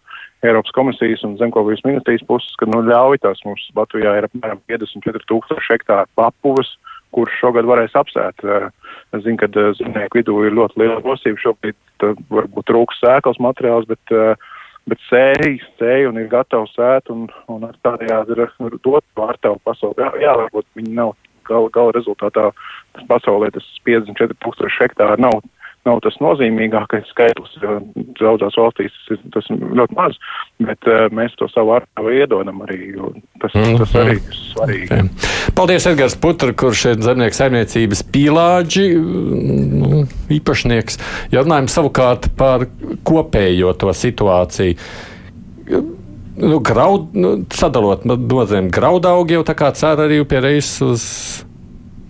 Eiropas 0.47 0.73
komisijas 0.77 1.25
un 1.27 1.37
Zemkopības 1.41 1.83
ministrijas 1.87 2.25
puses, 2.29 2.55
ka 2.61 2.69
nu, 2.71 2.81
ļauj 2.87 3.21
tās 3.25 3.43
mums 3.47 3.65
Latvijā 3.77 4.15
ir 4.19 4.29
apmēram 4.29 4.61
54 4.71 5.27
tūkstoši 5.31 5.75
hektāru 5.75 6.09
papuvas, 6.19 6.71
kurš 7.17 7.35
šogad 7.41 7.69
varēs 7.69 7.97
apsēt. 7.99 8.45
Es 9.17 9.25
zinu, 9.25 9.39
ka 9.41 9.49
zemnieku 9.81 10.21
vidū 10.21 10.37
ir 10.47 10.57
ļoti 10.57 10.83
liela 10.83 11.01
rosība. 11.03 11.41
Šobrīd 11.43 12.07
varbūt 12.31 12.69
trūks 12.71 13.03
sēklas 13.03 13.41
materiāls, 13.43 13.89
bet, 13.91 14.15
bet 14.89 15.07
sēja, 15.09 15.57
sēja 15.81 16.13
un 16.13 16.21
ir 16.23 16.31
gatava 16.33 16.69
sēt 16.75 17.11
un, 17.13 17.27
un 17.51 17.67
tādējādi 17.85 18.37
ir 18.37 18.79
dot 18.85 19.07
vārtavu 19.19 19.61
pasauli. 19.67 20.05
Jā, 20.05 20.13
jā, 20.29 20.37
varbūt 20.45 20.69
viņi 20.79 20.95
nav 21.01 21.17
gala, 21.49 21.71
gala 21.75 21.95
rezultātā 21.97 22.51
pasaulē 23.09 23.53
tas 23.55 23.67
54 23.87 24.37
tūkstoši 24.45 24.85
hektāri 24.85 25.23
nav, 25.23 25.41
nav 25.87 26.01
tas 26.05 26.17
nozīmīgākais 26.23 27.09
skaitlis. 27.13 27.57
Daudzās 28.21 28.59
valstīs 28.59 28.95
tas 29.07 29.17
ir 29.17 29.33
tas 29.35 29.51
ļoti 29.51 29.99
maz, 29.99 30.17
bet 30.63 30.91
uh, 30.91 31.07
mēs 31.15 31.37
to 31.41 31.49
savu 31.53 31.77
ārtavu 31.79 32.15
iedodam 32.15 32.63
arī, 32.67 32.95
tas, 33.43 33.55
mm 33.55 33.63
-hmm. 33.63 33.79
tas 33.83 33.95
arī 34.03 34.17
ir 34.19 34.41
svarīgi. 34.53 34.89
Okay. 34.89 35.53
Paldies, 35.59 35.87
Edgars 35.87 36.17
Putra, 36.21 36.53
kurš 36.53 36.85
ir 36.93 37.05
zemnieku 37.05 37.35
saimniecības 37.35 38.03
pīlāģi 38.15 38.89
nu, 39.83 40.03
īpašnieks. 40.39 40.99
Ja 41.33 41.43
runājam 41.43 41.71
savukārt 41.73 42.33
par 42.37 42.67
kopējo 43.05 43.73
to 43.79 43.95
situāciju 43.95 44.77
nu, 46.39 46.59
graud, 46.65 47.13
nu, 47.19 47.35
sadalot 47.55 48.07
nozēm 48.09 48.71
graudaugi 48.75 49.39
jau 49.39 49.45
tā 49.47 49.57
kā 49.59 49.71
cer 49.77 50.01
arī 50.07 50.21
pie 50.29 50.43
reizes 50.45 50.77
uz 50.85 51.07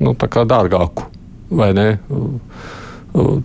nu, 0.02 0.14
dārgāku 0.14 1.08
vai 1.48 1.72
ne 1.76 1.86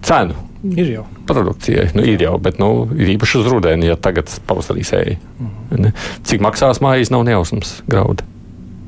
cenu. 0.04 0.36
Ir 0.64 0.88
jau. 0.94 1.06
Produkcijai 1.28 1.90
nu, 1.96 2.04
ir 2.08 2.22
jau, 2.24 2.38
bet 2.40 2.60
nu, 2.60 2.86
ir 2.96 3.10
īpaši 3.18 3.42
uz 3.42 3.48
rudeni, 3.52 3.90
ja 3.90 3.98
tagad 4.00 4.32
pavasarī 4.48 4.86
sēja. 4.88 5.18
Mhm. 5.40 5.90
Cik 6.28 6.44
maksās 6.44 6.80
mājas, 6.84 7.12
nav 7.12 7.26
nejausmas 7.28 7.82
grauda. 7.90 8.24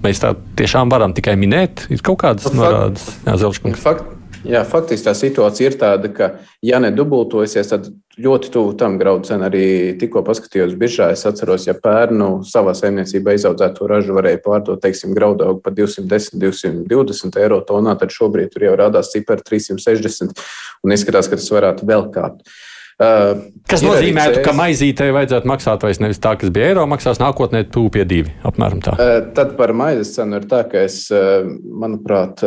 Mēs 0.05 0.21
tā 0.21 0.35
tiešām 0.59 0.91
varam 0.93 1.15
tikai 1.17 1.33
minēt, 1.39 1.87
ir 1.91 2.03
kaut 2.05 2.21
kādas 2.21 2.47
nu, 2.53 2.61
norādes. 2.61 3.07
Jā, 3.25 3.35
Zelčkungs. 3.41 3.81
Fakt, 3.81 4.07
jā, 4.47 4.63
faktiski 4.67 5.07
tā 5.07 5.13
situācija 5.17 5.69
ir 5.71 5.77
tāda, 5.81 6.11
ka, 6.13 6.29
ja 6.65 6.79
nedubultojusies, 6.83 7.69
tad 7.71 7.89
ļoti 8.21 8.51
tuvu 8.53 8.73
tam 8.79 8.95
graudu 8.99 9.27
cena 9.27 9.49
arī 9.49 9.95
tikko 9.99 10.23
paskatījos 10.25 10.75
biržā. 10.79 11.09
Es 11.11 11.25
atceros, 11.27 11.67
ja 11.67 11.75
pērnu 11.75 12.45
savā 12.47 12.75
saimniecībā 12.77 13.35
izaudzēto 13.35 13.89
ražu 13.91 14.15
varēja 14.15 14.39
pārdot, 14.45 14.81
teiksim, 14.83 15.15
graudu 15.17 15.47
augu 15.47 15.63
par 15.65 15.75
210, 15.75 16.39
220 16.41 17.41
eiro 17.43 17.59
tonā, 17.67 17.97
tad 17.99 18.15
šobrīd 18.15 18.53
tur 18.53 18.69
jau 18.69 18.77
rādās 18.79 19.11
cipari 19.11 19.43
360 19.45 20.45
un 20.85 20.95
izskatās, 20.95 21.29
ka 21.31 21.41
tas 21.41 21.51
varētu 21.51 21.89
vēl 21.89 22.07
kāpt. 22.15 22.47
Uh, 22.95 23.49
kas 23.67 23.81
nozīmē, 23.83 24.23
ka 24.39 24.53
maizītei 24.55 25.09
vajadzētu 25.11 25.49
maksāt 25.51 25.81
vairs 25.83 25.97
nevis 25.99 26.21
tā, 26.23 26.31
kas 26.39 26.51
bija 26.55 26.69
eiro, 26.71 26.85
maksās 26.87 27.19
nākotnē 27.19 27.65
tuvu 27.67 27.89
pie 27.91 28.05
divi. 28.07 28.31
Apmēram 28.47 28.79
tā. 28.85 28.93
Uh, 28.95 29.17
tad 29.35 29.51
par 29.57 29.73
maizes 29.75 30.13
cenu 30.15 30.39
ir 30.39 30.45
tā, 30.47 30.61
ka 30.71 30.85
es, 30.87 31.01
uh, 31.11 31.43
manuprāt, 31.83 32.39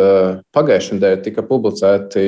pagājušajā 0.57 0.97
nedēļā 0.97 1.21
tika 1.27 1.45
publicēti 1.45 2.25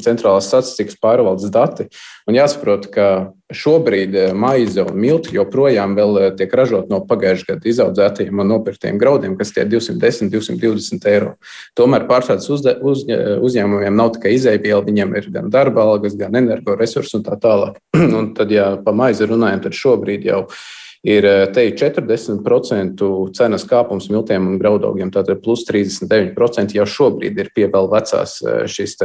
centrālās 0.00 0.48
statistikas 0.48 0.96
pārvaldes 1.02 1.52
dati. 1.52 1.90
Un 2.28 2.36
jāsaprot, 2.36 2.90
ka 2.92 3.08
Šobrīd 3.48 4.12
eh, 4.12 4.32
maize 4.36 4.82
un 4.84 4.98
milti 5.00 5.32
joprojām 5.32 5.94
eh, 5.96 6.26
tiek 6.36 6.52
ražot 6.52 6.90
no 6.92 6.98
pagājušā 7.08 7.54
gada 7.54 7.70
izaudzētajiem 7.70 8.42
un 8.42 8.50
nopirktiem 8.52 8.98
graudiem, 9.00 9.38
kas 9.38 9.54
tie 9.56 9.64
210, 9.64 10.28
220 10.34 11.08
eiro. 11.08 11.30
Tomēr 11.78 12.04
pārstrādes 12.10 12.50
uz, 12.52 12.66
uz, 12.84 13.06
uzņēmumiem 13.48 13.96
nav 13.96 14.12
tikai 14.18 14.34
izēviela, 14.36 14.82
viņiem 14.84 15.16
ir 15.16 15.30
gan 15.38 15.48
darba 15.54 15.86
algas, 15.88 16.18
gan 16.20 16.36
energoresursi 16.36 17.16
un 17.16 17.24
tā 17.24 17.40
tālāk. 17.40 17.80
un 18.20 18.34
tad, 18.36 18.52
ja 18.52 18.74
pa 18.84 18.92
maizi 18.92 19.30
runājam, 19.32 19.64
tad 19.64 19.80
šobrīd 19.80 20.28
jau 20.28 20.44
ir 21.08 21.24
eh, 21.32 21.46
te 21.56 21.64
40% 21.72 23.10
cenas 23.40 23.68
kāpums 23.72 24.12
miltiem 24.12 24.52
un 24.52 24.60
graudaugiem, 24.60 25.08
tātad 25.16 25.40
plus 25.40 25.64
39% 25.72 26.76
jau 26.76 26.90
šobrīd 27.00 27.40
ir 27.40 27.54
pie 27.56 27.72
vēl 27.72 27.88
vecās 27.96 28.42
šīs 28.76 28.98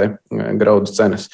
graudu 0.60 0.92
cenas. 0.92 1.32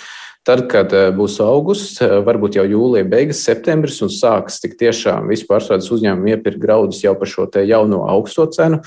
Tad, 0.48 0.64
kad 0.72 0.94
eh, 0.96 1.10
būs 1.16 1.38
augusts, 1.44 2.00
eh, 2.02 2.16
varbūt 2.26 2.56
jau 2.60 2.66
jūlija 2.68 3.08
beigas, 3.12 3.44
septembris 3.44 4.00
un 4.06 4.12
sāks 4.14 4.62
tik 4.64 4.78
tiešām 4.80 5.28
vispārstādes 5.30 5.90
uzņēmumi 5.92 6.36
iepirkt 6.36 6.62
graudus 6.64 7.04
jau 7.04 7.14
par 7.20 7.28
šo 7.28 7.50
jauno 7.68 8.06
augsto 8.08 8.48
cenu, 8.56 8.80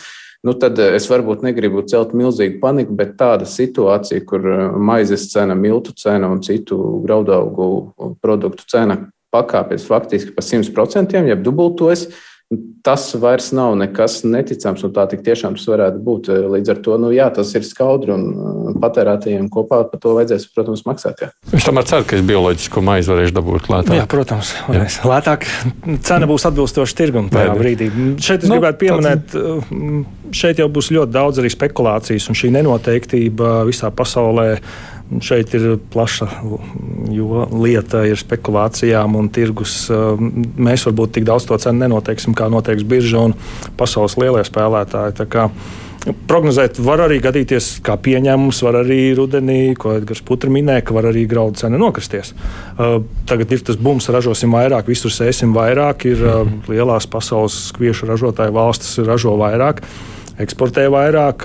nu 0.42 0.54
tad 0.56 0.80
eh, 0.80 0.96
es 0.96 1.06
varbūt 1.12 1.44
negribu 1.44 1.84
celt 1.84 2.16
milzīgu 2.16 2.58
paniku, 2.62 2.96
bet 2.96 3.18
tāda 3.20 3.44
situācija, 3.44 4.24
kur 4.24 4.48
maizes 4.80 5.28
cena, 5.32 5.54
miltu 5.54 5.92
cena 5.92 6.32
un 6.32 6.40
citu 6.42 6.78
graudaugu 7.04 8.16
produktu 8.24 8.64
cena 8.72 8.98
pakāpjas 9.32 9.84
faktiski 9.88 10.34
pa 10.36 10.44
100%, 10.44 11.20
jeb 11.28 11.44
dubultojas, 11.44 12.08
Tas 12.82 13.04
vairs 13.14 13.52
nav 13.54 13.76
nekas 13.78 14.20
neticams, 14.26 14.82
un 14.82 14.92
tā 14.94 15.04
tik 15.10 15.20
tiešām 15.22 15.54
tas 15.54 15.68
varētu 15.70 16.00
būt. 16.02 16.30
Līdz 16.50 16.72
ar 16.74 16.80
to, 16.82 16.96
nu, 16.98 17.12
jā, 17.14 17.28
tas 17.34 17.52
ir 17.54 17.62
skaudri, 17.66 18.10
un 18.14 18.24
uh, 18.32 18.72
patērētājiem 18.82 19.46
kopā 19.52 19.84
par 19.90 20.02
to 20.02 20.16
vajadzēs, 20.16 20.48
protams, 20.50 20.82
maksāt. 20.88 21.22
Jā. 21.22 21.30
Es 21.54 21.68
tomēr 21.68 21.86
ceru, 21.86 22.08
ka 22.10 22.18
es 22.18 22.24
bioloģisku 22.26 22.82
maizi 22.82 23.12
varēšu 23.12 23.36
dabūt 23.38 23.70
lētāk. 23.70 23.98
Jā, 24.00 24.06
protams, 24.10 24.50
varēs. 24.66 24.98
Jā. 24.98 25.10
lētāk. 25.12 25.46
Cena 26.08 26.30
būs 26.30 26.48
atbilstoša 26.50 26.98
tirgum 26.98 27.30
tajā 27.32 27.54
brīdī. 27.60 27.90
Šeit 28.18 28.42
es 28.42 28.50
nu, 28.50 28.58
gribētu 28.58 28.82
pieminēt, 28.82 29.28
tāds... 29.30 29.70
Uh, 29.70 30.32
šeit 30.34 30.58
jau 30.62 30.66
būs 30.72 30.90
ļoti 30.96 31.14
daudz 31.14 31.38
arī 31.42 31.52
spekulācijas, 31.54 32.26
un 32.32 32.38
šī 32.38 32.50
nenoteiktība 32.56 33.60
visā 33.68 33.92
pasaulē 33.94 34.56
Šeit 35.20 35.52
ir 35.58 35.76
plaša 35.92 36.28
lieta, 37.52 38.04
ir 38.08 38.20
spekulācijām 38.20 39.18
un 39.18 39.28
tirgus. 39.34 39.84
Mēs 39.90 40.86
varbūt 40.88 41.18
tik 41.18 41.28
daudz 41.28 41.48
to 41.48 41.58
cenu 41.60 41.84
nenoteiksim, 41.84 42.36
kā 42.38 42.48
noteiks 42.52 42.86
birža 42.88 43.26
un 43.28 43.36
pasaules 43.76 44.16
lielie 44.20 44.44
spēlētāji. 44.46 45.28
Prognozēt 46.26 46.80
var 46.82 47.04
arī 47.04 47.20
gadīties, 47.22 47.76
kā 47.86 47.94
pieņēmums, 48.02 48.62
var 48.66 48.80
arī 48.80 49.12
rudenī, 49.14 49.60
ko 49.78 49.92
Edgars 50.00 50.22
Putra 50.26 50.50
minēja, 50.50 50.82
ka 50.88 50.96
var 50.96 51.06
arī 51.12 51.28
graudu 51.30 51.60
cena 51.60 51.78
nokristies. 51.78 52.32
Uh, 52.74 53.04
tagad 53.30 53.54
ir 53.54 53.62
tas 53.62 53.78
bums, 53.78 54.10
ražosim 54.10 54.50
vairāk, 54.50 54.90
visur 54.90 55.14
sēsim 55.14 55.54
vairāk, 55.54 56.08
ir 56.10 56.24
uh, 56.26 56.40
lielās 56.66 57.06
pasaules 57.06 57.68
kviešu 57.76 58.10
ražotāju 58.10 58.56
valstis 58.56 58.98
ražo 59.06 59.36
vairāk. 59.38 59.84
Uh, 59.84 60.11
eksportē 60.40 60.86
vairāk. 60.92 61.44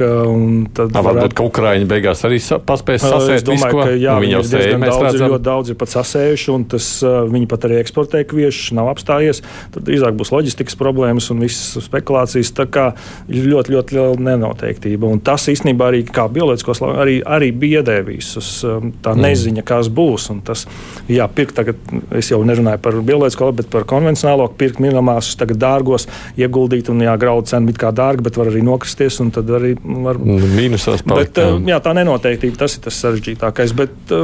Tad 0.78 0.94
Nā, 0.96 1.04
varētu, 1.04 1.36
ka 1.38 1.46
Ukraiņi 1.48 1.88
beigās 1.90 2.24
arī 2.28 2.40
paspēs 2.40 3.04
sasēt. 3.04 3.42
Es 3.42 3.46
domāju, 3.46 3.68
visko. 3.68 3.84
ka 3.84 3.96
jā, 4.00 4.14
nu, 4.16 4.24
viņi 4.24 4.36
jau 4.36 4.44
sēja, 4.48 4.78
mēs 4.80 4.94
daudz, 4.94 5.06
redzam. 5.08 5.32
ļoti 5.34 5.46
daudz 5.48 5.72
ir 5.74 5.78
pat 5.82 5.92
sasējuši, 5.94 6.48
un 6.54 6.66
tas, 6.72 6.88
viņi 7.34 7.50
pat 7.52 7.68
arī 7.68 7.80
eksportē 7.82 8.24
kviešus, 8.30 8.72
nav 8.78 8.92
apstājies. 8.94 9.44
Tad 9.76 9.88
drīzāk 9.88 10.16
būs 10.20 10.32
loģistikas 10.34 10.80
problēmas 10.80 11.28
un 11.34 11.44
visas 11.44 11.84
spekulācijas. 11.88 12.54
Tā 12.58 12.68
kā 12.72 12.88
ir 13.28 13.50
ļoti, 13.52 13.76
ļoti 13.76 13.98
liela 13.98 14.26
nenoteiktība. 14.30 15.12
Un 15.12 15.22
tas 15.26 15.50
īstenībā 15.52 15.92
arī 15.92 16.04
kā 16.08 16.30
bioloģiskos 16.32 16.84
arī, 16.88 17.20
arī 17.28 17.52
biedē 17.52 18.00
visus. 18.08 18.62
Tā 18.64 19.14
mm. 19.14 19.26
neziņa, 19.28 19.66
kas 19.68 19.92
būs. 19.92 20.30
Un 20.32 20.42
tas, 20.48 20.64
jā, 21.12 21.28
pirkt 21.28 21.58
tagad, 21.60 21.84
es 22.16 22.32
jau 22.32 22.40
nerunāju 22.48 22.82
par 22.88 23.02
bioloģisko, 23.12 23.52
bet 23.60 23.72
par 23.74 23.88
konvencionālo, 23.90 24.48
pirkt 24.58 24.80
minimālus 24.84 25.36
tagad 25.40 25.60
dārgos, 25.62 26.08
ieguldīt 26.40 26.92
un 26.94 27.04
jā, 27.04 27.14
graudu 27.20 27.52
cenu 27.52 27.74
it 27.74 27.80
kā 27.82 27.92
dārgi, 27.96 28.24
bet 28.24 28.40
var 28.40 28.52
arī 28.52 28.64
nokļūt 28.64 28.77
nokristies, 28.78 29.20
un 29.26 29.34
tad 29.36 29.50
arī 29.60 29.74
var 29.82 30.22
būt 30.22 30.38
nu, 30.38 30.54
mīnusās. 30.56 31.04
Palikt, 31.04 31.36
bet, 31.36 31.44
jā. 31.44 31.58
jā, 31.74 31.82
tā 31.84 31.98
nenoteiktība 31.98 32.64
tas 32.64 32.78
ir 32.78 32.86
tas 32.88 33.02
sarežģītākais. 33.04 33.76
Bet, 33.78 34.16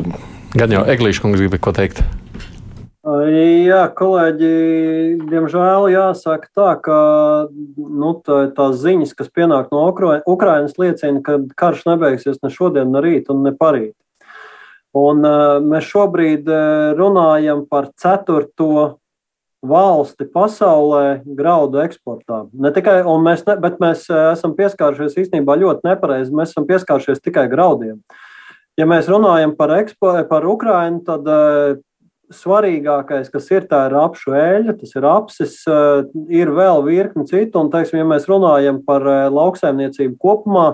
Gan 0.53 0.69
jau 0.69 0.83
Eglīša 0.85 1.23
kungs 1.23 1.41
grib 1.41 1.55
ko 1.65 1.73
teikt. 1.73 2.03
Jā, 3.03 3.81
kolēģi, 3.97 4.49
diemžēl 5.27 5.89
jāsaka 5.91 6.47
tā, 6.55 6.67
ka 6.85 6.97
nu, 7.49 8.11
tā, 8.23 8.37
tās 8.55 8.77
ziņas, 8.79 9.15
kas 9.17 9.31
pienāk 9.33 9.73
no 9.73 9.89
Ukrainas, 9.89 10.77
liecina, 10.79 11.19
ka 11.25 11.41
karš 11.59 11.83
nebeigsies 11.89 12.39
ne 12.45 12.53
šodien, 12.53 12.93
ne 12.93 13.01
rīt 13.03 13.33
un 13.33 13.41
ne 13.43 13.51
parīt. 13.57 13.95
Un, 14.93 15.25
uh, 15.25 15.57
mēs 15.65 15.89
šobrīd 15.89 16.47
runājam 16.95 17.65
par 17.67 17.89
ceturto 17.97 19.01
valsti 19.63 20.27
pasaulē 20.27 21.23
graudu 21.37 21.79
eksportā. 21.83 22.43
Ne 22.51 22.73
tikai, 22.75 22.99
mēs, 23.23 23.45
ne, 23.47 23.55
bet 23.63 23.79
mēs 23.83 24.05
esam 24.11 24.55
pieskārušies 24.57 25.15
īstenībā 25.23 25.55
ļoti 25.61 25.87
nepareizi. 25.87 26.35
Mēs 26.35 26.51
esam 26.51 26.67
pieskārušies 26.67 27.23
tikai 27.23 27.47
graudiem. 27.51 28.01
Ja 28.79 28.87
mēs 28.89 29.07
runājam 29.11 29.53
par, 29.55 29.71
ekspo, 29.79 30.15
par 30.27 30.47
Ukrajinu, 30.49 31.03
tad 31.07 31.29
uh, 31.29 31.77
svarīgākais, 32.33 33.29
kas 33.31 33.47
ir, 33.53 33.67
tā 33.69 33.85
ir 33.87 33.95
apšu 34.01 34.35
eļļa, 34.35 34.75
tas 34.81 34.97
ir 34.97 35.07
apsis, 35.07 35.55
uh, 35.69 36.09
ir 36.33 36.51
vēl 36.51 36.83
virkni 36.87 37.27
citu. 37.29 37.61
Un, 37.61 37.71
teiksim, 37.71 38.01
ja 38.01 38.09
mēs 38.09 38.27
runājam 38.27 38.81
par 38.83 39.07
uh, 39.07 39.29
lauksaimniecību 39.31 40.17
kopumā, 40.19 40.67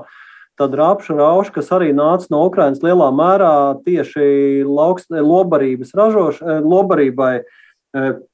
tad 0.59 0.73
rapša 0.75 1.15
rauša, 1.19 1.53
kas 1.59 1.69
arī 1.75 1.93
nāca 1.95 2.31
no 2.33 2.41
Ukrainas 2.49 2.81
lielā 2.83 3.13
mērā 3.15 3.53
tieši 3.85 4.65
lauks, 4.67 5.05
lobarības 5.11 5.93
ražošanai, 5.95 6.61
lobarībai. 6.65 7.33
Uh, 7.43 7.58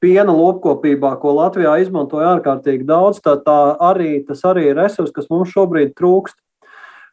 piena 0.04 0.34
lopkopībā, 0.36 1.14
ko 1.22 1.36
Latvijā 1.38 1.78
izmantoja 1.84 2.34
ārkārtīgi 2.36 2.84
daudz, 2.88 3.22
tā 3.24 3.60
arī, 3.80 4.20
tas 4.28 4.44
arī 4.48 4.72
ir 4.72 4.80
resurs, 4.82 5.14
kas 5.16 5.30
mums 5.32 5.54
šobrīd 5.56 5.94
trūkst. 5.96 6.36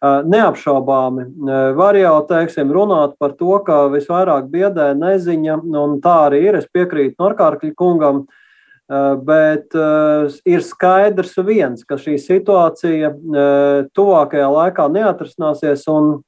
Neapšaubāmi 0.02 1.28
var 1.78 1.94
jau 1.94 2.16
teiksim, 2.26 2.72
runāt 2.74 3.12
par 3.22 3.36
to, 3.38 3.54
ka 3.62 3.84
visvairāk 3.92 4.48
biedē 4.50 4.88
neziņa, 4.98 5.60
un 5.78 6.00
tā 6.02 6.16
arī 6.26 6.40
ir. 6.48 6.58
Es 6.58 6.66
piekrītu 6.66 7.22
Norkārkļa 7.22 7.70
kungam, 7.78 8.24
bet 9.22 9.70
ir 10.42 10.66
skaidrs 10.66 11.38
viens, 11.46 11.86
ka 11.86 11.94
šī 12.02 12.18
situācija 12.18 13.12
tuvākajā 13.94 14.50
laikā 14.50 14.88
neatrisināsies. 14.90 15.86
Un 15.94 16.18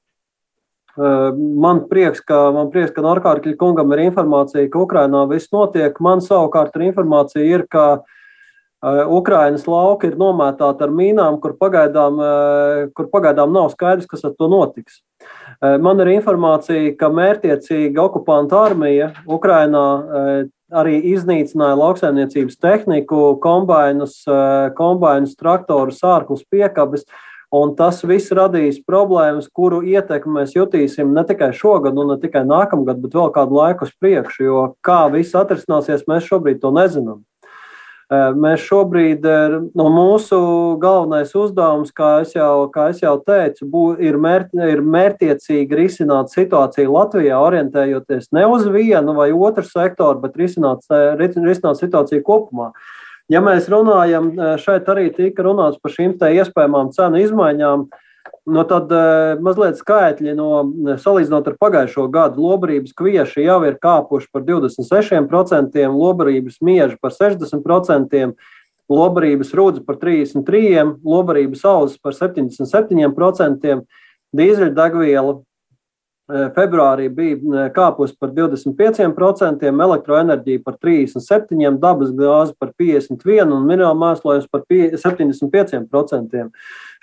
Man 0.96 1.84
prieks, 1.90 2.20
ka, 2.22 2.52
man 2.54 2.68
prieks, 2.70 2.92
ka 2.94 3.02
Norkārkļa 3.02 3.56
kungam 3.58 3.90
ir 3.96 4.04
informācija, 4.04 4.68
ka 4.70 4.82
Ukrainā 4.84 5.24
viss 5.30 5.50
notiek. 5.54 5.96
Man 6.04 6.22
savukārt 6.22 6.76
ir 6.78 6.88
informācija, 6.90 7.42
ir, 7.42 7.66
ka 7.66 8.04
Ukrainas 8.84 9.64
lauki 9.66 10.10
ir 10.10 10.18
nomētāti 10.20 10.84
ar 10.84 10.92
mīnām, 10.92 11.38
kur 11.40 11.54
pagaidām, 11.56 12.18
kur 12.94 13.08
pagaidām 13.12 13.54
nav 13.54 13.70
skaidrs, 13.72 14.06
kas 14.10 14.26
ar 14.28 14.34
to 14.38 14.48
notiks. 14.52 15.00
Man 15.62 16.02
ir 16.04 16.12
informācija, 16.18 16.92
ka 17.00 17.08
mērķiecīga 17.08 18.04
okupanta 18.04 18.60
armija 18.68 19.10
Ukrainā 19.24 19.86
arī 20.74 20.98
iznīcināja 21.14 21.78
lauksaimniecības 21.80 22.58
tehniku, 22.60 23.22
kombainus, 23.40 24.20
kombainus 24.76 25.36
traktorus, 25.40 26.02
ārklus 26.04 26.44
piekabes. 26.50 27.06
Un 27.54 27.74
tas 27.78 28.00
viss 28.02 28.32
radīs 28.34 28.80
problēmas, 28.82 29.46
kuru 29.54 29.82
ietekmi 29.86 30.40
mēs 30.40 30.56
jutīsim 30.56 31.12
ne 31.14 31.22
tikai 31.28 31.52
šogad, 31.54 31.94
un 31.94 32.14
ne 32.14 32.16
tikai 32.18 32.42
nākamgad, 32.48 32.98
bet 33.04 33.14
vēl 33.14 33.30
kādu 33.36 33.60
laiku 33.60 33.86
uz 33.86 33.92
priekšu. 34.00 34.42
Jo 34.42 34.64
kā 34.82 35.04
viss 35.12 35.36
atrisināsies, 35.38 36.08
mēs 36.10 36.26
šobrīd 36.26 36.58
to 36.64 36.74
nezinām. 36.74 37.22
Mēs 38.12 38.60
šobrīd, 38.66 39.24
no 39.78 39.86
mūsu 39.92 40.38
galvenais 40.82 41.30
uzdevums, 41.38 41.92
kā 41.94 42.10
es 42.24 42.34
jau, 42.34 42.66
kā 42.74 42.90
es 42.92 43.00
jau 43.00 43.14
teicu, 43.24 43.64
bū, 43.70 43.84
ir, 44.02 44.18
mērt, 44.20 44.52
ir 44.58 44.82
mērķiecīgi 44.84 45.78
risināt 45.78 46.34
situāciju 46.34 46.92
Latvijā, 46.92 47.38
orientējoties 47.40 48.28
ne 48.36 48.44
uz 48.50 48.68
vienu 48.68 49.16
vai 49.16 49.30
otru 49.32 49.64
sektoru, 49.64 50.20
bet 50.26 50.36
risināt, 50.36 50.84
risināt 51.16 51.80
situāciju 51.80 52.26
kopumā. 52.26 52.72
Ja 53.32 53.40
mēs 53.40 53.70
runājam, 53.72 54.32
eh, 54.36 54.56
šeit 54.60 54.88
arī 54.92 55.08
tika 55.14 55.46
runāts 55.46 55.80
par 55.80 55.92
šīm 55.92 56.18
iespējamām 56.20 56.92
cenu 56.92 57.22
izmaiņām. 57.24 57.86
Nu, 58.44 58.60
tad 58.68 58.90
uh, 58.92 59.40
mazliet 59.40 59.78
skaitļi 59.80 60.34
no 60.36 60.48
salīdzinot 61.00 61.46
ar 61.48 61.54
pagājušo 61.56 62.04
gadu. 62.12 62.42
Lobarības 62.44 62.92
kvieši 62.92 63.46
jau 63.46 63.56
ir 63.64 63.78
kāpuši 63.80 64.28
par 64.32 64.42
26%, 64.44 65.86
lobarības 65.88 66.58
mieži 66.60 66.98
par 67.00 67.14
60%, 67.16 68.34
lobarības 68.92 69.54
rūdzi 69.56 69.84
par 69.88 69.96
33%, 69.96 71.00
lobarības 71.00 71.64
auzas 71.64 71.96
par 71.96 72.12
77%, 72.12 73.80
dīzeļdegviela 74.36 75.38
Februārī 76.24 77.10
bija 77.12 77.66
kāpus 77.76 78.14
par 78.16 78.30
25%, 78.32 79.60
elektroenerģija 79.60 80.62
par 80.64 80.78
37%, 80.80 81.74
dabas 81.82 82.14
gāze 82.16 82.54
par 82.56 82.70
51% 82.80 83.52
un 83.52 83.66
minerālu 83.68 83.98
mēslojums 84.00 84.46
par 84.48 84.62
75%. 84.64 86.46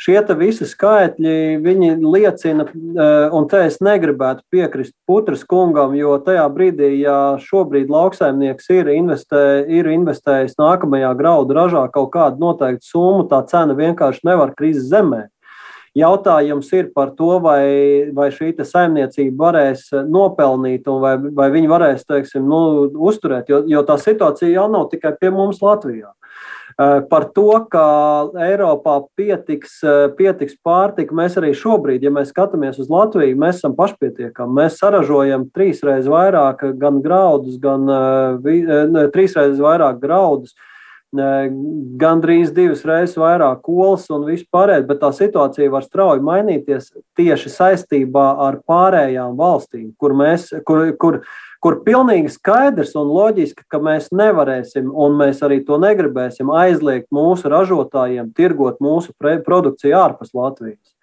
Šie 0.01 0.17
visi 0.39 0.65
skaitļi 0.65 1.35
liecina, 2.01 2.65
un 3.37 3.45
te 3.51 3.59
es 3.67 3.77
negribētu 3.85 4.41
piekrist 4.49 4.95
Putras 5.05 5.43
kungam, 5.45 5.93
jo 5.93 6.15
tajā 6.25 6.47
brīdī, 6.49 6.89
ja 7.03 7.37
šobrīd 7.37 7.93
lauksaimnieks 7.93 8.71
ir, 8.73 8.89
investē, 8.95 9.43
ir 9.69 9.91
investējis 9.91 10.57
nākamajā 10.57 11.13
graudu 11.19 11.59
ražā 11.59 11.85
kaut 11.93 12.09
kādu 12.15 12.41
noteiktu 12.41 12.89
summu, 12.89 13.27
tā 13.29 13.43
cena 13.53 13.77
vienkārši 13.77 14.25
nevar 14.25 14.55
krist 14.57 14.89
zemē. 14.89 15.27
Jautājums 15.97 16.69
ir 16.71 16.87
par 16.95 17.09
to, 17.17 17.33
vai, 17.43 18.07
vai 18.15 18.29
šī 18.31 18.53
saimniecība 18.63 19.49
varēs 19.49 19.89
nopelnīt 20.07 20.87
un 20.87 21.01
vai, 21.03 21.17
vai 21.19 21.49
viņi 21.51 21.67
varēs 21.67 22.07
teiksim, 22.07 22.47
nu, 22.47 22.87
uzturēt, 23.11 23.51
jo, 23.51 23.59
jo 23.67 23.83
tā 23.83 23.99
situācija 23.99 24.53
jau 24.53 24.69
nav 24.71 24.87
tikai 24.93 25.17
pie 25.19 25.33
mums 25.35 25.59
Latvijā. 25.59 26.13
Eh, 26.79 27.01
par 27.09 27.27
to, 27.35 27.49
ka 27.67 27.83
Eiropā 28.47 29.01
pietiks, 29.19 29.81
eh, 29.83 30.07
pietiks 30.15 30.55
pārtika, 30.63 31.11
mēs 31.11 31.35
arī 31.35 31.51
šobrīd, 31.51 32.01
ja 32.01 32.09
mēs 32.09 32.31
skatāmies 32.31 32.79
uz 32.79 32.87
Latviju, 32.87 33.35
mēs 33.35 33.59
esam 33.59 33.75
pašpietiekami. 33.75 34.55
Mēs 34.55 34.79
saražojam 34.79 35.49
trīsreiz 35.51 36.07
vairāk 36.07 36.63
gan 36.79 37.01
graudus, 37.03 37.59
gan 37.59 37.85
trīsreiz 39.11 39.59
vairāk 39.59 39.99
graudus, 39.99 40.55
gandrīz 41.11 42.53
divas 42.55 42.85
reizes 42.87 43.17
vairāk 43.19 43.61
kolas 43.65 44.07
un 44.13 44.23
vispārējais, 44.29 44.87
bet 44.87 45.01
tā 45.01 45.11
situācija 45.15 45.71
var 45.71 45.83
strauji 45.83 46.23
mainīties 46.23 46.91
tieši 47.19 47.51
saistībā 47.51 48.27
ar 48.47 48.61
pārējām 48.67 49.35
valstīm, 49.39 49.91
kur, 49.99 50.15
mēs, 50.15 50.47
kur, 50.65 50.93
kur, 50.95 51.19
kur 51.59 51.81
pilnīgi 51.83 52.31
skaidrs 52.31 52.95
un 52.95 53.11
loģiski, 53.11 53.67
ka 53.67 53.81
mēs 53.83 54.07
nevarēsim, 54.15 54.87
un 54.87 55.17
mēs 55.19 55.43
arī 55.43 55.59
to 55.67 55.79
negribēsim, 55.81 56.51
aizliegt 56.55 57.09
mūsu 57.11 57.51
ražotājiem 57.51 58.31
tirgot 58.37 58.79
mūsu 58.79 59.11
produkciju 59.19 59.97
ārpus 59.99 60.31
Latvijas. 60.33 60.95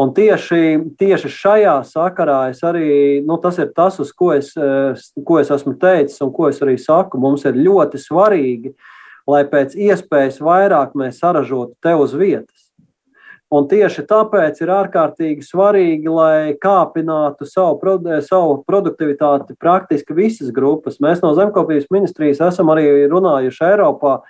Un 0.00 0.14
tieši, 0.16 0.94
tieši 0.96 1.28
šajā 1.28 1.74
sakarā 1.84 2.46
arī, 2.64 3.20
nu, 3.20 3.36
tas 3.36 3.58
ir 3.60 3.68
tas, 3.76 3.98
uz 4.00 4.08
ko 4.16 4.30
es, 4.32 4.54
ko 4.56 5.36
es 5.36 5.52
esmu 5.52 5.74
teicis 5.76 6.16
un 6.24 6.32
ko 6.32 6.48
es 6.48 6.62
arī 6.64 6.78
saku. 6.80 7.20
Mums 7.20 7.44
ir 7.44 7.60
ļoti 7.60 8.00
svarīgi 8.00 8.72
uh, 8.72 8.88
lai 9.30 9.44
pēc 9.48 9.76
iespējas 9.78 10.40
vairāk 10.42 10.96
mēs 10.98 11.20
saražotu 11.22 11.76
te 11.82 11.94
uz 11.94 12.16
vietas. 12.16 12.70
Un 13.50 13.64
tieši 13.66 14.04
tāpēc 14.06 14.60
ir 14.62 14.70
ārkārtīgi 14.70 15.42
svarīgi, 15.42 16.06
lai 16.06 16.52
kāpinātu 16.62 17.48
savu, 17.50 17.80
produ 17.80 18.20
savu 18.22 18.60
produktivitāti 18.62 19.56
praktiski 19.58 20.14
visas 20.14 20.52
grupas. 20.54 21.00
Mēs 21.02 21.18
no 21.24 21.32
Zemkopības 21.34 21.88
ministrijas 21.90 22.44
esam 22.46 22.70
arī 22.70 23.08
runājuši 23.10 23.64
Eiropā, 23.72 24.20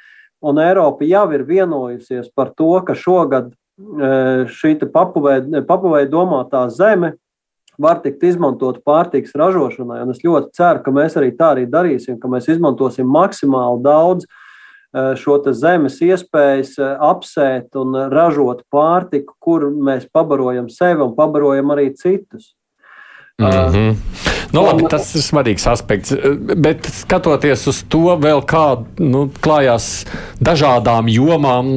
un 0.41 0.61
Eiropa 0.65 1.05
jau 1.05 1.27
ir 1.37 1.45
vienojusies 1.45 2.33
par 2.33 2.55
to, 2.57 2.73
ka 2.87 2.97
šogad 2.97 3.53
e, 3.53 4.15
šī 4.57 4.79
papuvē 4.89 6.07
domātā 6.09 6.65
zeme 6.73 7.19
var 7.81 8.01
tikt 8.01 8.25
izmantot 8.25 8.81
pārtiks 8.89 9.37
ražošanai. 9.37 10.01
Un 10.07 10.17
es 10.17 10.25
ļoti 10.25 10.55
ceru, 10.57 10.81
ka 10.85 10.97
mēs 10.97 11.21
arī 11.21 11.35
tā 11.37 11.53
arī 11.59 11.69
darīsim, 11.69 12.17
ka 12.21 12.29
mēs 12.33 12.49
izmantosim 12.57 13.09
maksimāli 13.09 13.85
daudz 13.85 14.25
šo 14.93 15.39
zemes 15.55 16.01
iespējas 16.03 16.73
eh, 16.79 16.95
apsēt 16.99 17.77
un 17.79 17.95
ražot 18.11 18.65
pārtiku, 18.73 19.37
kur 19.39 19.69
mēs 19.71 20.09
pabarojam 20.13 20.69
sevi 20.69 21.05
un 21.05 21.15
pabarojam 21.15 21.71
arī 21.71 21.93
citus. 21.95 22.55
Mm 23.41 23.47
-hmm. 23.47 23.95
nu, 24.53 24.63
labi, 24.63 24.85
tas 24.91 25.15
ir 25.15 25.23
svarīgs 25.23 25.67
aspekts. 25.71 26.13
Bet 26.57 26.87
skatoties 26.93 27.67
uz 27.67 27.83
to, 27.89 28.17
vēl 28.21 28.43
kā 28.45 28.85
nu, 28.99 29.31
klājās 29.41 30.07
dažādām 30.41 31.09
jomām, 31.09 31.71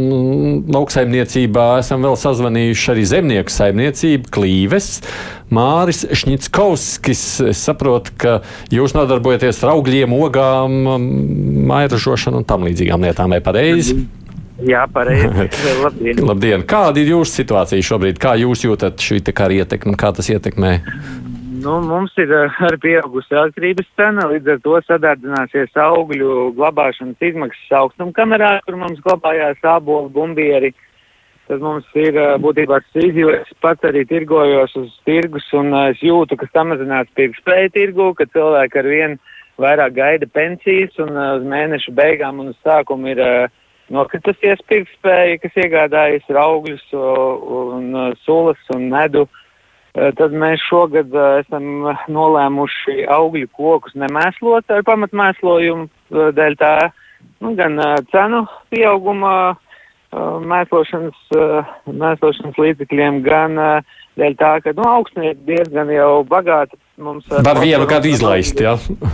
lauksaimniecībā 0.68 1.80
esam 1.80 2.04
vēl 2.04 2.16
sazvanījuši 2.16 2.92
arī 2.92 3.06
zemnieku 3.06 3.50
saimniecību, 3.50 4.30
klīves. 4.32 5.02
Māris 5.50 6.06
Šņitskovskis, 6.12 7.24
es 7.50 7.64
saprotu, 7.64 8.12
ka 8.18 8.42
jūs 8.72 8.96
nodarbojaties 8.98 9.64
ar 9.64 9.70
augļiem, 9.70 10.14
ogām, 10.14 10.72
mairažošanu 11.68 12.38
un 12.38 12.44
tam 12.44 12.64
līdzīgām 12.64 13.02
lietām, 13.02 13.30
vai 13.30 13.40
pareizi? 13.40 14.08
Jā, 14.62 14.86
pareizi. 14.94 15.50
Labdien. 15.86 16.26
Labdien! 16.26 16.64
Kāda 16.70 17.02
ir 17.02 17.14
jūsu 17.16 17.42
situācija 17.42 17.86
šobrīd? 17.86 18.20
Kā 18.22 18.36
jūs 18.40 18.66
jūtat 18.66 19.02
šī 19.02 19.22
kara 19.34 19.64
ietekmi? 19.64 19.96
Kā 20.00 20.14
tas 20.16 20.30
ietekmē 20.30 20.80
Nu, 21.64 21.78
mums 21.80 22.12
ir 22.20 22.32
eh, 22.34 22.56
arī 22.66 22.78
pieaugusi 22.84 23.38
atkarības 23.40 23.88
cena, 23.96 24.26
līdz 24.28 24.50
ar 24.52 24.58
to 24.66 24.80
sadārdzināsies 24.84 25.78
augļu 25.80 26.50
glabāšanas 26.58 27.24
izmaksas 27.24 27.76
augstumkamerā, 27.80 28.50
kur 28.66 28.76
mums 28.82 29.00
glabājās 29.06 29.62
ābolu 29.72 30.10
bumbieri. 30.12 30.74
Tad 31.48 31.62
mums 31.64 31.88
ir 31.96 32.18
eh, 32.20 32.34
būtībā 32.44 32.82
šis 32.84 33.08
izjūtas 33.12 33.54
pats 33.64 33.88
arī 33.88 34.02
tirgojos 34.10 34.76
uz 34.82 34.90
tirgus 35.08 35.48
un 35.56 35.72
eh, 35.72 35.94
es 35.94 36.02
jūtu, 36.04 36.36
ka 36.42 36.50
samazinās 36.52 37.14
pirkspēja 37.16 37.72
tirgu, 37.78 38.10
ka 38.18 38.28
cilvēki 38.34 38.82
ar 38.82 38.90
vienu 38.96 39.38
vairāk 39.64 39.96
gaida 40.02 40.28
pensijas 40.36 41.00
un 41.00 41.16
uz 41.16 41.46
mēneša 41.48 41.94
beigām 41.96 42.42
un 42.44 42.52
uz 42.52 42.58
sākumu 42.66 43.14
ir 43.14 43.22
uh, 43.22 43.46
nokritusies 43.94 44.66
pirktspēja, 44.66 45.38
kas 45.44 45.60
iegādājas 45.62 46.26
augļus 46.44 46.88
un 46.98 47.94
sulas 48.26 48.74
un 48.74 48.90
medu. 48.90 49.28
Uh, 49.30 49.43
tad 49.94 50.36
mēs 50.38 50.64
šogad 50.70 51.14
uh, 51.16 51.40
esam 51.44 51.90
nolēmuši 52.12 53.04
augļu 53.14 53.50
kokus 53.54 53.96
nemēslot 54.00 54.74
ar 54.74 54.86
pamatmēslojumu 54.88 55.90
dēļ 56.38 56.58
tā 56.62 56.74
nu, 57.42 57.54
gan 57.60 57.78
cenu 58.12 58.46
pieauguma 58.74 59.34
mēslošanas, 60.14 61.20
mēslošanas 61.90 62.60
līdzekļiem, 62.62 63.24
gan 63.26 63.58
dēļ 64.20 64.36
tā, 64.38 64.52
ka 64.62 64.74
nu, 64.78 64.86
augsnieki 64.86 65.42
diezgan 65.48 65.90
jau 65.90 66.22
bagāti 66.30 66.78
mums. 67.02 67.26
Var 67.34 67.62
vienu 67.64 67.88
kādu 67.90 68.12
izlaist, 68.12 68.62
jā. 68.62 68.76
Ja? 68.78 69.14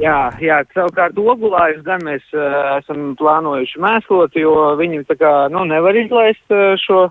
Jā, 0.00 0.18
jā, 0.40 0.60
savukārt 0.72 1.18
ogulājus 1.18 1.82
gan 1.84 2.00
mēs 2.06 2.24
uh, 2.36 2.78
esam 2.78 3.12
plānojuši 3.18 3.80
mēslot, 3.82 4.38
jo 4.40 4.54
viņi 4.78 5.02
tā 5.10 5.16
kā, 5.20 5.32
nu, 5.52 5.66
nevar 5.68 5.96
izlaist 5.98 6.54
uh, 6.54 6.72
šo, 6.80 7.08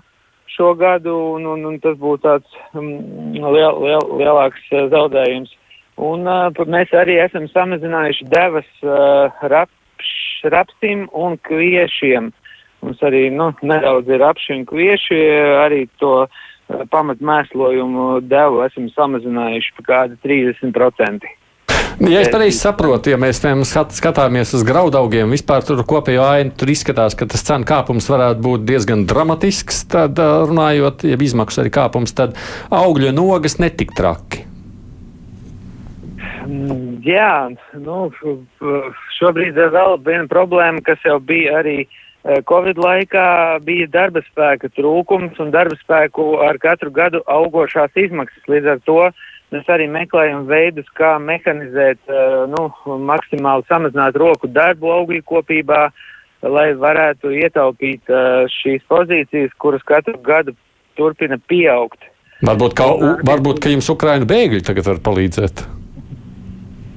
šo 0.56 0.74
gadu, 0.78 1.14
un, 1.36 1.46
un, 1.54 1.64
un 1.70 1.78
tas 1.82 1.96
būtu 2.00 2.22
tāds 2.26 2.60
um, 2.76 2.92
liel, 3.34 3.80
liel, 3.82 4.06
lielāks 4.20 4.62
uh, 4.72 4.86
zaudējums. 4.92 5.52
Un 6.02 6.28
uh, 6.28 6.64
mēs 6.68 6.92
arī 6.96 7.18
esam 7.22 7.48
samazinājuši 7.52 8.28
devas 8.32 8.68
uh, 8.84 9.42
rapš, 9.52 10.12
rapsim 10.54 11.08
un 11.12 11.36
kviešiem. 11.48 12.32
Mums 12.82 13.02
arī, 13.06 13.28
nu, 13.30 13.52
nedaudz 13.62 14.08
ir 14.10 14.22
rapši 14.24 14.56
un 14.56 14.64
kvieši, 14.66 15.20
arī 15.62 15.84
to 16.02 16.24
pamatmēslojumu 16.90 18.22
devu 18.26 18.62
esam 18.66 18.88
samazinājuši 18.96 19.76
par 19.78 19.88
kādu 19.90 20.18
30%. 20.24 21.30
Ja 22.00 22.22
es 22.22 22.30
pareizi 22.32 22.56
saprotu, 22.56 23.10
ja 23.12 23.18
mēs 23.20 23.42
skatāmies 23.96 24.54
uz 24.56 24.64
graudaugiem, 24.64 25.32
vispār 25.34 25.64
tur 25.66 25.82
kopējo 25.88 26.24
ainu, 26.24 26.52
tur 26.56 26.70
izskatās, 26.72 27.16
ka 27.18 27.28
tas 27.28 27.44
cenu 27.44 27.68
kāpums 27.68 28.08
varētu 28.08 28.40
būt 28.44 28.64
diezgan 28.68 29.04
dramatisks. 29.08 29.82
Tad, 29.92 30.16
runājot, 30.18 31.04
ja 31.04 31.18
izmaksas 31.20 31.64
arī 31.64 31.72
kāpums, 31.74 32.14
tad 32.16 32.38
augļu 32.72 33.12
nogas 33.12 33.58
netik 33.60 33.92
traki. 33.98 34.46
Mm, 36.48 37.02
jā, 37.04 37.50
nu, 37.78 38.06
šobrīd 39.18 39.58
ir 39.60 39.74
vēl 39.74 39.98
viena 40.06 40.28
problēma, 40.30 40.80
kas 40.86 41.02
jau 41.06 41.18
bija 41.20 41.60
arī 41.60 41.82
Covid 42.48 42.78
laikā, 42.78 43.26
bija 43.66 43.88
darba 43.90 44.22
spēka 44.22 44.70
trūkums 44.78 45.38
un 45.42 45.50
darba 45.54 45.76
spēku 45.80 46.36
ar 46.46 46.58
katru 46.62 46.92
gadu 46.94 47.20
augošās 47.26 47.94
izmaksas. 47.98 48.46
Līdz 48.46 48.76
ar 48.76 48.82
to 48.86 48.98
uh, 49.08 49.22
Mēs 49.52 49.68
arī 49.68 49.84
meklējam 49.92 50.46
veidus, 50.48 50.86
kā 50.96 51.18
mehanizēt, 51.20 52.00
eh, 52.08 52.36
nu, 52.48 52.70
maksimāli 53.10 53.66
samazināt 53.68 54.16
roku 54.16 54.48
darbu 54.48 54.88
augļu 54.94 55.20
kopībā, 55.28 55.82
lai 56.42 56.70
varētu 56.72 57.34
ietaupīt 57.42 58.08
eh, 58.08 58.46
šīs 58.48 58.86
pozīcijas, 58.88 59.52
kuras 59.60 59.84
katru 59.84 60.16
gadu 60.24 60.56
turpina 60.96 61.36
pieaugt. 61.52 62.00
Varbūt, 62.42 62.74
ka, 62.74 62.88
varbūt, 63.28 63.60
ka 63.62 63.70
jums 63.70 63.92
Ukraina 63.92 64.26
bēgļi 64.26 64.64
tagad 64.66 64.88
var 64.88 65.04
palīdzēt? 65.04 65.62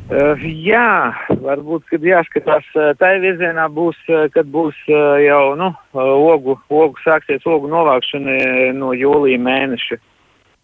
Uh, 0.06 0.42
jā, 0.46 1.12
varbūt, 1.42 1.84
kad 1.90 2.04
jāskatās 2.06 2.66
tai 3.02 3.16
virzienā 3.24 3.66
būs, 3.74 3.98
kad 4.34 4.50
būs 4.54 4.78
jau, 4.88 5.44
nu, 5.58 5.72
ogu, 5.98 6.60
ogu 6.70 7.02
sāksies 7.02 7.46
ogu 7.50 7.70
novākšana 7.70 8.36
no 8.78 8.94
jūlija 8.94 9.42
mēneša. 9.42 9.98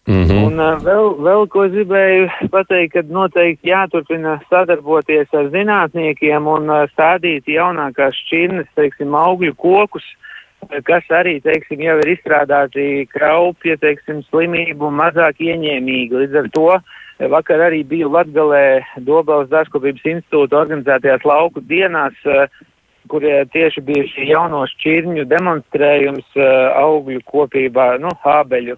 Mm 0.06 0.22
-hmm. 0.22 0.44
Un 0.46 0.58
vēl, 0.82 1.08
vēl 1.22 1.44
ko 1.46 1.68
gribēju 1.70 2.48
pateikt, 2.50 2.92
ka 2.92 3.02
noteikti 3.06 3.70
jāturpina 3.70 4.40
sadarboties 4.50 5.30
ar 5.32 5.46
zinātniekiem 5.54 6.46
un 6.46 6.72
stādīt 6.90 7.46
jaunākās 7.46 8.18
šķirnes, 8.24 8.66
teiksim, 8.74 9.14
augļu 9.14 9.54
kokus, 9.54 10.02
kas 10.82 11.04
arī, 11.10 11.38
teiksim, 11.42 11.80
jau 11.80 11.98
ir 12.02 12.08
izstrādāti 12.16 13.06
kraupja, 13.14 13.76
teiksim, 13.76 14.22
slimību 14.22 14.90
mazāk 14.90 15.38
ieņēmīgi. 15.38 16.18
Līdz 16.18 16.34
ar 16.34 16.48
to 16.50 16.68
vakar 17.30 17.60
arī 17.60 17.84
biju 17.86 18.10
Latgalē 18.10 18.82
Dobels 18.96 19.50
Dārskopības 19.54 20.02
institūta 20.04 20.56
organizētajās 20.66 21.24
lauku 21.24 21.60
dienās, 21.60 22.14
kur 23.08 23.22
tieši 23.52 23.80
bija 23.80 24.04
šī 24.04 24.32
jauno 24.34 24.66
šķirņu 24.66 25.24
demonstrējums 25.30 26.26
augļu 26.74 27.20
kopībā, 27.24 27.98
nu, 27.98 28.10
ābeļu 28.24 28.76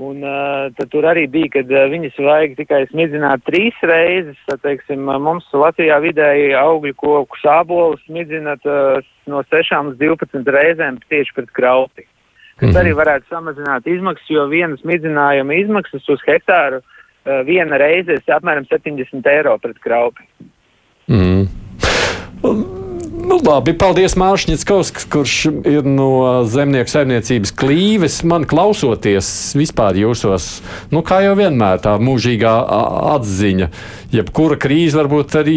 Un 0.00 0.22
uh, 0.24 0.72
tad 0.72 0.88
tur 0.88 1.04
arī 1.04 1.26
bija, 1.30 1.50
kad 1.58 1.68
uh, 1.70 1.84
viņas 1.92 2.16
vajag 2.16 2.54
tikai 2.56 2.80
smidzināt 2.88 3.42
trīs 3.44 3.76
reizes. 3.84 4.38
Tad, 4.48 4.62
teiksim, 4.64 5.04
mums 5.04 5.44
Latvijā 5.52 5.98
vidēji 6.02 6.54
augļu 6.56 6.94
koku 6.96 7.40
sābolu 7.42 7.98
smidzināt 8.06 8.64
uh, 8.64 9.04
no 9.28 9.42
6 9.52 9.76
līdz 9.90 10.00
12 10.00 10.48
reizēm 10.56 10.98
tieši 11.12 11.36
pret 11.36 11.52
krauti. 11.52 12.06
Kas 12.56 12.68
mm 12.68 12.72
-hmm. 12.72 12.80
arī 12.80 12.92
varētu 12.96 13.28
samazināt 13.28 13.86
izmaksas, 13.86 14.30
jo 14.30 14.46
viena 14.48 14.76
smidzinājuma 14.76 15.54
izmaksas 15.60 16.08
uz 16.08 16.20
hektāru 16.26 16.80
uh, 16.80 17.42
viena 17.46 17.76
reize 17.76 18.12
ir 18.12 18.22
apmēram 18.26 18.64
70 18.70 19.28
eiro 19.28 19.58
pret 19.58 19.78
kraupi. 19.78 20.24
Mm. 21.08 21.46
Nu, 23.22 23.36
labi, 23.38 23.70
paldies 23.78 24.16
Māršņickauskas, 24.18 25.04
kurš 25.12 25.34
ir 25.68 25.86
no 25.86 26.42
zemnieku 26.50 26.90
saimniecības 26.90 27.52
klīves. 27.54 28.16
Man 28.26 28.46
klausoties 28.50 29.28
vispār 29.54 29.98
jūsos, 30.00 30.46
nu, 30.90 31.04
kā 31.06 31.20
jau 31.22 31.36
vienmēr 31.38 31.78
tā 31.84 31.92
mūžīgā 32.02 32.54
atziņa, 33.12 33.68
jebkura 34.16 34.58
krīze 34.62 34.98
var 34.98 35.10
būt 35.12 35.36
arī 35.38 35.54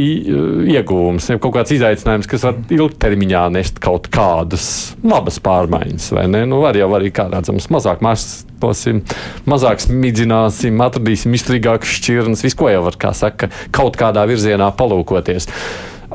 iegūms, 0.75 1.31
ja 1.31 1.39
kaut 1.41 1.55
kāds 1.57 1.73
izaicinājums, 1.73 2.29
kas 2.29 2.45
var 2.45 2.59
ilgtermiņā 2.75 3.47
nest 3.55 3.81
kaut 3.83 4.11
kādas 4.13 4.67
labas 5.01 5.41
pārmaiņas, 5.41 6.11
vai 6.19 6.27
ne? 6.29 6.43
Nu, 6.49 6.61
var 6.67 6.77
jau 6.77 6.91
arī 6.99 7.09
kā 7.15 7.25
redzams 7.33 7.71
mazāk 7.73 8.05
mākslosim, 8.05 9.01
mazāk 9.49 9.81
smidzināsim, 9.87 10.85
atradīsim 10.85 11.33
izturīgākas 11.33 11.97
šķirnes, 11.97 12.45
visu 12.45 12.61
ko 12.61 12.69
jau 12.69 12.85
var, 12.91 13.01
kā 13.01 13.15
saka, 13.17 13.49
kaut 13.73 13.97
kādā 13.97 14.29
virzienā 14.29 14.69
palūkoties. 14.77 15.49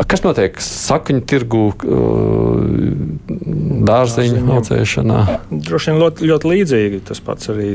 Kas 0.08 0.22
notiek 0.24 0.56
sakņu 0.64 1.20
tirgu, 1.28 1.64
dārziņu 3.90 4.42
audzēšanā? 4.56 5.18
Droši 5.50 5.90
vien 5.90 6.00
ļoti, 6.00 6.28
ļoti 6.30 6.50
līdzīgi. 6.52 7.00
Tas 7.10 7.20
pats 7.24 7.50
arī, 7.52 7.74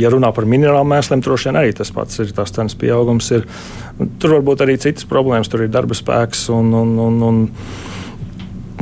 ja 0.00 0.10
runā 0.12 0.32
par 0.36 0.48
minerālu 0.50 0.88
mēsliem, 0.92 1.22
droši 1.24 1.50
vien 1.50 1.60
arī 1.62 1.72
tas 1.76 1.92
pats 1.94 2.20
ir 2.20 2.34
tās 2.36 2.52
cenas 2.54 2.76
pieaugums. 2.80 3.30
Ir. 3.38 3.46
Tur 4.20 4.36
var 4.36 4.46
būt 4.50 4.64
arī 4.66 4.76
citas 4.82 5.08
problēmas, 5.08 5.48
tur 5.52 5.64
ir 5.64 5.72
darba 5.72 5.96
spēks 5.96 6.48
un, 6.52 6.72
un, 6.82 6.96
un, 7.06 7.20
un 7.30 7.40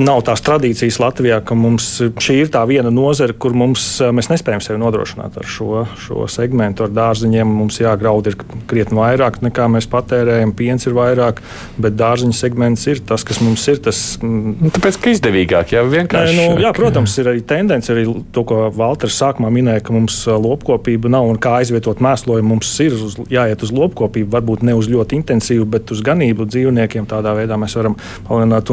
nav 0.01 0.23
tās 0.25 0.41
tradīcijas 0.45 0.99
Latvijā, 1.03 1.39
ka 1.45 1.57
mums 1.59 1.87
šī 2.01 2.39
ir 2.43 2.51
tā 2.53 2.63
viena 2.69 2.91
nozare, 2.93 3.35
kur 3.37 3.55
mums, 3.57 3.85
mēs 4.15 4.31
nespējam 4.33 4.63
sevi 4.65 4.81
nodrošināt 4.81 5.37
ar 5.41 5.49
šo, 5.49 5.85
šo 6.01 6.27
segmentu. 6.33 6.87
Ar 6.87 6.95
dārziņiem 6.97 7.53
mums 7.59 7.81
jāgraud 7.83 8.31
ir 8.31 8.39
krietni 8.71 9.01
vairāk 9.01 9.41
nekā 9.45 9.69
mēs 9.73 9.89
patērējam, 9.93 10.55
piens 10.57 10.89
ir 10.89 10.97
vairāk, 10.97 11.43
bet 11.83 11.97
dārziņu 12.01 12.37
segments 12.37 12.87
ir 12.89 13.03
tas, 13.09 13.27
kas 13.29 13.43
mums 13.45 13.67
ir. 13.69 13.83
Tas, 13.85 14.03
nu, 14.25 14.73
Tāpēc, 14.73 15.01
ka 15.03 15.13
izdevīgāk, 15.13 15.77
jā, 15.77 15.85
vienkārši. 15.85 16.39
Nu, 16.39 16.61
jā, 16.63 16.73
protams, 16.77 17.17
ir 17.21 17.33
arī 17.35 17.45
tendence, 17.47 17.93
arī 17.93 18.07
to, 18.33 18.47
ko 18.49 18.65
Valters 18.77 19.19
sākumā 19.21 19.53
minēja, 19.53 19.85
ka 19.87 19.97
mums 19.97 20.23
lopkopība 20.27 21.13
nav 21.13 21.29
un 21.29 21.41
kā 21.43 21.59
aizvietot 21.61 22.01
mēslojumu. 22.05 22.55
Mums 22.55 22.75
ir 22.85 22.97
uz, 22.97 23.19
jāiet 23.33 23.65
uz 23.65 23.73
lopkopību, 23.75 24.31
varbūt 24.33 24.65
ne 24.69 24.77
uz 24.79 24.89
ļoti 24.93 25.21
intensīvu, 25.21 25.69
bet 25.77 25.93
uz 25.95 26.05
ganību 26.05 26.49
dzīvniekiem. 26.49 27.09
Tādā 27.11 27.37
veidā 27.37 27.61
mēs 27.61 27.77
varam 27.81 27.99
palielināt. 28.29 28.71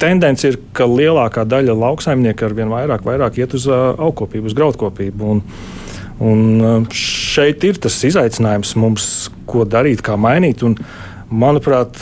Tendence 0.00 0.48
ir, 0.48 0.56
ka 0.72 0.86
lielākā 0.88 1.44
daļa 1.44 1.76
lauksaimnieku 1.76 2.46
ar 2.46 2.56
vien 2.56 2.72
vairāk, 2.72 3.04
vairāk 3.04 3.36
iet 3.42 3.54
uz 3.58 3.66
uh, 3.68 3.92
augkopību, 4.00 4.48
uz 4.48 4.56
graudkopību. 4.56 5.34
Un, 5.34 5.42
un 6.24 6.88
šeit 6.94 7.64
ir 7.68 7.80
tas 7.82 7.98
izaicinājums 8.08 8.74
mums, 8.80 9.06
ko 9.50 9.66
darīt, 9.68 10.00
kā 10.06 10.16
mainīt. 10.20 10.64
Un, 10.64 10.78
manuprāt, 11.30 12.00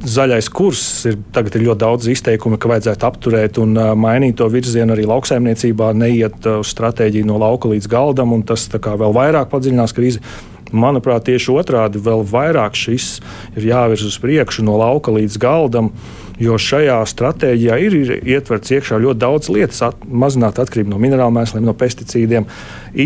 zaļais 0.00 0.48
kurs 0.52 0.84
ir 1.10 1.18
tagad 1.34 1.56
ir 1.56 1.66
ļoti 1.68 1.82
daudz 1.82 2.08
izteikumu, 2.12 2.60
ka 2.60 2.70
vajadzētu 2.70 3.08
apturēt 3.08 3.58
un 3.60 3.74
mainīt 4.00 4.38
to 4.40 4.48
virzienu 4.52 4.94
arī 4.94 5.04
lauksaimniecībā, 5.10 5.90
neiet 5.96 6.46
uz 6.54 6.70
stratēģiju 6.72 7.28
no 7.28 7.40
lauka 7.40 7.72
līdz 7.72 7.90
galdam, 7.90 8.32
un 8.36 8.44
tas 8.46 8.68
vēl 8.70 9.16
vairāk 9.16 9.52
padziļinās 9.52 9.96
krīzi. 9.96 10.22
Manuprāt, 10.70 11.24
tieši 11.26 11.50
otrādi, 11.50 11.98
vēl 11.98 12.22
vairāk 12.30 12.76
šis 12.78 13.16
ir 13.58 13.72
jāvirz 13.72 14.06
uz 14.06 14.20
priekšu 14.22 14.62
no 14.62 14.76
lauka 14.78 15.10
līdz 15.10 15.40
galdam. 15.42 15.90
Uh, 15.90 16.19
jo 16.40 16.56
šajā 16.60 16.98
stratēģijā 17.12 17.78
ir, 17.84 17.96
ir 18.00 18.12
ietverts 18.36 18.72
iekšā 18.76 19.00
ļoti 19.04 19.20
daudz 19.20 19.50
lietas, 19.52 19.82
at, 19.90 20.04
mazināt 20.04 20.60
atkarību 20.62 20.94
no 20.94 21.00
minerālu 21.02 21.36
mēsliem, 21.36 21.66
no 21.66 21.76
pesticīdiem, 21.76 22.48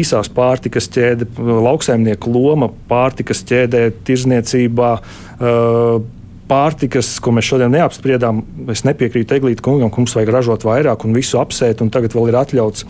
īsās 0.01 0.31
pārtikas 0.35 0.91
ķēde, 0.95 1.29
lauksaimnieku 1.39 2.33
loma 2.35 2.71
pārtikas 2.91 3.45
ķēdē, 3.49 3.89
tirzniecībā. 4.07 4.93
Uh, 5.35 6.05
pārtikas, 6.49 7.09
ko 7.25 7.33
mēs 7.35 7.47
šodien 7.49 7.73
neapspriedām, 7.75 8.43
es 8.73 8.85
nepiekrītu 8.85 9.37
Eglītam 9.39 9.65
kungam, 9.65 9.91
ka 9.93 10.03
mums 10.03 10.15
vajag 10.17 10.33
ražot 10.35 10.67
vairāk 10.69 11.07
un 11.07 11.17
visu 11.17 11.39
apsēt. 11.41 11.81
Un 11.81 11.93
tagad 11.95 12.15
vēl 12.17 12.31
ir 12.31 12.39
atļauts 12.41 12.85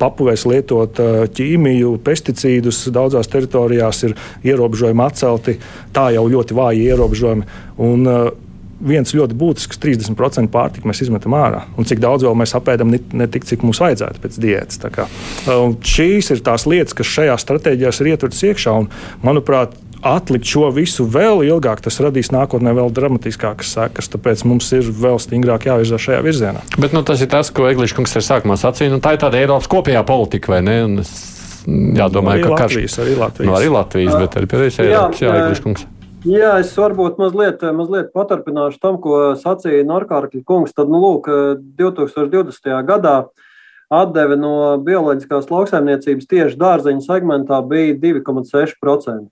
papuvēs 0.00 0.44
lietot 0.48 1.00
ķīmiju, 1.38 1.94
pesticīdus. 2.04 2.82
Daudzās 2.94 3.30
teritorijās 3.32 4.02
ir 4.08 4.16
ierobežojumi 4.46 5.04
atcelti, 5.06 5.56
tā 5.96 6.10
jau 6.16 6.26
ļoti 6.28 6.58
vāji 6.58 6.90
ierobežojumi. 6.92 7.48
Un, 7.88 8.12
viens 8.80 9.14
ļoti 9.14 9.36
būtisks 9.38 9.80
30% 9.82 10.52
pārtika 10.54 10.88
mēs 10.88 11.02
izmetam 11.04 11.34
ārā. 11.38 11.64
Un 11.78 11.88
cik 11.88 12.00
daudz 12.02 12.26
vēl 12.26 12.36
mēs 12.38 12.54
apēdam, 12.58 12.92
ne, 12.94 13.00
ne 13.16 13.26
tik, 13.30 13.46
cik 13.48 13.64
mums 13.66 13.80
vajadzētu 13.82 14.22
pēc 14.22 14.38
diētas. 14.42 14.80
Šīs 15.88 16.32
ir 16.34 16.44
tās 16.46 16.68
lietas, 16.70 16.96
kas 16.96 17.10
šajā 17.18 17.36
stratēģijā 17.42 17.92
ir 17.98 18.10
ietvertas 18.14 18.44
iekšā. 18.50 18.74
Un, 18.82 18.90
manuprāt, 19.24 19.74
atlikt 20.06 20.46
šo 20.46 20.68
visu 20.74 21.06
vēl 21.10 21.42
ilgāk, 21.48 21.82
tas 21.82 21.98
radīs 22.02 22.30
nākotnē 22.34 22.74
vēl 22.76 22.92
dramatiskākas 22.94 23.74
sekas. 23.74 24.10
Tāpēc 24.12 24.44
mums 24.48 24.70
ir 24.76 24.86
vēl 24.86 25.18
stingrāk 25.22 25.66
jāvirzās 25.68 26.06
šajā 26.06 26.22
virzienā. 26.26 26.62
Bet 26.78 26.94
nu, 26.94 27.02
tas 27.06 27.24
ir 27.24 27.30
tas, 27.32 27.50
ko 27.54 27.66
Eglīša 27.70 27.98
kungs 27.98 28.14
ir 28.14 28.26
sākumā 28.26 28.58
sacījis. 28.60 28.94
Nu, 28.94 29.02
tā 29.02 29.16
ir 29.16 29.22
tāda 29.24 29.40
Eiropas 29.42 29.70
kopējā 29.70 30.04
politika, 30.06 30.54
vai 30.54 30.62
ne? 30.66 30.78
Un 30.86 31.02
es 31.02 31.12
jādomāju, 31.66 32.38
arī 32.38 32.46
ka 32.46 32.54
Latvijas, 32.54 32.98
arī 33.02 33.18
Latvijas. 33.18 33.50
Nu, 33.50 33.58
arī 33.58 33.70
Latvijas, 33.74 34.18
bet 34.22 34.40
arī 34.40 34.50
pēc 34.54 34.82
Eiropas, 34.86 35.24
jā, 35.24 35.38
Eglīša 35.42 35.66
kungs. 35.66 35.88
Jā, 36.26 36.56
es 36.58 36.72
varbūt 36.74 37.20
mazliet, 37.20 37.60
mazliet 37.78 38.08
paturpināšu 38.10 38.80
tam, 38.82 38.96
ko 38.98 39.36
sacīja 39.38 39.84
Norkārkļa 39.86 40.40
kungs. 40.42 40.72
Tad, 40.74 40.90
nu, 40.90 40.98
lūk, 40.98 41.28
2020. 41.78 42.72
gadā 42.88 43.12
atdeve 43.94 44.34
no 44.34 44.80
bioloģiskās 44.82 45.46
lauksaimniecības 45.46 46.26
tieši 46.26 46.58
dārzeņu 46.58 47.04
segmentā 47.06 47.60
bija 47.62 47.94
2,6%. 48.02 49.30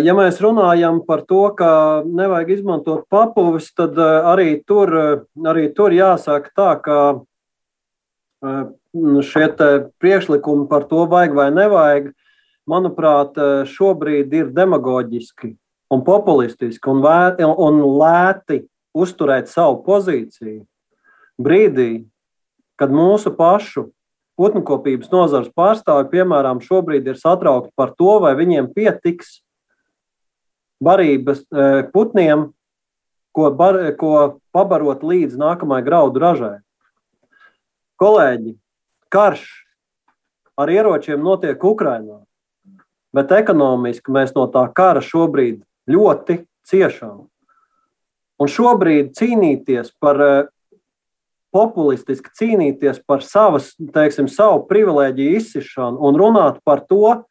Ja 0.00 0.14
mēs 0.16 0.40
runājam 0.40 1.02
par 1.04 1.26
to, 1.28 1.42
ka 1.52 1.70
nevajag 2.08 2.54
izmantot 2.56 3.04
papuvis, 3.12 3.68
tad 3.76 4.00
arī 4.00 4.62
tur, 4.64 4.94
arī 5.44 5.68
tur 5.76 5.92
jāsaka 5.92 6.54
tā, 6.56 6.70
ka 6.80 6.96
šie 9.28 9.50
priekšlikumi 10.00 10.70
par 10.72 10.88
to 10.88 11.04
vajag 11.04 11.36
vai 11.36 11.50
nevajag, 11.52 12.14
manuprāt, 12.68 13.38
šobrīd 13.68 14.34
ir 14.36 14.52
demagoģiski 14.54 15.54
un 15.94 16.04
populistiski 16.04 16.90
un, 16.92 17.00
vē, 17.04 17.44
un 17.44 17.80
lēti 18.00 18.62
uzturēt 18.96 19.48
savu 19.50 19.80
pozīciju 19.86 20.64
brīdī, 21.40 22.04
kad 22.78 22.92
mūsu 22.94 23.32
pašu 23.36 23.88
putnukopības 24.38 25.10
nozares 25.10 25.50
pārstāvji, 25.56 26.10
piemēram, 26.12 26.62
šobrīd 26.62 27.08
ir 27.10 27.18
satraukti 27.18 27.72
par 27.78 27.94
to, 27.98 28.18
vai 28.22 28.36
viņiem 28.38 28.70
pietiks 28.74 29.40
barības 30.82 31.42
e, 31.42 31.66
putniem, 31.94 32.50
ko, 33.34 33.48
bar, 33.54 33.80
ko 33.98 34.12
pabarot 34.54 35.02
līdz 35.02 35.38
nākamajai 35.40 35.86
graudu 35.86 36.22
ražai. 36.22 36.54
Kolēģi, 37.98 38.54
karš 39.10 39.42
ar 40.58 40.70
ieročiem 40.70 41.22
notiek 41.22 41.58
Ukrajinā, 41.58 42.22
bet 43.14 43.32
ekonomiski 43.34 44.12
mēs 44.14 44.34
no 44.36 44.46
tā 44.52 44.64
kara 44.74 45.02
šobrīd 45.04 45.62
ļoti 45.88 46.42
ciešām. 46.68 47.26
Un 48.38 48.50
šobrīd 48.52 49.14
cīnīties 49.18 49.94
par 49.98 50.20
e, 50.22 50.32
populistiski 51.54 52.30
cīnīties 52.38 53.00
par 53.06 53.24
savas, 53.26 53.72
teiksim, 53.94 54.28
savu 54.30 54.66
privilēģiju 54.70 55.38
izsišanu 55.40 55.98
un 56.06 56.20
runāt 56.20 56.60
par 56.64 56.84
to, 56.86 57.22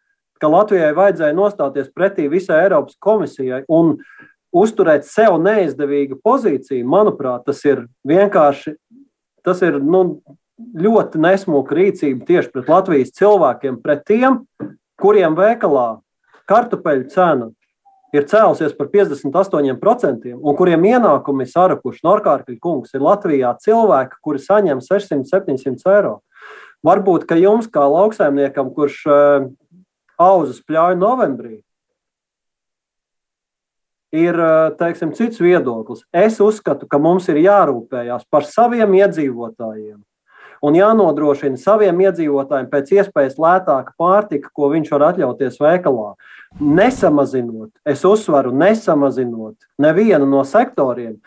ka 0.42 0.50
Latvijai 0.52 0.92
vajadzēja 0.98 1.38
nostāties 1.38 1.94
pretī 1.96 2.28
visai 2.30 2.66
Eiropas 2.66 2.98
komisijai 3.02 3.64
un 3.72 3.96
uzturēt 4.58 5.06
sev 5.08 5.38
neizdevīgu 5.42 6.20
pozīciju, 6.26 6.86
manuprāt, 6.90 7.46
tas 7.48 7.64
ir 7.66 7.86
vienkārši 8.08 8.76
tas 9.48 9.64
ir, 9.64 9.80
nu, 9.84 10.20
ļoti 10.58 11.22
nesmuka 11.22 11.76
rīcība 11.78 12.26
tieši 12.28 12.52
pret 12.54 12.72
Latvijas 12.72 13.14
cilvēkiem, 13.16 13.80
pret 13.84 14.04
tiem, 14.10 14.42
kuriem 15.02 15.38
veikalā 15.38 16.00
kartupeļu 16.48 17.08
cena 17.12 17.50
ir 18.16 18.26
cēlusies 18.30 18.74
par 18.78 18.90
58%, 18.94 20.32
un 20.34 20.58
kuriem 20.58 20.88
ienākumi 20.88 21.46
ir 21.46 21.52
sarakuši. 21.52 22.06
Norkārkļa 22.08 22.58
kungs 22.64 22.96
ir 22.96 23.04
Latvijā 23.04 23.54
cilvēki, 23.64 24.20
kuri 24.24 24.42
saņem 24.42 24.82
600-700 24.86 25.94
eiro. 25.94 26.18
Varbūt, 26.86 27.26
ka 27.28 27.36
jums, 27.40 27.68
kā 27.70 27.84
lauksaimniekam, 27.90 28.72
kurš 28.76 29.02
auzas 30.18 30.62
pļauju 30.66 31.00
novembrī, 31.02 31.58
ir 34.16 34.40
teiksim, 34.80 35.12
cits 35.18 35.42
viedoklis. 35.44 36.06
Es 36.16 36.40
uzskatu, 36.42 36.88
ka 36.88 37.00
mums 37.02 37.28
ir 37.34 37.42
jārūpējas 37.44 38.28
par 38.32 38.48
saviem 38.48 38.96
iedzīvotājiem 39.02 40.00
un 40.66 40.78
jānodrošina 40.78 41.60
saviem 41.62 42.00
iedzīvotājiem 42.06 42.70
pēc 42.72 42.94
iespējas 42.98 43.38
lētāka 43.42 43.94
pārtika, 44.00 44.52
ko 44.54 44.72
viņš 44.74 44.94
var 44.96 45.10
atļauties 45.12 45.60
veikalā. 45.62 46.14
Nesamazinot, 46.64 47.74
es 47.86 48.06
uzsveru, 48.08 48.54
nesamazinot 48.56 49.68
nevienu 49.82 50.30
no 50.30 50.44
sektoriem. 50.48 51.18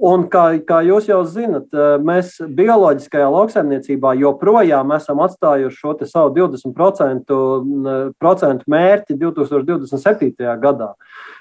Un 0.00 0.22
kā, 0.32 0.56
kā 0.64 0.78
jūs 0.80 1.10
jau 1.10 1.18
zinat, 1.28 1.66
eh, 1.76 2.00
mēs 2.00 2.40
bioloģiskajā 2.40 3.26
lauksaimniecībā 3.34 4.14
joprojām 4.16 4.94
esam 4.96 5.20
atstājuši 5.20 5.76
šo 5.76 5.92
savu 6.08 6.32
20% 6.38 8.64
mērķi 8.64 9.12
2027. 9.20 10.56
gadā. 10.56 10.96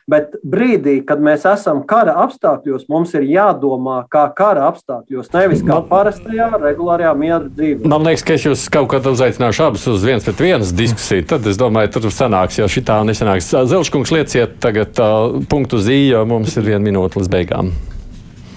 Bet 0.09 0.33
brīdī, 0.43 1.05
kad 1.05 1.19
mēs 1.23 1.45
esam 1.47 1.83
kara 1.87 2.13
apstākļos, 2.25 2.89
mums 2.89 3.13
ir 3.15 3.21
jādomā 3.29 4.03
kā 4.11 4.33
kara 4.35 4.67
apstākļos, 4.67 5.33
nevis 5.35 5.61
kā 5.63 5.81
parastajā, 5.85 6.59
regulārajā 6.59 7.15
miera 7.15 7.45
dzīvē. 7.45 7.87
Man 7.87 8.03
liekas, 8.03 8.23
ka 8.25 8.33
es 8.35 8.43
jūs 8.47 8.69
kaut 8.73 8.89
kad 8.91 9.05
uzaicināšu 9.07 9.63
abus 9.67 9.87
uz 9.87 10.03
viens 10.03 10.23
pret 10.25 10.39
vienas 10.43 10.73
diskusiju. 10.75 11.23
Tad 11.29 11.47
es 11.47 11.57
domāju, 11.61 11.91
tur 11.95 12.11
sanāks, 12.11 12.59
jo 12.59 12.67
šī 12.67 12.81
tā 12.89 13.03
nesanāks. 13.07 13.53
Zelškungs 13.69 14.11
lieciet 14.17 14.49
tagad 14.59 14.99
uh, 14.99 15.39
punktu 15.47 15.77
zīmē, 15.77 16.09
jo 16.09 16.25
mums 16.25 16.57
ir 16.57 16.63
viena 16.73 16.83
minūte 16.89 17.19
līdz 17.21 17.31
beigām. 17.31 17.88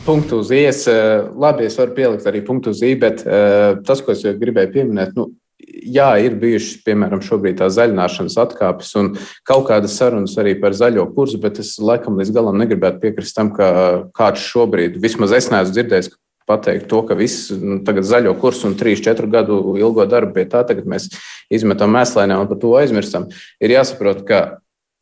Punktu 0.03 0.41
uz 0.43 0.51
ies, 0.51 0.87
eh, 0.91 1.23
labi, 1.39 1.69
es 1.69 1.77
varu 1.79 1.95
pielikt 1.95 2.27
arī 2.27 2.43
punktu 2.47 2.73
uz 2.75 2.81
i, 2.83 2.97
bet 2.99 3.23
uh, 3.23 3.79
tas, 3.87 4.01
ko 4.03 4.11
es 4.17 4.25
gribēju 4.25 4.73
pieminēt, 4.75 5.13
nu, 5.15 5.29
jā, 5.63 6.09
ir 6.25 6.35
bijušas, 6.41 6.81
piemēram, 6.87 7.23
šobrīd 7.23 7.61
tā 7.61 7.69
zaļināšanas 7.71 8.39
atkāpes 8.43 8.91
un 8.99 9.13
kaut 9.47 9.69
kādas 9.69 9.95
sarunas 9.99 10.35
arī 10.43 10.57
par 10.61 10.75
zaļo 10.75 11.07
kursu, 11.15 11.39
bet 11.43 11.61
es 11.63 11.77
laikam 11.79 12.19
līdz 12.19 12.35
galam 12.35 12.59
negribētu 12.59 12.99
piekrist 13.05 13.37
tam, 13.39 13.53
ka 13.55 13.69
kāds 14.17 14.43
šobrīd, 14.51 14.99
vismaz 15.03 15.35
es 15.39 15.51
neesmu 15.53 15.77
dzirdējis, 15.77 16.11
pateikt 16.51 16.89
to, 16.91 17.05
ka 17.07 17.15
viss 17.19 17.53
nu, 17.55 17.79
tagad 17.87 18.09
zaļo 18.09 18.35
kursu 18.43 18.67
un 18.71 18.75
3-4 18.79 19.31
gadu 19.31 19.61
ilgo 19.79 20.07
darbu 20.11 20.35
pie 20.35 20.49
tā, 20.51 20.65
tagad 20.67 20.89
mēs 20.91 21.13
izmetam 21.53 21.95
mēslēnē 21.95 22.41
un 22.43 22.51
par 22.51 22.59
to 22.59 22.75
aizmirstam. 22.81 23.29
Ir 23.63 23.77
jāsaprot, 23.77 24.25
ka 24.27 24.43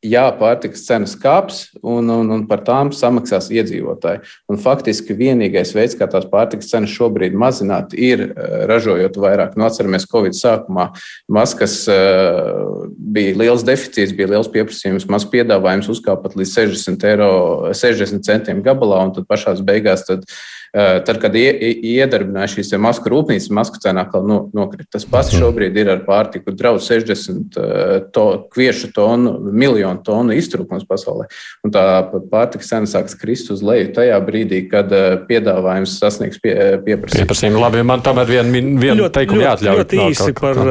jā, 0.04 0.22
pārtikas 0.38 0.84
cenas 0.86 1.14
kāps 1.20 1.62
un, 1.82 2.08
un, 2.08 2.30
un 2.34 2.44
par 2.48 2.62
tām 2.64 2.90
samaksās 2.96 3.50
iedzīvotāji. 3.52 4.22
Un 4.50 4.60
faktiski 4.60 5.16
vienīgais 5.16 5.74
veids, 5.76 5.96
kā 5.98 6.08
tās 6.10 6.26
pārtikas 6.30 6.70
cenas 6.72 6.94
šobrīd 6.94 7.36
mazināt, 7.36 7.94
ir 7.96 8.24
eh, 8.30 8.54
ražojot 8.70 9.18
vairāk. 9.20 9.58
Nu, 9.60 9.66
atceramies, 9.68 10.08
Covid 10.10 10.36
sākumā 10.36 10.90
maskas 11.30 11.82
uh, 11.90 12.86
bija 12.90 13.36
liels 13.38 13.64
deficīts, 13.66 14.14
bija 14.16 14.32
liels 14.32 14.48
pieprasījums, 14.52 15.08
maz 15.12 15.26
piedāvājums 15.30 15.90
uzkāpa 15.92 16.28
pat 16.28 16.38
līdz 16.40 16.54
60, 16.56 17.06
eiro, 17.10 17.30
60 17.76 18.24
centiem 18.26 18.64
gabalā, 18.64 19.04
un 19.06 19.14
tad 19.16 19.28
pašās 19.30 19.62
beigās 19.66 20.06
tad, 20.08 20.24
uh, 20.24 20.59
Eh, 20.59 20.59
tad, 20.72 21.18
kad 21.18 21.34
iedarbināja 21.34 22.52
šīs 22.54 22.72
masku 22.78 23.10
rūpnīcas, 23.10 23.50
masku 23.54 23.80
cena 23.82 24.04
atkal 24.06 24.26
no, 24.26 24.38
nokrita. 24.54 24.92
Tas 24.94 25.06
pats 25.08 25.32
mhm. 25.32 25.42
šobrīd 25.42 25.78
ir 25.82 25.90
ar 25.96 26.04
pārtiku. 26.06 26.54
Draudz 26.56 26.86
60 26.86 27.58
eh, 27.58 27.94
to, 28.14 28.26
kviešu 28.54 28.92
tonu, 28.94 29.36
miljonu 29.50 30.02
tonu 30.06 30.36
iztrūkums 30.38 30.86
pasaulē. 30.88 31.26
Un 31.66 31.74
tā 31.74 31.84
pārtikas 32.30 32.70
cena 32.70 32.90
sāks 32.90 33.18
krist 33.18 33.50
uz 33.54 33.64
leju 33.66 33.90
tajā 33.96 34.20
brīdī, 34.26 34.62
kad 34.70 34.92
eh, 34.94 35.16
piedāvājums 35.26 35.96
sasniegs 35.98 36.38
pie, 36.42 36.54
pieprasījumu. 36.86 37.24
Pieprasījumu 37.24 37.64
labi, 37.64 37.82
man 37.86 38.04
tomēr 38.06 38.30
vien, 38.30 38.54
vien 38.80 39.04
teikumu 39.10 39.42
jāatļauj. 39.46 39.82
Ļoti 39.82 40.04
īsi 40.06 40.36
par, 40.38 40.62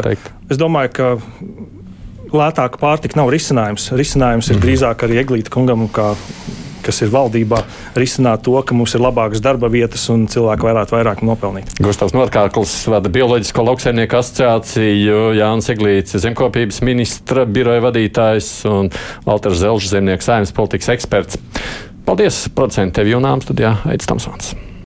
es 0.50 0.62
domāju, 0.62 0.96
ka 0.96 1.12
lētāka 2.30 2.80
pārtika 2.82 3.20
nav 3.20 3.34
risinājums. 3.34 3.92
Risinājums 3.98 4.52
ir 4.52 4.58
mm. 4.58 4.64
drīzāk 4.66 5.06
arī 5.08 5.22
Eglīta 5.24 5.54
kungam, 5.54 5.88
kā 5.92 6.14
kas 6.90 7.04
ir 7.06 7.14
valdībā, 7.14 7.62
risināt 8.00 8.44
to, 8.48 8.58
ka 8.66 8.78
mums 8.78 8.96
ir 8.98 9.04
labākas 9.06 9.44
darba 9.46 9.70
vietas 9.72 10.08
un 10.14 10.26
cilvēki 10.32 10.68
varētu 10.70 10.98
vairāk 10.98 11.24
nopelnīt. 11.26 11.76
Gustavs 11.84 12.16
Norkārklis 12.18 12.76
vada 12.92 13.12
Bioloģisko 13.14 13.66
lauksaimnieku 13.70 14.20
asociāciju, 14.20 15.20
Jānis 15.40 15.70
Eglīts, 15.76 16.18
zemkopības 16.26 16.82
ministra 16.88 17.46
biroja 17.50 17.86
vadītājs 17.90 18.54
un 18.70 18.90
Valters 19.28 19.62
Zelžs, 19.64 19.94
zemnieku 19.94 20.26
saimnes 20.26 20.56
politikas 20.56 20.96
eksperts. 20.98 21.40
Paldies, 22.10 22.48
producentiem 22.56 23.14
Junām 23.14 23.46
studijā 23.46 23.78
Aits 23.90 24.10
Tamsons. 24.10 24.56